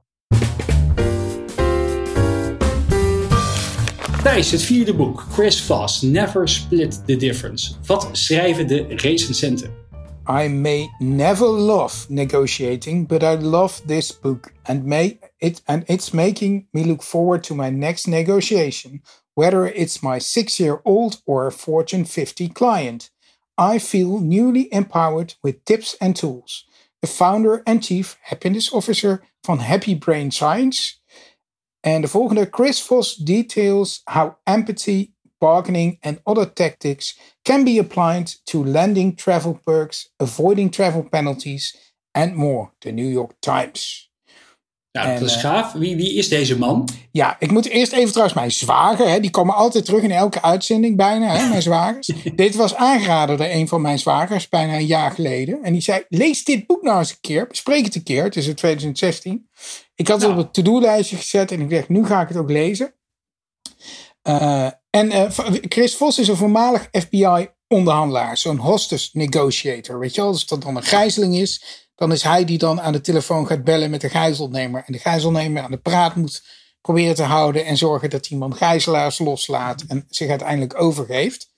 Thijs, 4.24 4.52
het 4.52 4.62
vierde 4.62 4.94
boek, 4.94 5.26
Chris 5.32 5.62
Voss, 5.62 6.02
Never 6.02 6.50
Split 6.50 7.06
the 7.06 7.16
Difference. 7.16 7.74
Wat 7.86 8.10
schrijven 8.12 8.68
de 8.68 8.86
recensenten? 8.88 9.74
I 10.28 10.48
may 10.48 10.90
never 11.00 11.48
love 11.48 12.06
negotiating, 12.10 13.08
but 13.08 13.24
I 13.24 13.38
love 13.38 13.82
this 13.86 14.20
book 14.20 14.52
and, 14.64 14.86
may 14.86 15.20
it, 15.38 15.62
and 15.66 15.90
it's 15.90 16.12
making 16.12 16.68
me 16.72 16.86
look 16.86 17.04
forward 17.04 17.44
to 17.44 17.56
my 17.56 17.70
next 17.70 18.06
negotiation 18.06 19.02
whether 19.36 19.65
it's 19.65 20.04
my 20.04 20.20
six 20.20 20.60
year 20.60 20.82
old 20.86 21.22
or 21.26 21.48
a 21.48 21.52
Fortune 21.52 22.06
50 22.06 22.50
client. 22.50 23.10
I 23.58 23.80
feel 23.80 24.20
newly 24.20 24.74
empowered 24.74 25.36
with 25.44 25.63
tips 25.65 25.96
and 26.02 26.15
tools. 26.15 26.65
The 27.02 27.08
founder 27.08 27.63
and 27.65 27.84
chief 27.84 28.17
happiness 28.24 28.72
officer 28.74 29.24
van 29.46 29.60
Happy 29.60 29.96
Brain 29.96 30.32
Science. 30.32 31.00
En 31.84 32.02
de 32.02 32.08
volgende, 32.08 32.46
Chris 32.46 32.80
Voss 32.80 33.15
details 33.15 34.02
how 34.08 34.38
empathy, 34.46 35.13
bargaining, 35.39 35.98
and 36.04 36.22
other 36.28 36.46
tactics 36.46 37.15
can 37.44 37.63
be 37.63 37.80
applied 37.80 38.28
to 38.46 38.63
landing 38.63 39.15
travel 39.15 39.60
perks, 39.65 40.10
avoiding 40.20 40.70
travel 40.70 41.04
penalties, 41.04 41.76
and 42.13 42.36
more. 42.36 42.72
The 42.82 42.91
New 42.91 43.08
York 43.08 43.39
Times. 43.41 44.11
Ja, 44.91 45.13
dat 45.13 45.30
is 45.30 45.36
eh, 45.36 45.41
gaaf. 45.41 45.71
Wie, 45.71 45.95
wie 45.95 46.13
is 46.13 46.27
deze 46.27 46.58
man? 46.58 46.89
Ja, 47.12 47.36
ik 47.39 47.51
moet 47.51 47.67
eerst 47.67 47.91
even 47.91 48.10
trouwens 48.10 48.36
mijn 48.36 48.51
zwager. 48.51 49.10
Hè, 49.10 49.19
die 49.19 49.30
komen 49.30 49.56
altijd 49.56 49.86
terug 49.86 50.04
in 50.04 50.12
elke 50.12 50.41
uitzending 50.41 50.97
bijna, 50.97 51.36
hè, 51.36 51.49
mijn 51.49 51.62
zwagers. 51.62 52.12
dit 52.36 52.56
was 52.56 52.75
aangeraden 52.75 53.38
door 53.38 53.47
een 53.47 53.67
van 53.67 53.82
mijn 53.82 53.99
zwagers 53.99 54.49
bijna 54.49 54.73
een 54.73 54.86
jaar 54.86 55.12
geleden. 55.12 55.63
En 55.63 55.73
die 55.73 55.82
zei, 55.82 56.04
lees 56.10 56.43
dit 56.43 56.67
boek 56.67 56.82
nou 56.82 56.99
eens 56.99 57.10
een 57.10 57.17
keer. 57.21 57.47
Bespreek 57.47 57.86
het 57.86 57.95
een 57.95 58.04
keer. 58.04 58.23
Het 58.23 58.36
is 58.36 58.47
in 58.47 58.56
2016. 58.56 59.49
Ik 59.95 60.08
had 60.08 60.21
het 60.21 60.32
op 60.32 60.38
het 60.38 60.54
to-do-lijstje 60.54 61.15
gezet 61.15 61.51
en 61.51 61.62
ik 61.62 61.69
dacht, 61.69 61.89
nu 61.89 62.06
ga 62.06 62.21
ik 62.21 62.27
het 62.27 62.38
ook 62.38 62.49
lezen. 62.49 62.93
Uh, 64.23 64.69
en 64.89 65.12
uh, 65.12 65.32
Chris 65.62 65.95
Vos 65.95 66.19
is 66.19 66.27
een 66.27 66.36
voormalig 66.36 66.88
FBI-onderhandelaar. 66.91 68.38
Zo'n 68.38 68.58
hostage 68.58 69.10
negotiator. 69.13 69.99
Weet 69.99 70.15
je 70.15 70.21
wel, 70.21 70.30
als 70.30 70.45
dat 70.45 70.62
dan 70.62 70.75
een 70.75 70.84
gijzeling 70.84 71.36
is 71.36 71.63
dan 72.02 72.12
is 72.12 72.24
hij 72.24 72.46
die 72.46 72.58
dan 72.58 72.82
aan 72.82 72.92
de 72.92 73.02
telefoon 73.02 73.48
gaat 73.48 73.64
bellen 73.64 73.90
met 73.90 74.02
de 74.02 74.10
gijzelnemer. 74.10 74.84
En 74.86 74.94
de 74.94 75.00
gijzelnemer 75.00 75.64
aan 75.64 75.72
de 75.72 75.78
praat 75.78 76.16
moet 76.16 76.44
proberen 76.82 77.16
te 77.16 77.24
houden 77.24 77.66
en 77.66 77.78
zorgen 77.78 78.10
dat 78.10 78.30
iemand 78.30 78.58
gijzelaars 78.58 79.20
loslaat 79.20 79.84
en 79.88 80.06
zich 80.10 80.30
uiteindelijk 80.30 80.82
overgeeft. 80.82 81.50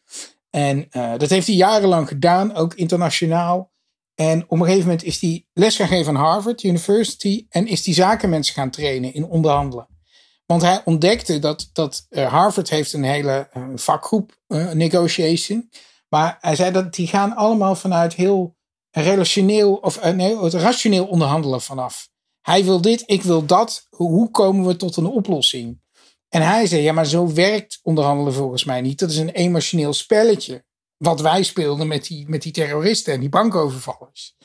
En 0.50 0.88
uh, 0.92 1.14
dat 1.18 1.30
heeft 1.30 1.48
hij 1.48 1.56
jarenlang 1.56 2.08
gedaan, 2.08 2.56
ook 2.56 2.74
internationaal. 2.74 3.72
En 4.16 4.44
op 4.44 4.60
een 4.60 4.66
gegeven 4.66 4.88
moment 4.88 5.04
is 5.04 5.22
hij 5.22 5.46
les 5.54 5.76
gaan 5.76 5.88
geven 5.88 6.18
aan 6.18 6.24
Harvard 6.24 6.64
University 6.64 7.46
en 7.50 7.68
is 7.68 7.84
die 7.84 7.94
zakenmensen 7.94 8.54
gaan 8.54 8.70
trainen 8.70 9.14
in 9.14 9.26
onderhandelen. 9.26 9.88
Want 10.46 10.62
hij 10.62 10.82
ontdekte 10.86 11.40
dat, 11.40 11.70
dat 11.74 12.06
uh, 12.10 12.32
Harvard 12.32 12.70
heeft 12.70 12.94
een 12.94 13.04
hele 13.04 13.50
uh, 13.58 13.64
vakgroep 13.76 14.38
negotiation. 14.74 15.70
Maar 16.10 16.38
hij 16.40 16.56
zei 16.56 16.72
dat 16.72 16.94
die 16.94 17.08
gaan 17.08 17.36
allemaal 17.36 17.76
vanuit 17.76 18.14
heel 18.14 18.56
relationeel 19.02 19.74
of 19.74 20.14
nee, 20.14 20.38
het 20.38 20.54
rationeel 20.54 21.06
onderhandelen 21.06 21.62
vanaf. 21.62 22.10
Hij 22.42 22.64
wil 22.64 22.82
dit, 22.82 23.04
ik 23.06 23.24
wil 23.24 23.46
dat. 23.46 23.88
Hoe 23.90 24.32
komen 24.32 24.66
we 24.66 24.76
tot 24.76 24.98
een 24.98 25.06
oplossing? 25.06 25.82
En 26.30 26.42
hij 26.42 26.66
zei, 26.66 26.82
ja, 26.82 26.94
maar 26.94 27.06
zo 27.06 27.34
werkt 27.34 27.80
onderhandelen 27.84 28.34
volgens 28.34 28.64
mij 28.64 28.82
niet. 28.82 29.00
Dat 29.00 29.10
is 29.10 29.18
een 29.18 29.30
emotioneel 29.30 29.94
spelletje. 29.94 30.66
Wat 30.98 31.22
wij 31.22 31.44
speelden 31.44 31.88
met 31.88 32.08
die, 32.08 32.30
met 32.30 32.42
die 32.42 32.52
terroristen 32.52 33.14
en 33.14 33.20
die 33.20 33.30
bankovervallers. 33.30 34.36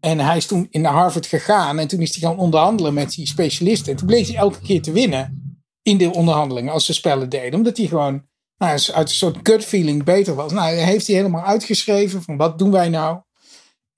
En 0.00 0.18
hij 0.18 0.36
is 0.36 0.46
toen 0.46 0.66
in 0.70 0.84
Harvard 0.84 1.26
gegaan 1.26 1.78
en 1.78 1.88
toen 1.88 2.00
is 2.00 2.14
hij 2.14 2.28
gaan 2.28 2.38
onderhandelen 2.38 2.94
met 2.94 3.10
die 3.10 3.26
specialisten. 3.26 3.92
En 3.92 3.98
toen 3.98 4.06
bleef 4.06 4.26
hij 4.26 4.36
elke 4.36 4.60
keer 4.60 4.82
te 4.82 4.92
winnen 4.92 5.52
in 5.82 5.98
de 5.98 6.12
onderhandelingen 6.12 6.72
als 6.72 6.84
ze 6.84 6.94
spellen 6.94 7.28
deden. 7.28 7.54
Omdat 7.54 7.76
hij 7.76 7.86
gewoon 7.86 8.28
nou, 8.56 8.72
uit 8.92 9.08
een 9.08 9.14
soort 9.14 9.38
gut 9.42 9.64
feeling 9.64 10.04
beter 10.04 10.34
was. 10.34 10.52
Nou, 10.52 10.74
heeft 10.74 11.06
hij 11.06 11.16
helemaal 11.16 11.44
uitgeschreven 11.44 12.22
van 12.22 12.36
wat 12.36 12.58
doen 12.58 12.70
wij 12.70 12.88
nou? 12.88 13.20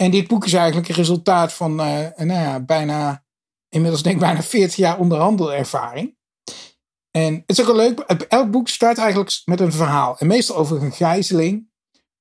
En 0.03 0.11
dit 0.11 0.29
boek 0.29 0.45
is 0.45 0.53
eigenlijk 0.53 0.89
een 0.89 0.95
resultaat 0.95 1.53
van 1.53 1.71
uh, 1.73 2.09
nou 2.17 2.33
ja, 2.33 2.61
bijna, 2.61 3.25
inmiddels 3.69 4.03
denk 4.03 4.15
ik 4.15 4.21
bijna 4.21 4.43
40 4.43 4.77
jaar 4.77 4.99
onderhandelervaring. 4.99 6.17
En 7.11 7.35
het 7.35 7.59
is 7.59 7.61
ook 7.61 7.69
een 7.69 7.77
leuk, 7.77 7.99
elk 8.29 8.51
boek 8.51 8.69
start 8.69 8.99
eigenlijk 8.99 9.43
met 9.45 9.61
een 9.61 9.73
verhaal. 9.73 10.19
En 10.19 10.27
meestal 10.27 10.57
over 10.57 10.83
een 10.83 10.93
gijzeling. 10.93 11.71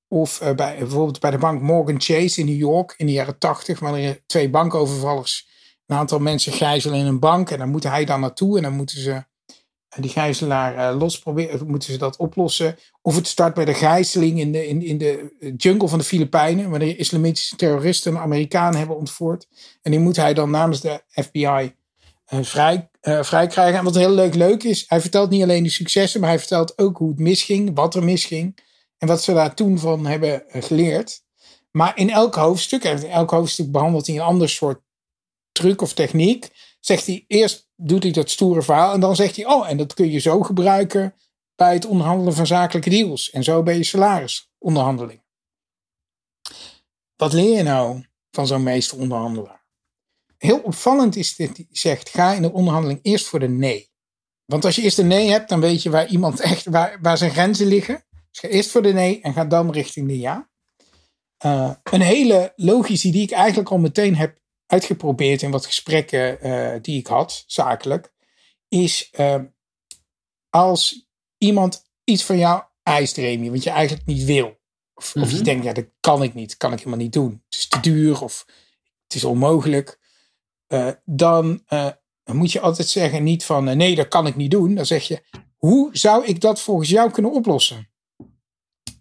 Of 0.07 0.41
uh, 0.41 0.51
bij, 0.53 0.77
bijvoorbeeld 0.77 1.19
bij 1.19 1.31
de 1.31 1.37
bank 1.37 1.61
Morgan 1.61 2.01
Chase 2.01 2.39
in 2.39 2.45
New 2.45 2.57
York 2.57 2.93
in 2.97 3.05
de 3.05 3.11
jaren 3.11 3.37
80, 3.37 3.79
wanneer 3.79 4.23
twee 4.25 4.49
bankovervallers 4.49 5.49
een 5.85 5.97
aantal 5.97 6.19
mensen 6.19 6.51
gijzelen 6.51 6.99
in 6.99 7.05
een 7.05 7.19
bank. 7.19 7.49
En 7.49 7.57
dan 7.57 7.69
moet 7.69 7.83
hij 7.83 8.05
dan 8.05 8.19
naartoe 8.19 8.57
en 8.57 8.63
dan 8.63 8.73
moeten 8.73 8.99
ze 8.99 9.23
die 9.99 10.09
gijzelaar 10.09 10.93
uh, 10.93 10.99
los 10.99 11.19
proberen, 11.19 11.67
moeten 11.67 11.91
ze 11.91 11.97
dat 11.97 12.17
oplossen. 12.17 12.77
Of 13.01 13.15
het 13.15 13.27
start 13.27 13.53
bij 13.53 13.65
de 13.65 13.73
gijzeling 13.73 14.39
in 14.39 14.51
de, 14.51 14.67
in, 14.67 14.81
in 14.81 14.97
de 14.97 15.33
jungle 15.57 15.87
van 15.87 15.99
de 15.99 16.05
Filipijnen, 16.05 16.69
wanneer 16.69 16.99
islamitische 16.99 17.55
terroristen 17.55 18.11
een 18.11 18.21
Amerikaan 18.21 18.75
hebben 18.75 18.97
ontvoerd. 18.97 19.47
En 19.81 19.91
die 19.91 19.99
moet 19.99 20.15
hij 20.15 20.33
dan 20.33 20.49
namens 20.49 20.81
de 20.81 21.01
FBI 21.07 21.75
vrij, 22.25 22.89
vrij 23.01 23.47
krijgen. 23.47 23.77
En 23.77 23.83
wat 23.83 23.95
heel 23.95 24.11
leuk, 24.11 24.35
leuk 24.35 24.63
is, 24.63 24.83
hij 24.87 25.01
vertelt 25.01 25.29
niet 25.29 25.43
alleen 25.43 25.63
de 25.63 25.69
successen, 25.69 26.19
maar 26.19 26.29
hij 26.29 26.39
vertelt 26.39 26.77
ook 26.77 26.97
hoe 26.97 27.09
het 27.09 27.19
misging, 27.19 27.71
wat 27.73 27.95
er 27.95 28.03
misging. 28.03 28.57
En 28.97 29.07
wat 29.07 29.23
ze 29.23 29.33
daar 29.33 29.55
toen 29.55 29.79
van 29.79 30.05
hebben 30.05 30.43
geleerd. 30.49 31.23
Maar 31.71 31.97
in 31.97 32.09
elk 32.09 32.35
hoofdstuk, 32.35 32.83
elk 32.83 33.31
hoofdstuk 33.31 33.71
behandelt 33.71 34.07
hij 34.07 34.15
een 34.15 34.21
ander 34.21 34.49
soort 34.49 34.81
truc 35.51 35.81
of 35.81 35.93
techniek. 35.93 36.49
Zegt 36.81 37.05
hij 37.05 37.25
eerst, 37.27 37.69
doet 37.75 38.03
hij 38.03 38.11
dat 38.11 38.29
stoere 38.29 38.61
verhaal. 38.61 38.93
En 38.93 38.99
dan 38.99 39.15
zegt 39.15 39.35
hij, 39.35 39.45
oh, 39.45 39.69
en 39.69 39.77
dat 39.77 39.93
kun 39.93 40.11
je 40.11 40.19
zo 40.19 40.41
gebruiken 40.41 41.15
bij 41.55 41.73
het 41.73 41.85
onderhandelen 41.85 42.33
van 42.33 42.47
zakelijke 42.47 42.89
deals. 42.89 43.29
En 43.29 43.43
zo 43.43 43.63
bij 43.63 43.77
je 43.77 43.83
salarisonderhandeling. 43.83 45.21
Wat 47.15 47.33
leer 47.33 47.57
je 47.57 47.63
nou 47.63 48.05
van 48.31 48.47
zo'n 48.47 48.81
onderhandelaar? 48.95 49.65
Heel 50.37 50.59
opvallend 50.59 51.15
is 51.15 51.35
dit, 51.35 51.57
hij 51.57 51.67
zegt, 51.71 52.09
ga 52.09 52.33
in 52.33 52.41
de 52.41 52.51
onderhandeling 52.51 52.99
eerst 53.01 53.25
voor 53.25 53.39
de 53.39 53.49
nee. 53.49 53.89
Want 54.45 54.65
als 54.65 54.75
je 54.75 54.81
eerst 54.81 54.97
een 54.97 55.07
nee 55.07 55.29
hebt, 55.29 55.49
dan 55.49 55.59
weet 55.59 55.83
je 55.83 55.89
waar 55.89 56.07
iemand 56.07 56.39
echt, 56.39 56.65
waar, 56.65 56.97
waar 57.01 57.17
zijn 57.17 57.31
grenzen 57.31 57.67
liggen. 57.67 58.03
Dus 58.29 58.39
ga 58.39 58.47
eerst 58.47 58.69
voor 58.69 58.81
de 58.81 58.93
nee 58.93 59.21
en 59.21 59.33
ga 59.33 59.45
dan 59.45 59.71
richting 59.71 60.07
de 60.07 60.19
ja. 60.19 60.49
Uh, 61.45 61.71
een 61.83 62.01
hele 62.01 62.53
logische 62.55 63.09
die 63.09 63.21
ik 63.21 63.31
eigenlijk 63.31 63.69
al 63.69 63.77
meteen 63.77 64.15
heb 64.15 64.40
uitgeprobeerd 64.71 65.41
in 65.41 65.51
wat 65.51 65.65
gesprekken 65.65 66.47
uh, 66.47 66.75
die 66.81 66.99
ik 66.99 67.07
had, 67.07 67.43
zakelijk, 67.47 68.13
is 68.67 69.09
uh, 69.19 69.41
als 70.49 71.07
iemand 71.37 71.83
iets 72.03 72.23
van 72.23 72.37
jou 72.37 72.63
eist, 72.83 73.17
Remy, 73.17 73.49
wat 73.49 73.63
je 73.63 73.69
eigenlijk 73.69 74.07
niet 74.07 74.23
wil. 74.23 74.59
Of, 74.93 75.15
of 75.15 75.29
je 75.29 75.35
mhm. 75.35 75.43
denkt, 75.43 75.63
ja, 75.63 75.73
dat 75.73 75.85
kan 75.99 76.23
ik 76.23 76.33
niet, 76.33 76.57
kan 76.57 76.71
ik 76.71 76.77
helemaal 76.77 76.99
niet 76.99 77.13
doen. 77.13 77.43
Het 77.45 77.59
is 77.59 77.67
te 77.67 77.79
duur 77.79 78.21
of 78.21 78.45
het 79.03 79.15
is 79.15 79.23
onmogelijk. 79.23 79.99
Uh, 80.67 80.91
dan 81.05 81.63
moet 82.31 82.51
je 82.51 82.59
altijd 82.59 82.87
zeggen, 82.87 83.23
niet 83.23 83.43
van 83.43 83.77
nee, 83.77 83.95
dat 83.95 84.07
kan 84.07 84.27
ik 84.27 84.35
niet 84.35 84.51
doen. 84.51 84.75
Dan 84.75 84.85
zeg 84.85 85.03
je, 85.03 85.23
hoe 85.57 85.89
zou 85.91 86.25
ik 86.25 86.41
dat 86.41 86.61
volgens 86.61 86.89
jou 86.89 87.11
kunnen 87.11 87.31
oplossen? 87.31 87.89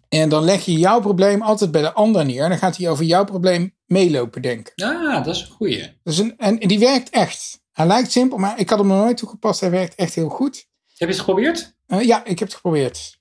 En 0.09 0.29
dan 0.29 0.43
leg 0.43 0.65
je 0.65 0.73
jouw 0.73 0.99
probleem 0.99 1.41
altijd 1.41 1.71
bij 1.71 1.81
de 1.81 1.93
ander 1.93 2.25
neer. 2.25 2.43
En 2.43 2.49
dan 2.49 2.57
gaat 2.57 2.77
hij 2.77 2.89
over 2.89 3.05
jouw 3.05 3.23
probleem 3.23 3.75
meelopen 3.91 4.41
denken. 4.41 4.73
Ah, 4.75 5.23
dat 5.23 5.35
is 5.35 5.41
een 5.41 5.47
goeie. 5.47 5.99
Dus 6.03 6.17
een, 6.17 6.37
en, 6.37 6.57
die 6.57 6.79
werkt 6.79 7.09
echt. 7.09 7.61
Hij 7.71 7.87
lijkt 7.87 8.11
simpel, 8.11 8.37
maar 8.37 8.59
ik 8.59 8.69
had 8.69 8.79
hem 8.79 8.87
nog 8.87 8.97
nooit 8.97 9.17
toegepast. 9.17 9.59
Hij 9.59 9.69
werkt 9.69 9.95
echt 9.95 10.15
heel 10.15 10.29
goed. 10.29 10.55
Heb 10.55 11.09
je 11.09 11.15
het 11.15 11.23
geprobeerd? 11.23 11.75
Uh, 11.87 12.03
ja, 12.03 12.25
ik 12.25 12.39
heb 12.39 12.47
het 12.47 12.53
geprobeerd. 12.53 13.19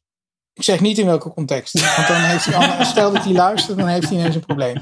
Ik 0.52 0.62
zeg 0.62 0.80
niet 0.80 0.98
in 0.98 1.06
welke 1.06 1.32
context. 1.32 1.96
Want 1.96 2.08
dan 2.08 2.20
heeft 2.20 2.44
hij, 2.44 2.84
stel 2.84 3.12
dat 3.12 3.24
hij 3.24 3.32
luistert, 3.32 3.78
dan 3.78 3.88
heeft 3.88 4.08
hij 4.08 4.18
ineens 4.18 4.34
een 4.34 4.46
probleem. 4.46 4.76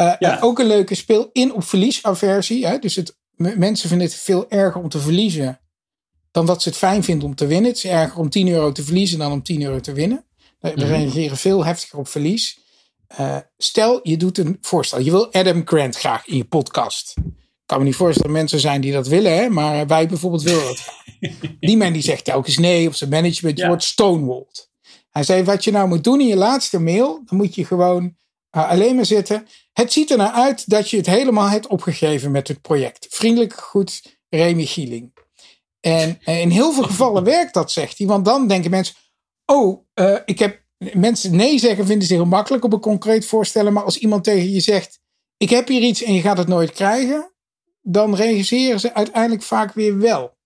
Uh, 0.00 0.12
ja. 0.18 0.38
Ook 0.40 0.58
een 0.58 0.66
leuke 0.66 0.94
speel 0.94 1.30
in 1.32 1.54
op 1.54 1.64
verliesaversie. 1.64 2.66
Hè? 2.66 2.78
Dus 2.78 2.96
het, 2.96 3.16
mensen 3.36 3.88
vinden 3.88 4.06
het 4.06 4.16
veel 4.16 4.50
erger 4.50 4.82
om 4.82 4.88
te 4.88 5.00
verliezen 5.00 5.60
dan 6.30 6.46
dat 6.46 6.62
ze 6.62 6.68
het 6.68 6.78
fijn 6.78 7.04
vinden 7.04 7.26
om 7.26 7.34
te 7.34 7.46
winnen. 7.46 7.70
Het 7.70 7.76
is 7.76 7.84
erger 7.84 8.18
om 8.18 8.30
10 8.30 8.48
euro 8.48 8.72
te 8.72 8.84
verliezen 8.84 9.18
dan 9.18 9.32
om 9.32 9.42
10 9.42 9.62
euro 9.62 9.80
te 9.80 9.92
winnen. 9.92 10.24
We 10.60 10.72
mhm. 10.74 10.86
reageren 10.86 11.36
veel 11.36 11.64
heftiger 11.64 11.98
op 11.98 12.08
verlies. 12.08 12.58
Uh, 13.20 13.36
stel, 13.56 14.00
je 14.02 14.16
doet 14.16 14.38
een 14.38 14.58
voorstel. 14.60 15.00
Je 15.00 15.10
wil 15.10 15.32
Adam 15.32 15.62
Grant 15.64 15.96
graag 15.96 16.26
in 16.26 16.36
je 16.36 16.44
podcast. 16.44 17.14
Ik 17.16 17.72
kan 17.72 17.78
me 17.78 17.84
niet 17.84 17.96
voorstellen 17.96 18.32
dat 18.32 18.40
mensen 18.40 18.60
zijn 18.60 18.80
die 18.80 18.92
dat 18.92 19.06
willen, 19.08 19.36
hè? 19.36 19.48
maar 19.48 19.86
wij 19.86 20.08
bijvoorbeeld 20.08 20.42
willen 20.42 20.64
dat. 20.64 20.88
die 21.60 21.76
man 21.76 21.92
die 21.92 22.02
zegt 22.02 22.24
telkens 22.24 22.58
nee, 22.58 22.88
of 22.88 22.96
zijn 22.96 23.10
management 23.10 23.58
ja. 23.58 23.68
wordt 23.68 23.82
stonewalled. 23.82 24.70
Hij 25.10 25.22
zei, 25.22 25.44
wat 25.44 25.64
je 25.64 25.70
nou 25.70 25.88
moet 25.88 26.04
doen 26.04 26.20
in 26.20 26.26
je 26.26 26.36
laatste 26.36 26.80
mail, 26.80 27.22
dan 27.24 27.38
moet 27.38 27.54
je 27.54 27.64
gewoon 27.64 28.16
uh, 28.56 28.70
alleen 28.70 28.94
maar 28.94 29.04
zitten. 29.04 29.46
Het 29.72 29.92
ziet 29.92 30.10
er 30.10 30.16
naar 30.16 30.32
uit 30.32 30.70
dat 30.70 30.90
je 30.90 30.96
het 30.96 31.06
helemaal 31.06 31.48
hebt 31.48 31.66
opgegeven 31.66 32.30
met 32.30 32.48
het 32.48 32.60
project. 32.60 33.06
Vriendelijk 33.10 33.54
goed, 33.54 34.18
Remy 34.28 34.64
Gieling. 34.64 35.14
En 35.80 36.18
in 36.24 36.50
heel 36.50 36.72
veel 36.72 36.82
gevallen 36.82 37.24
werkt 37.24 37.54
dat, 37.54 37.72
zegt 37.72 37.98
hij. 37.98 38.06
Want 38.06 38.24
dan 38.24 38.46
denken 38.46 38.70
mensen, 38.70 38.94
oh, 39.44 39.86
uh, 39.94 40.18
ik 40.24 40.38
heb 40.38 40.62
mensen 40.78 41.36
nee 41.36 41.58
zeggen 41.58 41.86
vinden 41.86 42.08
ze 42.08 42.14
heel 42.14 42.24
makkelijk 42.24 42.64
op 42.64 42.72
een 42.72 42.80
concreet 42.80 43.26
voorstellen. 43.26 43.72
Maar 43.72 43.84
als 43.84 43.98
iemand 43.98 44.24
tegen 44.24 44.50
je 44.50 44.60
zegt: 44.60 45.00
Ik 45.36 45.50
heb 45.50 45.68
hier 45.68 45.82
iets 45.82 46.02
en 46.02 46.14
je 46.14 46.20
gaat 46.20 46.38
het 46.38 46.48
nooit 46.48 46.72
krijgen. 46.72 47.30
Dan 47.82 48.14
reageren 48.14 48.80
ze 48.80 48.94
uiteindelijk 48.94 49.42
vaak 49.42 49.72
weer 49.72 49.98
wel. 49.98 50.36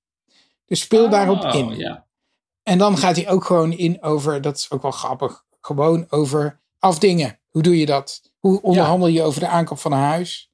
Dus 0.66 0.80
speel 0.80 1.04
oh, 1.04 1.10
daarop 1.10 1.44
in. 1.44 1.76
Ja. 1.76 2.06
En 2.62 2.78
dan 2.78 2.98
gaat 2.98 3.16
hij 3.16 3.28
ook 3.28 3.44
gewoon 3.44 3.72
in 3.72 4.02
over, 4.02 4.40
dat 4.40 4.56
is 4.56 4.70
ook 4.70 4.82
wel 4.82 4.90
grappig, 4.90 5.44
gewoon 5.60 6.06
over 6.08 6.60
afdingen. 6.78 7.40
Hoe 7.48 7.62
doe 7.62 7.78
je 7.78 7.86
dat? 7.86 8.32
Hoe 8.38 8.62
onderhandel 8.62 9.08
je 9.08 9.22
over 9.22 9.40
de 9.40 9.48
aankoop 9.48 9.78
van 9.78 9.92
een 9.92 9.98
huis? 9.98 10.50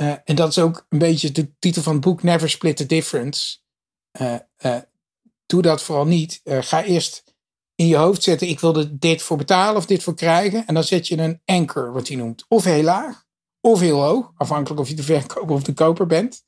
Uh, 0.00 0.14
en 0.24 0.34
dat 0.36 0.48
is 0.48 0.58
ook 0.58 0.86
een 0.88 0.98
beetje 0.98 1.32
de 1.32 1.58
titel 1.58 1.82
van 1.82 1.92
het 1.92 2.02
boek 2.02 2.22
Never 2.22 2.50
Split 2.50 2.76
the 2.76 2.86
Difference. 2.86 3.58
Uh, 4.20 4.34
uh, 4.64 4.76
doe 5.46 5.62
dat 5.62 5.82
vooral 5.82 6.06
niet. 6.06 6.40
ga 6.44 6.84
eerst 6.84 7.33
in 7.74 7.86
je 7.86 7.96
hoofd 7.96 8.22
zetten: 8.22 8.48
ik 8.48 8.60
wil 8.60 8.76
er 8.76 8.98
dit 8.98 9.22
voor 9.22 9.36
betalen 9.36 9.76
of 9.76 9.86
dit 9.86 10.02
voor 10.02 10.14
krijgen. 10.14 10.66
En 10.66 10.74
dan 10.74 10.84
zet 10.84 11.08
je 11.08 11.18
een 11.18 11.40
anchor, 11.44 11.92
wat 11.92 12.08
hij 12.08 12.16
noemt. 12.16 12.44
Of 12.48 12.64
heel 12.64 12.82
laag, 12.82 13.24
of 13.60 13.80
heel 13.80 14.00
hoog, 14.02 14.32
afhankelijk 14.36 14.80
of 14.80 14.88
je 14.88 14.94
de 14.94 15.02
verkoper 15.02 15.54
of 15.54 15.62
de 15.62 15.72
koper 15.72 16.06
bent. 16.06 16.44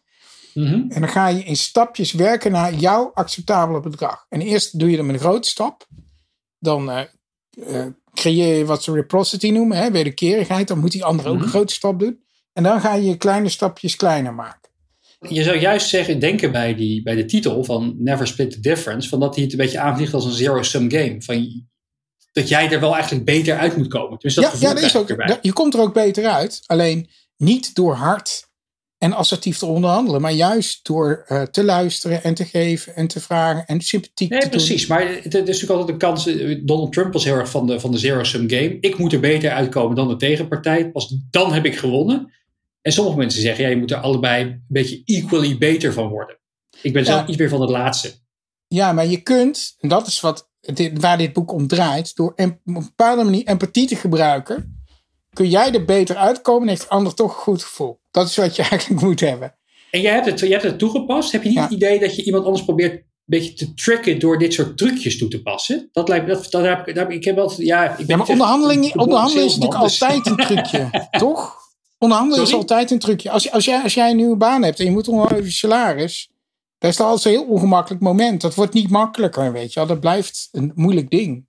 Mhm. 0.55 0.85
En 0.89 1.01
dan 1.01 1.09
ga 1.09 1.29
je 1.29 1.45
in 1.45 1.57
stapjes 1.57 2.13
werken 2.13 2.53
naar 2.53 2.75
jouw 2.75 3.11
acceptabele 3.15 3.81
bedrag. 3.81 4.27
En 4.29 4.41
eerst 4.41 4.79
doe 4.79 4.91
je 4.91 4.97
dan 4.97 5.07
met 5.07 5.15
een 5.15 5.21
grote 5.21 5.49
stap. 5.49 5.87
Dan 6.59 6.91
uh, 6.91 7.01
uh, 7.51 7.87
creëer 8.15 8.59
je 8.59 8.65
wat 8.65 8.83
ze 8.83 8.93
reciprocity 8.93 9.51
noemen, 9.51 9.77
hè, 9.77 9.91
wederkerigheid. 9.91 10.69
Dan 10.69 10.79
moet 10.79 10.93
die 10.93 11.05
andere 11.05 11.29
ook 11.29 11.35
een 11.35 11.41
mhm. 11.41 11.51
grote 11.51 11.75
stap 11.75 11.99
doen. 11.99 12.25
En 12.53 12.63
dan 12.63 12.81
ga 12.81 12.95
je 12.95 13.17
kleine 13.17 13.49
stapjes 13.49 13.97
kleiner 13.97 14.35
maken. 14.35 14.66
Je 15.21 15.43
zou 15.43 15.59
juist 15.59 15.89
zeggen, 15.89 16.19
denken 16.19 16.53
bij, 16.53 16.75
die, 16.75 17.03
bij 17.03 17.15
de 17.15 17.25
titel 17.25 17.65
van 17.65 17.95
Never 17.99 18.27
Split 18.27 18.51
the 18.51 18.61
Difference, 18.61 19.09
van 19.09 19.21
dat 19.21 19.35
hij 19.35 19.45
het 19.45 19.53
een 19.53 19.59
beetje 19.59 19.79
aanvliegt 19.79 20.15
als 20.15 20.25
een 20.25 20.33
zero-sum 20.33 20.91
game. 20.91 21.17
Van, 21.19 21.67
dat 22.33 22.49
jij 22.49 22.71
er 22.71 22.81
wel 22.81 22.95
eigenlijk 22.95 23.25
beter 23.25 23.57
uit 23.57 23.77
moet 23.77 23.89
komen. 23.89 24.19
Dus 24.19 24.35
dat 24.35 24.45
ja, 24.45 24.69
ja 24.69 24.75
dat 24.75 24.83
is 24.83 24.97
ook, 24.97 25.39
je 25.41 25.53
komt 25.53 25.75
er 25.75 25.81
ook 25.81 25.95
beter 25.95 26.25
uit. 26.25 26.63
Alleen 26.67 27.09
niet 27.37 27.75
door 27.75 27.95
hard 27.95 28.49
en 28.99 29.13
assertief 29.13 29.59
te 29.59 29.67
onderhandelen, 29.67 30.21
maar 30.21 30.33
juist 30.33 30.87
door 30.87 31.25
uh, 31.29 31.43
te 31.43 31.65
luisteren 31.65 32.23
en 32.23 32.35
te 32.35 32.45
geven 32.45 32.95
en 32.95 33.07
te 33.07 33.21
vragen 33.21 33.67
en 33.67 33.81
sympathiek 33.81 34.31
nee, 34.31 34.41
te 34.41 34.49
precies. 34.49 34.87
Maar 34.87 35.09
het 35.09 35.35
is 35.35 35.41
natuurlijk 35.41 35.71
altijd 35.71 35.89
een 35.89 35.99
kans. 35.99 36.27
Eh, 36.27 36.61
Donald 36.65 36.93
Trump 36.93 37.13
was 37.13 37.25
heel 37.25 37.35
erg 37.35 37.51
van 37.51 37.67
de, 37.67 37.81
van 37.81 37.91
de 37.91 37.99
zero-sum 37.99 38.51
game. 38.51 38.77
Ik 38.81 38.99
moet 38.99 39.13
er 39.13 39.21
beter 39.21 39.51
uitkomen 39.51 39.97
dan 39.97 40.09
de 40.09 40.17
tegenpartij. 40.17 40.91
Pas 40.91 41.17
dan 41.31 41.53
heb 41.53 41.65
ik 41.65 41.77
gewonnen. 41.77 42.33
En 42.87 42.93
sommige 42.93 43.17
mensen 43.17 43.41
zeggen, 43.41 43.65
ja, 43.65 43.71
je 43.71 43.77
moet 43.77 43.91
er 43.91 43.97
allebei 43.97 44.45
een 44.45 44.65
beetje 44.69 45.03
equally 45.05 45.59
beter 45.59 45.93
van 45.93 46.09
worden. 46.09 46.39
Ik 46.83 46.93
ben 46.93 47.05
zelf 47.05 47.27
iets 47.29 47.37
meer 47.37 47.49
van 47.49 47.61
het 47.61 47.71
laatste. 47.71 48.13
Ja, 48.67 48.93
maar 48.93 49.07
je 49.07 49.23
kunt, 49.23 49.77
en 49.79 49.89
dat 49.89 50.07
is 50.07 50.21
wat, 50.21 50.51
waar 50.95 51.19
dit 51.19 51.33
boek 51.33 51.53
om 51.53 51.67
draait, 51.67 52.17
door 52.17 52.29
op 52.29 52.39
een 52.39 52.61
bepaalde 52.65 53.25
manier 53.25 53.47
empathie 53.47 53.87
te 53.87 53.97
gebruiken, 53.97 54.85
kun 55.33 55.49
jij 55.49 55.73
er 55.73 55.85
beter 55.85 56.17
uitkomen 56.17 56.63
en 56.63 56.69
heeft 56.69 56.81
de 56.83 56.89
ander 56.89 57.15
toch 57.15 57.31
een 57.35 57.43
goed 57.43 57.63
gevoel. 57.63 58.01
Dat 58.11 58.29
is 58.29 58.37
wat 58.37 58.57
je 58.57 58.63
eigenlijk 58.71 59.03
moet 59.03 59.21
hebben. 59.21 59.55
En 59.91 60.01
jij 60.01 60.13
hebt 60.13 60.27
het, 60.27 60.41
jij 60.41 60.49
hebt 60.49 60.63
het 60.63 60.79
toegepast. 60.79 61.33
Heb 61.33 61.43
je 61.43 61.49
niet 61.49 61.59
Ja. 61.59 61.63
het 61.65 61.73
idee 61.73 62.01
dat 62.01 62.17
je 62.17 62.25
iemand 62.25 62.45
anders 62.45 62.65
probeert 62.65 62.93
een 62.93 63.05
beetje 63.25 63.53
te 63.53 63.75
tracken 63.75 64.19
door 64.19 64.39
dit 64.39 64.53
soort 64.53 64.79
trucjes 64.79 65.19
toe 65.19 65.29
te 65.29 65.43
passen? 65.43 65.89
Dat 65.93 66.09
lijkt 66.09 66.27
dat, 66.27 66.51
dat 66.51 66.65
heb 66.65 66.89
ik, 66.89 67.09
ik, 67.09 67.25
heb 67.25 67.39
altijd, 67.39 67.67
ja, 67.67 67.91
ik 67.91 67.97
ben 67.97 68.07
Ja, 68.07 68.17
maar 68.17 68.29
onderhandeling, 68.29 68.97
onderhandeling 68.97 69.51
is 69.51 69.57
natuurlijk 69.57 69.83
altijd 69.83 70.27
een 70.27 70.37
trucje, 70.37 70.91
toch? 71.19 71.65
Onderhandelen 71.99 72.43
is 72.43 72.49
Sorry? 72.51 72.63
altijd 72.63 72.91
een 72.91 72.99
trucje. 72.99 73.31
Als, 73.31 73.51
als, 73.51 73.65
jij, 73.65 73.83
als 73.83 73.95
jij 73.95 74.11
een 74.11 74.17
nieuwe 74.17 74.37
baan 74.37 74.63
hebt 74.63 74.79
en 74.79 74.85
je 74.85 74.91
moet 74.91 75.09
onderhandelen 75.09 75.43
over 75.43 75.53
je 75.53 75.59
salaris, 75.59 76.31
dat 76.79 76.91
is 76.91 77.01
altijd 77.01 77.25
een 77.35 77.41
heel 77.41 77.51
ongemakkelijk 77.51 78.03
moment. 78.03 78.41
Dat 78.41 78.55
wordt 78.55 78.73
niet 78.73 78.91
makkelijker, 78.91 79.53
weet 79.53 79.73
je 79.73 79.79
wel. 79.81 79.89
Dat 79.89 80.01
blijft 80.01 80.49
een 80.53 80.73
moeilijk 80.75 81.11
ding. 81.11 81.47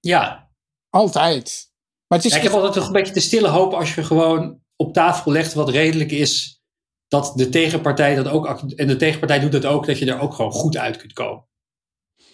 Ja, 0.00 0.50
Altijd. 0.90 1.70
Maar 2.06 2.18
het 2.18 2.26
is 2.26 2.32
Ja, 2.32 2.38
ik 2.38 2.44
heb 2.44 2.52
altijd 2.52 2.72
toch 2.72 2.86
een 2.86 2.92
beetje 2.92 3.14
de 3.14 3.20
stille 3.20 3.48
hoop 3.48 3.72
als 3.72 3.94
je 3.94 4.04
gewoon 4.04 4.60
op 4.76 4.92
tafel 4.92 5.32
legt 5.32 5.54
wat 5.54 5.68
redelijk 5.68 6.10
is, 6.10 6.60
dat 7.08 7.32
de 7.36 7.48
tegenpartij 7.48 8.14
dat 8.14 8.28
ook, 8.28 8.46
en 8.76 8.86
de 8.86 8.96
tegenpartij 8.96 9.40
doet 9.40 9.52
dat 9.52 9.64
ook, 9.64 9.86
dat 9.86 9.98
je 9.98 10.06
er 10.06 10.20
ook 10.20 10.34
gewoon 10.34 10.52
goed 10.52 10.76
uit 10.76 10.96
kunt 10.96 11.12
komen. 11.12 11.46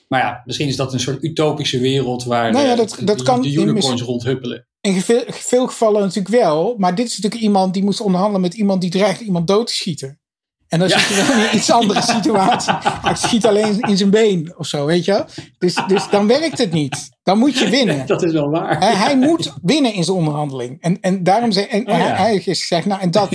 Maar 0.08 0.20
ja, 0.20 0.42
misschien 0.44 0.68
is 0.68 0.76
dat 0.76 0.92
een 0.92 1.00
soort 1.00 1.22
utopische 1.22 1.78
wereld 1.80 2.24
waar 2.24 2.52
Nou 2.52 2.66
ja, 2.66 2.70
de- 2.74 2.76
dat- 2.76 2.96
de, 2.98 3.04
dat 3.04 3.22
kan 3.22 3.42
de 3.42 3.52
unicorns 3.52 4.02
rondhuppelen. 4.02 4.67
In 4.80 5.00
veel, 5.00 5.22
veel 5.26 5.66
gevallen 5.66 6.00
natuurlijk 6.00 6.34
wel. 6.34 6.74
Maar 6.78 6.94
dit 6.94 7.06
is 7.06 7.16
natuurlijk 7.16 7.42
iemand 7.42 7.74
die 7.74 7.84
moest 7.84 8.00
onderhandelen 8.00 8.40
met 8.40 8.54
iemand 8.54 8.80
die 8.80 8.90
dreigt 8.90 9.20
iemand 9.20 9.46
dood 9.46 9.66
te 9.66 9.72
schieten. 9.72 10.20
En 10.68 10.78
dan 10.78 10.88
Ja. 10.88 10.98
zit 10.98 11.08
je 11.08 11.14
wel 11.24 11.36
in 11.36 11.42
een 11.48 11.56
iets 11.56 11.70
andere 11.70 12.02
situatie. 12.16 12.72
Hij 12.82 13.14
schiet 13.14 13.46
alleen 13.46 13.80
in 13.80 13.96
zijn 13.96 14.10
been 14.10 14.54
of 14.56 14.66
zo, 14.66 14.86
weet 14.86 15.04
je 15.04 15.12
wel? 15.12 15.24
Dus, 15.58 15.74
dus 15.86 16.08
dan 16.10 16.26
werkt 16.26 16.58
het 16.58 16.72
niet. 16.72 17.08
Dan 17.22 17.38
moet 17.38 17.58
je 17.58 17.68
winnen. 17.68 18.06
Dat 18.06 18.22
is 18.22 18.32
wel 18.32 18.50
waar. 18.50 18.78
Hij, 18.78 18.94
hij 18.94 19.16
moet 19.16 19.54
winnen 19.62 19.92
in 19.92 20.04
zijn 20.04 20.16
onderhandeling. 20.16 20.80
En, 20.80 21.00
en 21.00 21.22
daarom 21.22 21.52
zei 21.52 21.66
en, 21.66 21.80
Oh 21.88 21.98
ja. 21.98 22.14
hij, 22.14 22.30
heeft 22.30 22.44
gezegd, 22.44 22.86
nou, 22.86 23.00
en 23.00 23.10
dat, 23.10 23.30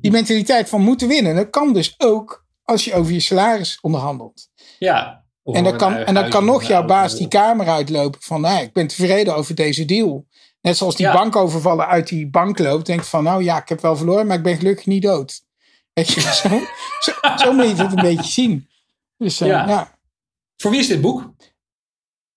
die 0.00 0.10
mentaliteit 0.10 0.68
van 0.68 0.80
moeten 0.82 1.08
winnen, 1.08 1.34
dat 1.34 1.50
kan 1.50 1.72
dus 1.72 1.94
ook 1.98 2.44
als 2.62 2.84
je 2.84 2.94
over 2.94 3.12
je 3.12 3.20
salaris 3.20 3.78
onderhandelt. 3.80 4.48
Ja. 4.78 5.24
Of 5.42 5.54
En 5.56 5.64
dan 5.64 5.76
kan, 5.76 5.96
en 5.96 6.14
dan 6.14 6.28
kan 6.28 6.44
nog 6.44 6.62
jouw 6.62 6.84
baas 6.84 7.16
die 7.16 7.28
kamer 7.28 7.68
uitlopen 7.68 8.20
van, 8.22 8.40
nou, 8.40 8.62
ik 8.62 8.72
ben 8.72 8.86
tevreden 8.86 9.36
over 9.36 9.54
deze 9.54 9.84
deal. 9.84 10.26
Net 10.66 10.76
zoals 10.76 10.96
die 10.96 11.06
Ja. 11.06 11.12
bankovervallen 11.12 11.86
uit 11.86 12.08
die 12.08 12.26
bank 12.26 12.58
loopt, 12.58 12.86
denkt 12.86 13.06
van, 13.08 13.24
nou 13.24 13.42
ja, 13.42 13.60
ik 13.62 13.68
heb 13.68 13.80
wel 13.80 13.96
verloren, 13.96 14.26
maar 14.26 14.36
ik 14.36 14.42
ben 14.42 14.56
gelukkig 14.56 14.86
niet 14.86 15.02
dood. 15.02 15.44
Weet 15.92 16.08
je, 16.12 16.20
zo, 16.20 16.48
zo, 17.00 17.12
zo 17.36 17.52
moet 17.52 17.64
je 17.66 17.74
het 17.82 17.92
een 17.92 18.02
beetje 18.02 18.30
zien. 18.30 18.68
Dus 19.18 19.40
eh, 19.40 19.48
Ja. 19.48 19.68
ja, 19.68 19.98
Voor 20.56 20.70
wie 20.70 20.80
is 20.80 20.86
dit 20.86 21.00
boek? 21.00 21.34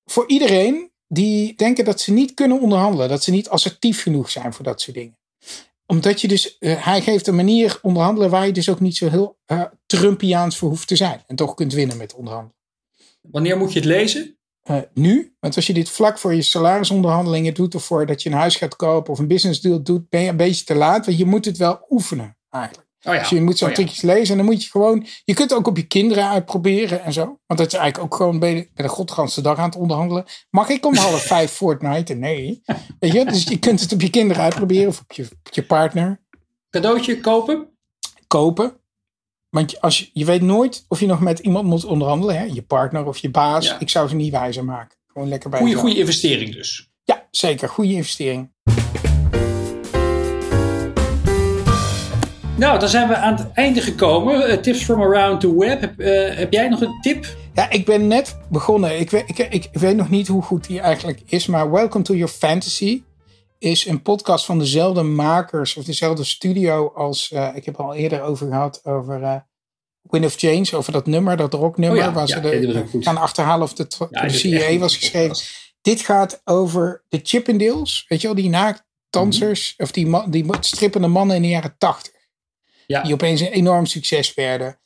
voor 0.06 0.28
iedereen 0.28 0.92
die 1.08 1.56
denken 1.56 1.86
dat 1.86 2.02
ze 2.02 2.12
niet 2.12 2.34
kunnen 2.34 2.60
onderhandelen, 2.62 3.10
dat 3.10 3.24
ze 3.24 3.32
niet 3.32 3.50
assertief 3.50 4.02
genoeg 4.02 4.30
zijn 4.32 4.54
voor 4.54 4.66
dat 4.66 4.82
soort 4.82 4.96
dingen. 4.98 5.18
Omdat 5.86 6.22
je 6.22 6.28
dus, 6.28 6.58
eh, 6.58 6.86
hij 6.86 7.02
geeft 7.02 7.28
een 7.28 7.36
manier 7.36 7.80
onderhandelen 7.82 8.30
waar 8.30 8.46
je 8.46 8.52
dus 8.54 8.70
ook 8.70 8.80
niet 8.80 8.98
zo 8.98 9.10
heel 9.10 9.38
eh, 9.46 9.64
Trumpiaans 9.86 10.58
voor 10.58 10.70
hoeft 10.70 10.88
te 10.88 10.96
zijn. 10.96 11.24
En 11.28 11.36
toch 11.36 11.54
kunt 11.54 11.74
winnen 11.74 11.98
met 11.98 12.14
onderhandelen. 12.14 12.56
Wanneer 13.22 13.58
moet 13.58 13.74
je 13.74 13.80
het 13.80 13.88
lezen? 13.88 14.39
Eh, 14.64 14.78
nu, 14.94 15.36
want 15.40 15.56
als 15.56 15.68
je 15.68 15.74
dit 15.74 15.90
vlak 15.90 16.18
voor 16.20 16.34
je 16.34 16.42
salarisonderhandelingen 16.42 17.54
doet, 17.54 17.76
of 17.76 17.84
voor 17.84 18.06
dat 18.06 18.24
je 18.24 18.30
een 18.30 18.36
huis 18.36 18.56
gaat 18.56 18.76
kopen 18.76 19.14
of 19.14 19.20
een 19.20 19.28
business 19.28 19.62
deal 19.62 19.84
doet, 19.84 20.10
ben 20.10 20.22
je 20.22 20.30
een 20.30 20.38
beetje 20.38 20.64
te 20.66 20.76
laat, 20.76 21.06
want 21.06 21.18
je 21.18 21.26
moet 21.26 21.46
het 21.46 21.58
wel 21.58 21.86
oefenen 21.90 22.38
eigenlijk. 22.50 22.88
Oh 23.04 23.14
ja. 23.14 23.20
Dus 23.20 23.30
je 23.30 23.42
moet 23.42 23.58
zo'n 23.58 23.70
Oh 23.70 23.76
ja. 23.76 23.82
trucjes 23.82 24.02
lezen 24.02 24.32
en 24.32 24.38
dan 24.38 24.46
moet 24.46 24.64
je 24.64 24.70
gewoon, 24.70 25.06
je 25.26 25.34
kunt 25.34 25.50
het 25.50 25.60
ook 25.60 25.68
op 25.68 25.78
je 25.78 25.88
kinderen 25.88 26.30
uitproberen 26.30 27.04
en 27.04 27.14
zo. 27.14 27.26
Want 27.26 27.60
dat 27.60 27.68
is 27.68 27.74
eigenlijk 27.74 28.04
ook 28.04 28.16
gewoon 28.16 28.40
bij 28.40 28.54
de, 28.54 28.70
bij 28.74 28.86
de 28.86 28.92
godganse 28.92 29.42
dag 29.42 29.58
aan 29.58 29.70
het 29.70 29.76
onderhandelen. 29.76 30.26
Mag 30.50 30.70
ik 30.70 30.86
om 30.86 30.96
half 31.08 31.22
vijf 31.22 31.52
Fortnite? 31.52 32.14
Nee. 32.14 32.62
Weet 33.00 33.12
je, 33.12 33.26
dus 33.26 33.44
je 33.44 33.60
kunt 33.60 33.82
het 33.82 33.94
op 33.94 34.02
je 34.02 34.10
kinderen 34.10 34.44
uitproberen 34.44 34.88
of 34.88 35.00
op 35.00 35.12
je, 35.12 35.24
op 35.24 35.54
je 35.54 35.64
partner 35.64 36.22
Cadeautje 36.70 37.20
kopen? 37.20 37.70
kopen. 38.28 38.79
Want 39.50 39.82
als 39.82 40.00
je, 40.00 40.10
je 40.14 40.26
weet 40.26 40.42
nooit 40.42 40.86
of 40.88 41.00
je 41.00 41.06
nog 41.06 41.20
met 41.20 41.40
iemand 41.40 41.66
moet 41.66 41.86
onderhandelen. 41.86 42.38
Hè? 42.38 42.44
Je 42.44 42.62
partner 42.62 43.06
of 43.06 43.18
je 43.18 43.30
baas. 43.30 43.66
Ja. 43.66 43.80
Ik 43.80 43.90
zou 43.90 44.08
ze 44.08 44.16
niet 44.16 44.32
wijzer 44.32 44.66
maken. 44.66 44.98
Gewoon 45.08 45.28
lekker 45.28 45.50
bij 45.50 45.74
goede 45.74 45.98
investering 45.98 46.54
dus. 46.54 46.90
Ja, 47.04 47.28
zeker. 47.32 47.70
Goede 47.70 47.94
investering. 47.94 48.52
Nou, 52.56 52.80
dan 52.80 52.90
zijn 52.90 53.08
we 53.08 53.16
aan 53.16 53.36
het 53.36 53.52
einde 53.54 53.82
gekomen. 53.82 54.48
Eh, 54.48 54.58
tips 54.58 54.84
from 54.84 55.02
around 55.02 55.40
the 55.40 55.58
web. 55.58 55.82
Heb, 55.82 56.00
eh, 56.00 56.38
heb 56.38 56.54
jij 56.54 56.70
nog 56.70 56.82
een 56.82 57.02
tip? 57.02 57.36
Ja, 57.54 57.70
ik 57.70 57.86
ben 57.86 58.08
net 58.08 58.38
begonnen. 58.50 59.00
Ik 59.00 59.10
weet, 59.10 59.24
ik, 59.28 59.38
ik 59.38 59.70
weet 59.72 59.96
nog 59.96 60.10
niet 60.10 60.28
hoe 60.28 60.42
goed 60.42 60.68
die 60.68 60.80
eigenlijk 60.80 61.22
is. 61.26 61.48
Maar 61.48 61.72
Welcome 61.72 62.04
to 62.04 62.14
Your 62.14 62.32
Fantasy 62.32 63.02
is 63.60 63.86
een 63.86 64.02
podcast 64.02 64.46
van 64.46 64.60
dezelfde 64.60 65.04
makers 65.04 65.76
of 65.76 65.84
dezelfde 65.84 66.24
studio 66.24 66.92
als 66.96 67.32
eh, 67.32 67.50
ik 67.54 67.66
heb 67.66 67.76
al 67.76 67.94
eerder 67.94 68.22
over 68.22 68.48
gehad 68.48 68.86
over 68.86 69.24
eh 69.24 69.36
Win 70.02 70.26
of 70.26 70.36
Change, 70.36 70.76
over 70.76 70.92
dat 70.92 71.06
nummer, 71.06 71.38
dat 71.38 71.54
rocknummer, 71.54 72.00
Oh 72.00 72.06
ja, 72.06 72.12
waar 72.12 72.28
ja, 72.28 72.36
ze 72.36 72.42
de, 72.42 73.02
gaan 73.04 73.18
achterhalen 73.18 73.64
of 73.64 73.74
de 73.74 73.88
is 74.26 74.40
CIA 74.40 74.60
echt 74.60 74.80
was 74.80 74.98
geschreven. 74.98 75.38
Dit 75.82 76.02
gaat 76.02 76.42
over 76.46 77.04
de 77.10 77.20
Chippendales, 77.24 78.06
weet 78.08 78.22
je 78.22 78.28
wel, 78.28 78.36
die 78.36 78.50
naaktdansers, 78.50 79.74
of 79.78 79.92
die, 79.92 80.30
die 80.30 80.46
strippende 80.60 81.08
mannen 81.08 81.36
in 81.36 81.42
de 81.42 81.48
jaren 81.48 81.76
tachtig. 81.78 82.12
Ja. 82.88 83.02
Die 83.04 83.14
opeens 83.14 83.42
een 83.42 83.52
enorm 83.52 83.86
succes 83.86 84.34
werden. 84.34 84.80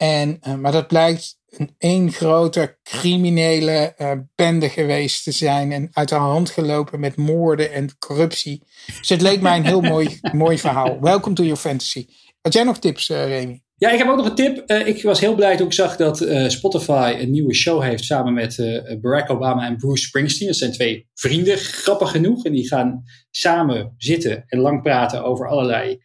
En, 0.00 0.38
eh, 0.40 0.54
maar 0.54 0.72
dat 0.72 0.86
blijkt 0.86 1.38
een 1.48 1.74
één 1.78 2.12
grote 2.12 2.78
criminele 2.82 3.94
eh, 3.96 4.12
bende 4.34 4.68
geweest 4.68 5.24
te 5.24 5.32
zijn. 5.32 5.72
En 5.72 5.88
uit 5.92 6.08
de 6.08 6.14
hand 6.14 6.50
gelopen 6.50 7.00
met 7.00 7.16
moorden 7.16 7.72
en 7.72 7.98
corruptie. 7.98 8.62
Dus 8.98 9.08
het 9.08 9.20
leek 9.20 9.40
mij 9.40 9.56
een 9.56 9.66
heel 9.66 9.80
mooi, 9.80 10.18
mooi 10.32 10.58
verhaal. 10.58 11.00
Welcome 11.00 11.34
to 11.34 11.42
your 11.42 11.58
fantasy. 11.58 12.06
Had 12.40 12.52
jij 12.52 12.62
nog 12.62 12.78
tips, 12.78 13.10
eh, 13.10 13.26
Remy? 13.26 13.62
Ja, 13.76 13.90
ik 13.90 13.98
heb 13.98 14.08
ook 14.08 14.16
nog 14.16 14.26
een 14.26 14.34
tip. 14.34 14.70
Ik 14.70 15.02
was 15.02 15.20
heel 15.20 15.34
blij 15.34 15.56
toen 15.56 15.66
ik 15.66 15.72
zag 15.72 15.96
dat 15.96 16.16
Spotify 16.46 17.16
een 17.18 17.30
nieuwe 17.30 17.54
show 17.54 17.82
heeft 17.82 18.04
samen 18.04 18.32
met 18.32 18.56
Barack 19.00 19.30
Obama 19.30 19.66
en 19.66 19.76
Bruce 19.76 20.04
Springsteen. 20.04 20.48
Dat 20.48 20.56
zijn 20.56 20.72
twee 20.72 21.08
vrienden, 21.14 21.58
grappig 21.58 22.10
genoeg. 22.10 22.44
En 22.44 22.52
die 22.52 22.68
gaan 22.68 23.02
samen 23.30 23.94
zitten 23.96 24.44
en 24.46 24.58
lang 24.58 24.82
praten 24.82 25.24
over 25.24 25.48
allerlei 25.48 26.02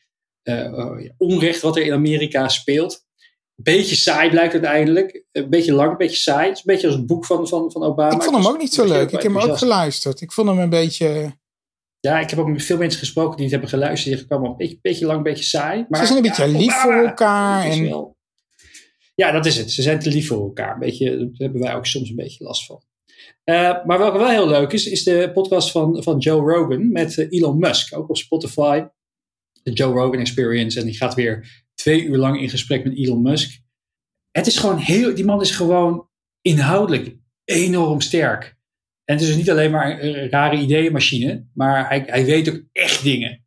onrecht 1.18 1.62
wat 1.62 1.76
er 1.76 1.86
in 1.86 1.94
Amerika 1.94 2.48
speelt. 2.48 3.05
Beetje 3.56 3.96
saai 3.96 4.30
blijkt 4.30 4.54
uiteindelijk. 4.54 5.24
Een 5.32 5.50
beetje 5.50 5.74
lang, 5.74 5.92
een 5.92 5.98
beetje 5.98 6.18
saai. 6.18 6.48
Het 6.48 6.58
is 6.58 6.64
een 6.66 6.74
beetje 6.74 6.88
als 6.88 6.96
het 6.96 7.06
boek 7.06 7.26
van, 7.26 7.48
van, 7.48 7.72
van 7.72 7.84
Obama. 7.84 8.16
ik 8.16 8.24
vond 8.24 8.36
hem 8.36 8.48
ook 8.48 8.58
niet 8.58 8.74
zo 8.74 8.86
leuk. 8.86 9.12
Ik 9.12 9.22
heb 9.22 9.34
hem 9.34 9.38
ook 9.38 9.58
geluisterd. 9.58 10.22
Ik 10.22 10.32
vond 10.32 10.48
hem 10.48 10.60
een 10.60 10.70
beetje... 10.70 11.38
Ja, 12.00 12.20
ik 12.20 12.30
heb 12.30 12.40
ook 12.40 12.48
met 12.48 12.64
veel 12.64 12.78
mensen 12.78 13.00
gesproken 13.00 13.34
die 13.36 13.42
het 13.42 13.52
hebben 13.52 13.70
geluisterd. 13.70 14.18
Die 14.18 14.26
kwamen 14.26 14.50
een 14.50 14.58
beetje, 14.58 14.80
beetje 14.82 15.06
lang, 15.06 15.18
een 15.18 15.24
beetje 15.24 15.44
saai. 15.44 15.86
Maar 15.90 16.00
Ze 16.00 16.06
zijn 16.06 16.18
een 16.18 16.24
ja, 16.24 16.30
beetje 16.38 16.58
lief 16.58 16.74
voor 16.74 16.94
elkaar. 16.94 17.66
En, 17.66 17.84
wel- 17.90 18.16
Ja, 19.16 19.32
dat 19.32 19.46
is 19.46 19.58
het. 19.58 19.72
Ze 19.72 19.82
zijn 19.82 20.00
te 20.00 20.10
lief 20.10 20.28
voor 20.28 20.42
elkaar. 20.42 20.74
Een 20.74 20.80
beetje, 20.80 21.18
daar 21.18 21.28
hebben 21.38 21.62
wij 21.62 21.76
ook 21.76 21.86
soms 21.86 22.10
een 22.10 22.16
beetje 22.16 22.44
last 22.44 22.66
van. 22.66 22.82
Eh, 23.44 23.86
maar 23.86 23.98
welke 23.98 24.18
wel 24.18 24.30
heel 24.30 24.48
leuk 24.48 24.72
is, 24.72 24.86
is 24.88 25.04
de 25.04 25.32
podcast 25.34 25.72
van, 25.72 26.04
van 26.04 26.18
Joe 26.18 26.54
Rogan 26.54 26.92
met 26.92 27.18
eh, 27.18 27.28
Elon 27.30 27.58
Musk. 27.60 27.98
Ook 27.98 28.10
op 28.10 28.18
Spotify. 28.18 28.84
De 29.64 29.72
Joe 29.72 29.94
Rogan 29.94 30.20
Experience. 30.20 30.80
En 30.80 30.86
die 30.86 30.96
gaat 30.98 31.14
weer 31.14 31.65
twee 31.86 32.04
uur 32.04 32.18
lang 32.18 32.42
in 32.42 32.50
gesprek 32.50 32.84
met 32.84 32.98
Elon 32.98 33.22
Musk. 33.22 33.60
Het 34.32 34.48
is 34.48 34.58
gewoon 34.58 34.78
heel, 34.78 35.16
die 35.16 35.26
man 35.26 35.42
is 35.42 35.52
gewoon 35.52 36.10
inhoudelijk 36.42 37.16
enorm 37.44 38.02
sterk. 38.02 38.44
En 39.04 39.14
het 39.14 39.22
is 39.22 39.28
dus 39.28 39.38
niet 39.38 39.50
alleen 39.50 39.72
maar 39.72 40.02
een 40.02 40.30
rare 40.30 40.58
ideeënmachine, 40.58 41.46
maar 41.54 41.88
hij, 41.88 42.04
hij 42.06 42.26
weet 42.26 42.50
ook 42.50 42.62
echt 42.72 43.04
dingen. 43.04 43.46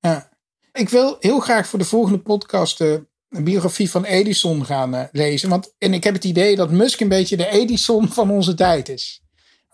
ja. 0.00 0.34
Ik 0.72 0.88
wil 0.88 1.16
heel 1.20 1.40
graag 1.40 1.66
voor 1.66 1.78
de 1.78 1.84
volgende 1.84 2.18
podcast 2.18 2.80
eh, 2.80 2.92
een 3.28 3.44
biografie 3.44 3.90
van 3.90 4.04
Edison 4.04 4.64
gaan 4.64 4.94
eh, 4.94 5.04
lezen. 5.12 5.48
Want, 5.48 5.74
en 5.78 5.94
ik 5.94 6.04
heb 6.04 6.14
het 6.14 6.24
idee 6.24 6.56
dat 6.56 6.70
Musk 6.70 7.00
een 7.00 7.08
beetje 7.08 7.36
de 7.36 7.48
Edison 7.48 8.08
van 8.08 8.30
onze 8.30 8.54
tijd 8.54 8.88
is. 8.88 9.20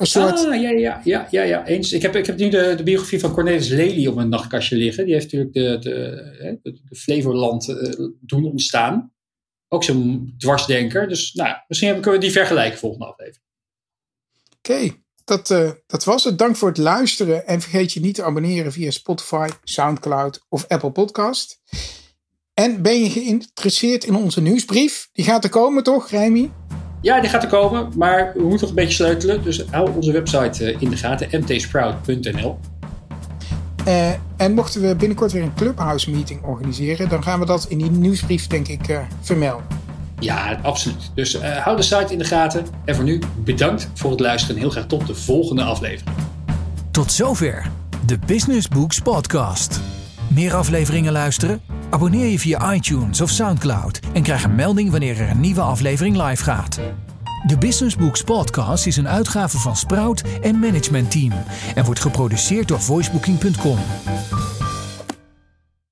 Een 0.03 0.09
soort... 0.09 0.47
Ah, 0.47 0.61
ja, 0.61 0.71
ja, 0.71 1.01
ja, 1.05 1.29
ja, 1.31 1.43
ja, 1.43 1.67
eens. 1.67 1.93
Ik 1.93 2.03
heb, 2.03 2.17
ik 2.17 2.27
heb 2.27 2.39
nu 2.39 2.49
de, 2.49 2.75
de 2.77 2.83
biografie 2.83 3.21
van 3.21 3.33
Cornelis 3.33 3.69
Lely 3.69 4.07
op 4.07 4.15
mijn 4.15 4.29
nachtkastje 4.29 4.77
liggen. 4.77 5.05
Die 5.05 5.15
heeft 5.15 5.33
natuurlijk 5.33 5.53
de, 5.55 5.91
de, 5.91 5.95
hè, 6.39 6.57
de, 6.63 6.81
de 6.89 6.97
Flevoland 6.97 7.69
eh, 7.69 8.07
doen 8.21 8.45
ontstaan. 8.45 9.13
Ook 9.69 9.85
zo'n 9.85 10.35
dwarsdenker. 10.39 11.09
Dus 11.09 11.33
nou, 11.33 11.57
misschien 11.69 11.93
kunnen 11.93 12.13
we 12.13 12.19
die 12.19 12.31
vergelijken 12.31 12.79
volgende 12.79 13.07
aflevering. 13.07 13.45
Oké, 14.59 14.97
dat, 15.25 15.51
eh, 15.51 15.71
dat 15.87 16.05
was 16.05 16.25
het. 16.25 16.39
Dank 16.39 16.57
voor 16.57 16.69
het 16.69 16.79
luisteren. 16.79 17.47
En 17.47 17.61
vergeet 17.61 17.93
je 17.93 18.01
niet 18.01 18.15
te 18.15 18.23
abonneren 18.23 18.73
via 18.73 18.91
Spotify, 18.91 19.49
Soundcloud 19.65 20.47
of 20.49 20.69
Apple 20.69 20.93
Podcast. 20.93 21.61
En 22.55 22.83
ben 22.83 23.03
je 23.03 23.11
geïnteresseerd 23.11 24.05
in 24.05 24.15
onze 24.15 24.41
nieuwsbrief? 24.41 25.09
Die 25.13 25.25
gaat 25.25 25.45
er 25.45 25.51
komen 25.51 25.83
toch, 25.83 26.11
Remy? 26.11 26.51
Ja, 27.03 27.21
die 27.21 27.31
gaat 27.31 27.43
er 27.43 27.49
komen, 27.49 27.89
maar 27.97 28.33
we 28.35 28.43
moeten 28.43 28.61
nog 28.61 28.69
een 28.69 28.75
beetje 28.75 28.95
sleutelen. 28.95 29.43
Dus 29.43 29.65
hou 29.71 29.91
onze 29.95 30.13
website 30.13 30.65
eh, 30.65 30.81
in 30.81 30.91
de 30.91 30.97
gaten, 30.97 31.29
mtsprout.nl. 31.41 32.59
Eh, 33.85 34.11
en 34.37 34.55
mochten 34.55 34.81
we 34.81 34.97
binnenkort 34.97 35.33
weer 35.33 35.43
een 35.43 35.55
Clubhouse 35.55 36.11
meeting 36.11 36.43
organiseren, 36.43 37.09
dan 37.09 37.23
gaan 37.23 37.41
we 37.41 37.47
dat 37.47 37.67
in 37.69 37.79
die 37.79 37.91
nieuwsbrief 37.91 38.47
denk 38.47 38.69
ik 38.69 38.89
eh, 38.89 38.99
vermelden. 39.21 39.67
Ja, 40.19 40.59
absoluut. 40.63 41.11
Dus 41.15 41.35
eh, 41.35 41.57
hou 41.57 41.77
de 41.77 41.83
site 41.83 42.13
in 42.13 42.19
de 42.19 42.25
gaten. 42.25 42.67
En 42.85 42.95
voor 42.95 43.05
nu, 43.05 43.21
bedankt 43.37 43.89
voor 43.95 44.11
het 44.11 44.21
luisteren 44.21 44.57
en 44.57 44.63
heel 44.63 44.71
graag 44.71 44.87
tot 44.87 45.07
de 45.07 45.15
volgende 45.15 45.63
aflevering. 45.63 46.17
Tot 46.91 47.13
zover. 47.13 47.71
De 48.07 48.19
Business 48.27 48.69
Books 48.69 48.99
Podcast. 48.99 49.81
Meer 50.35 50.55
afleveringen 50.55 51.12
luisteren? 51.12 51.61
Abonneer 51.91 52.26
je 52.26 52.39
via 52.39 52.74
iTunes 52.74 53.20
of 53.20 53.30
SoundCloud 53.30 54.01
en 54.12 54.22
krijg 54.22 54.45
een 54.45 54.55
melding 54.55 54.91
wanneer 54.91 55.20
er 55.20 55.30
een 55.30 55.41
nieuwe 55.41 55.61
aflevering 55.61 56.22
live 56.22 56.43
gaat. 56.43 56.80
De 57.47 57.59
Business 57.59 57.97
Books 57.97 58.22
Podcast 58.22 58.87
is 58.87 58.97
een 58.97 59.09
uitgave 59.09 59.59
van 59.59 59.76
Sprout 59.76 60.22
en 60.43 60.59
Management 60.59 61.11
Team 61.11 61.33
en 61.74 61.85
wordt 61.85 62.01
geproduceerd 62.01 62.68
door 62.68 62.80
voicebooking.com. 62.80 63.78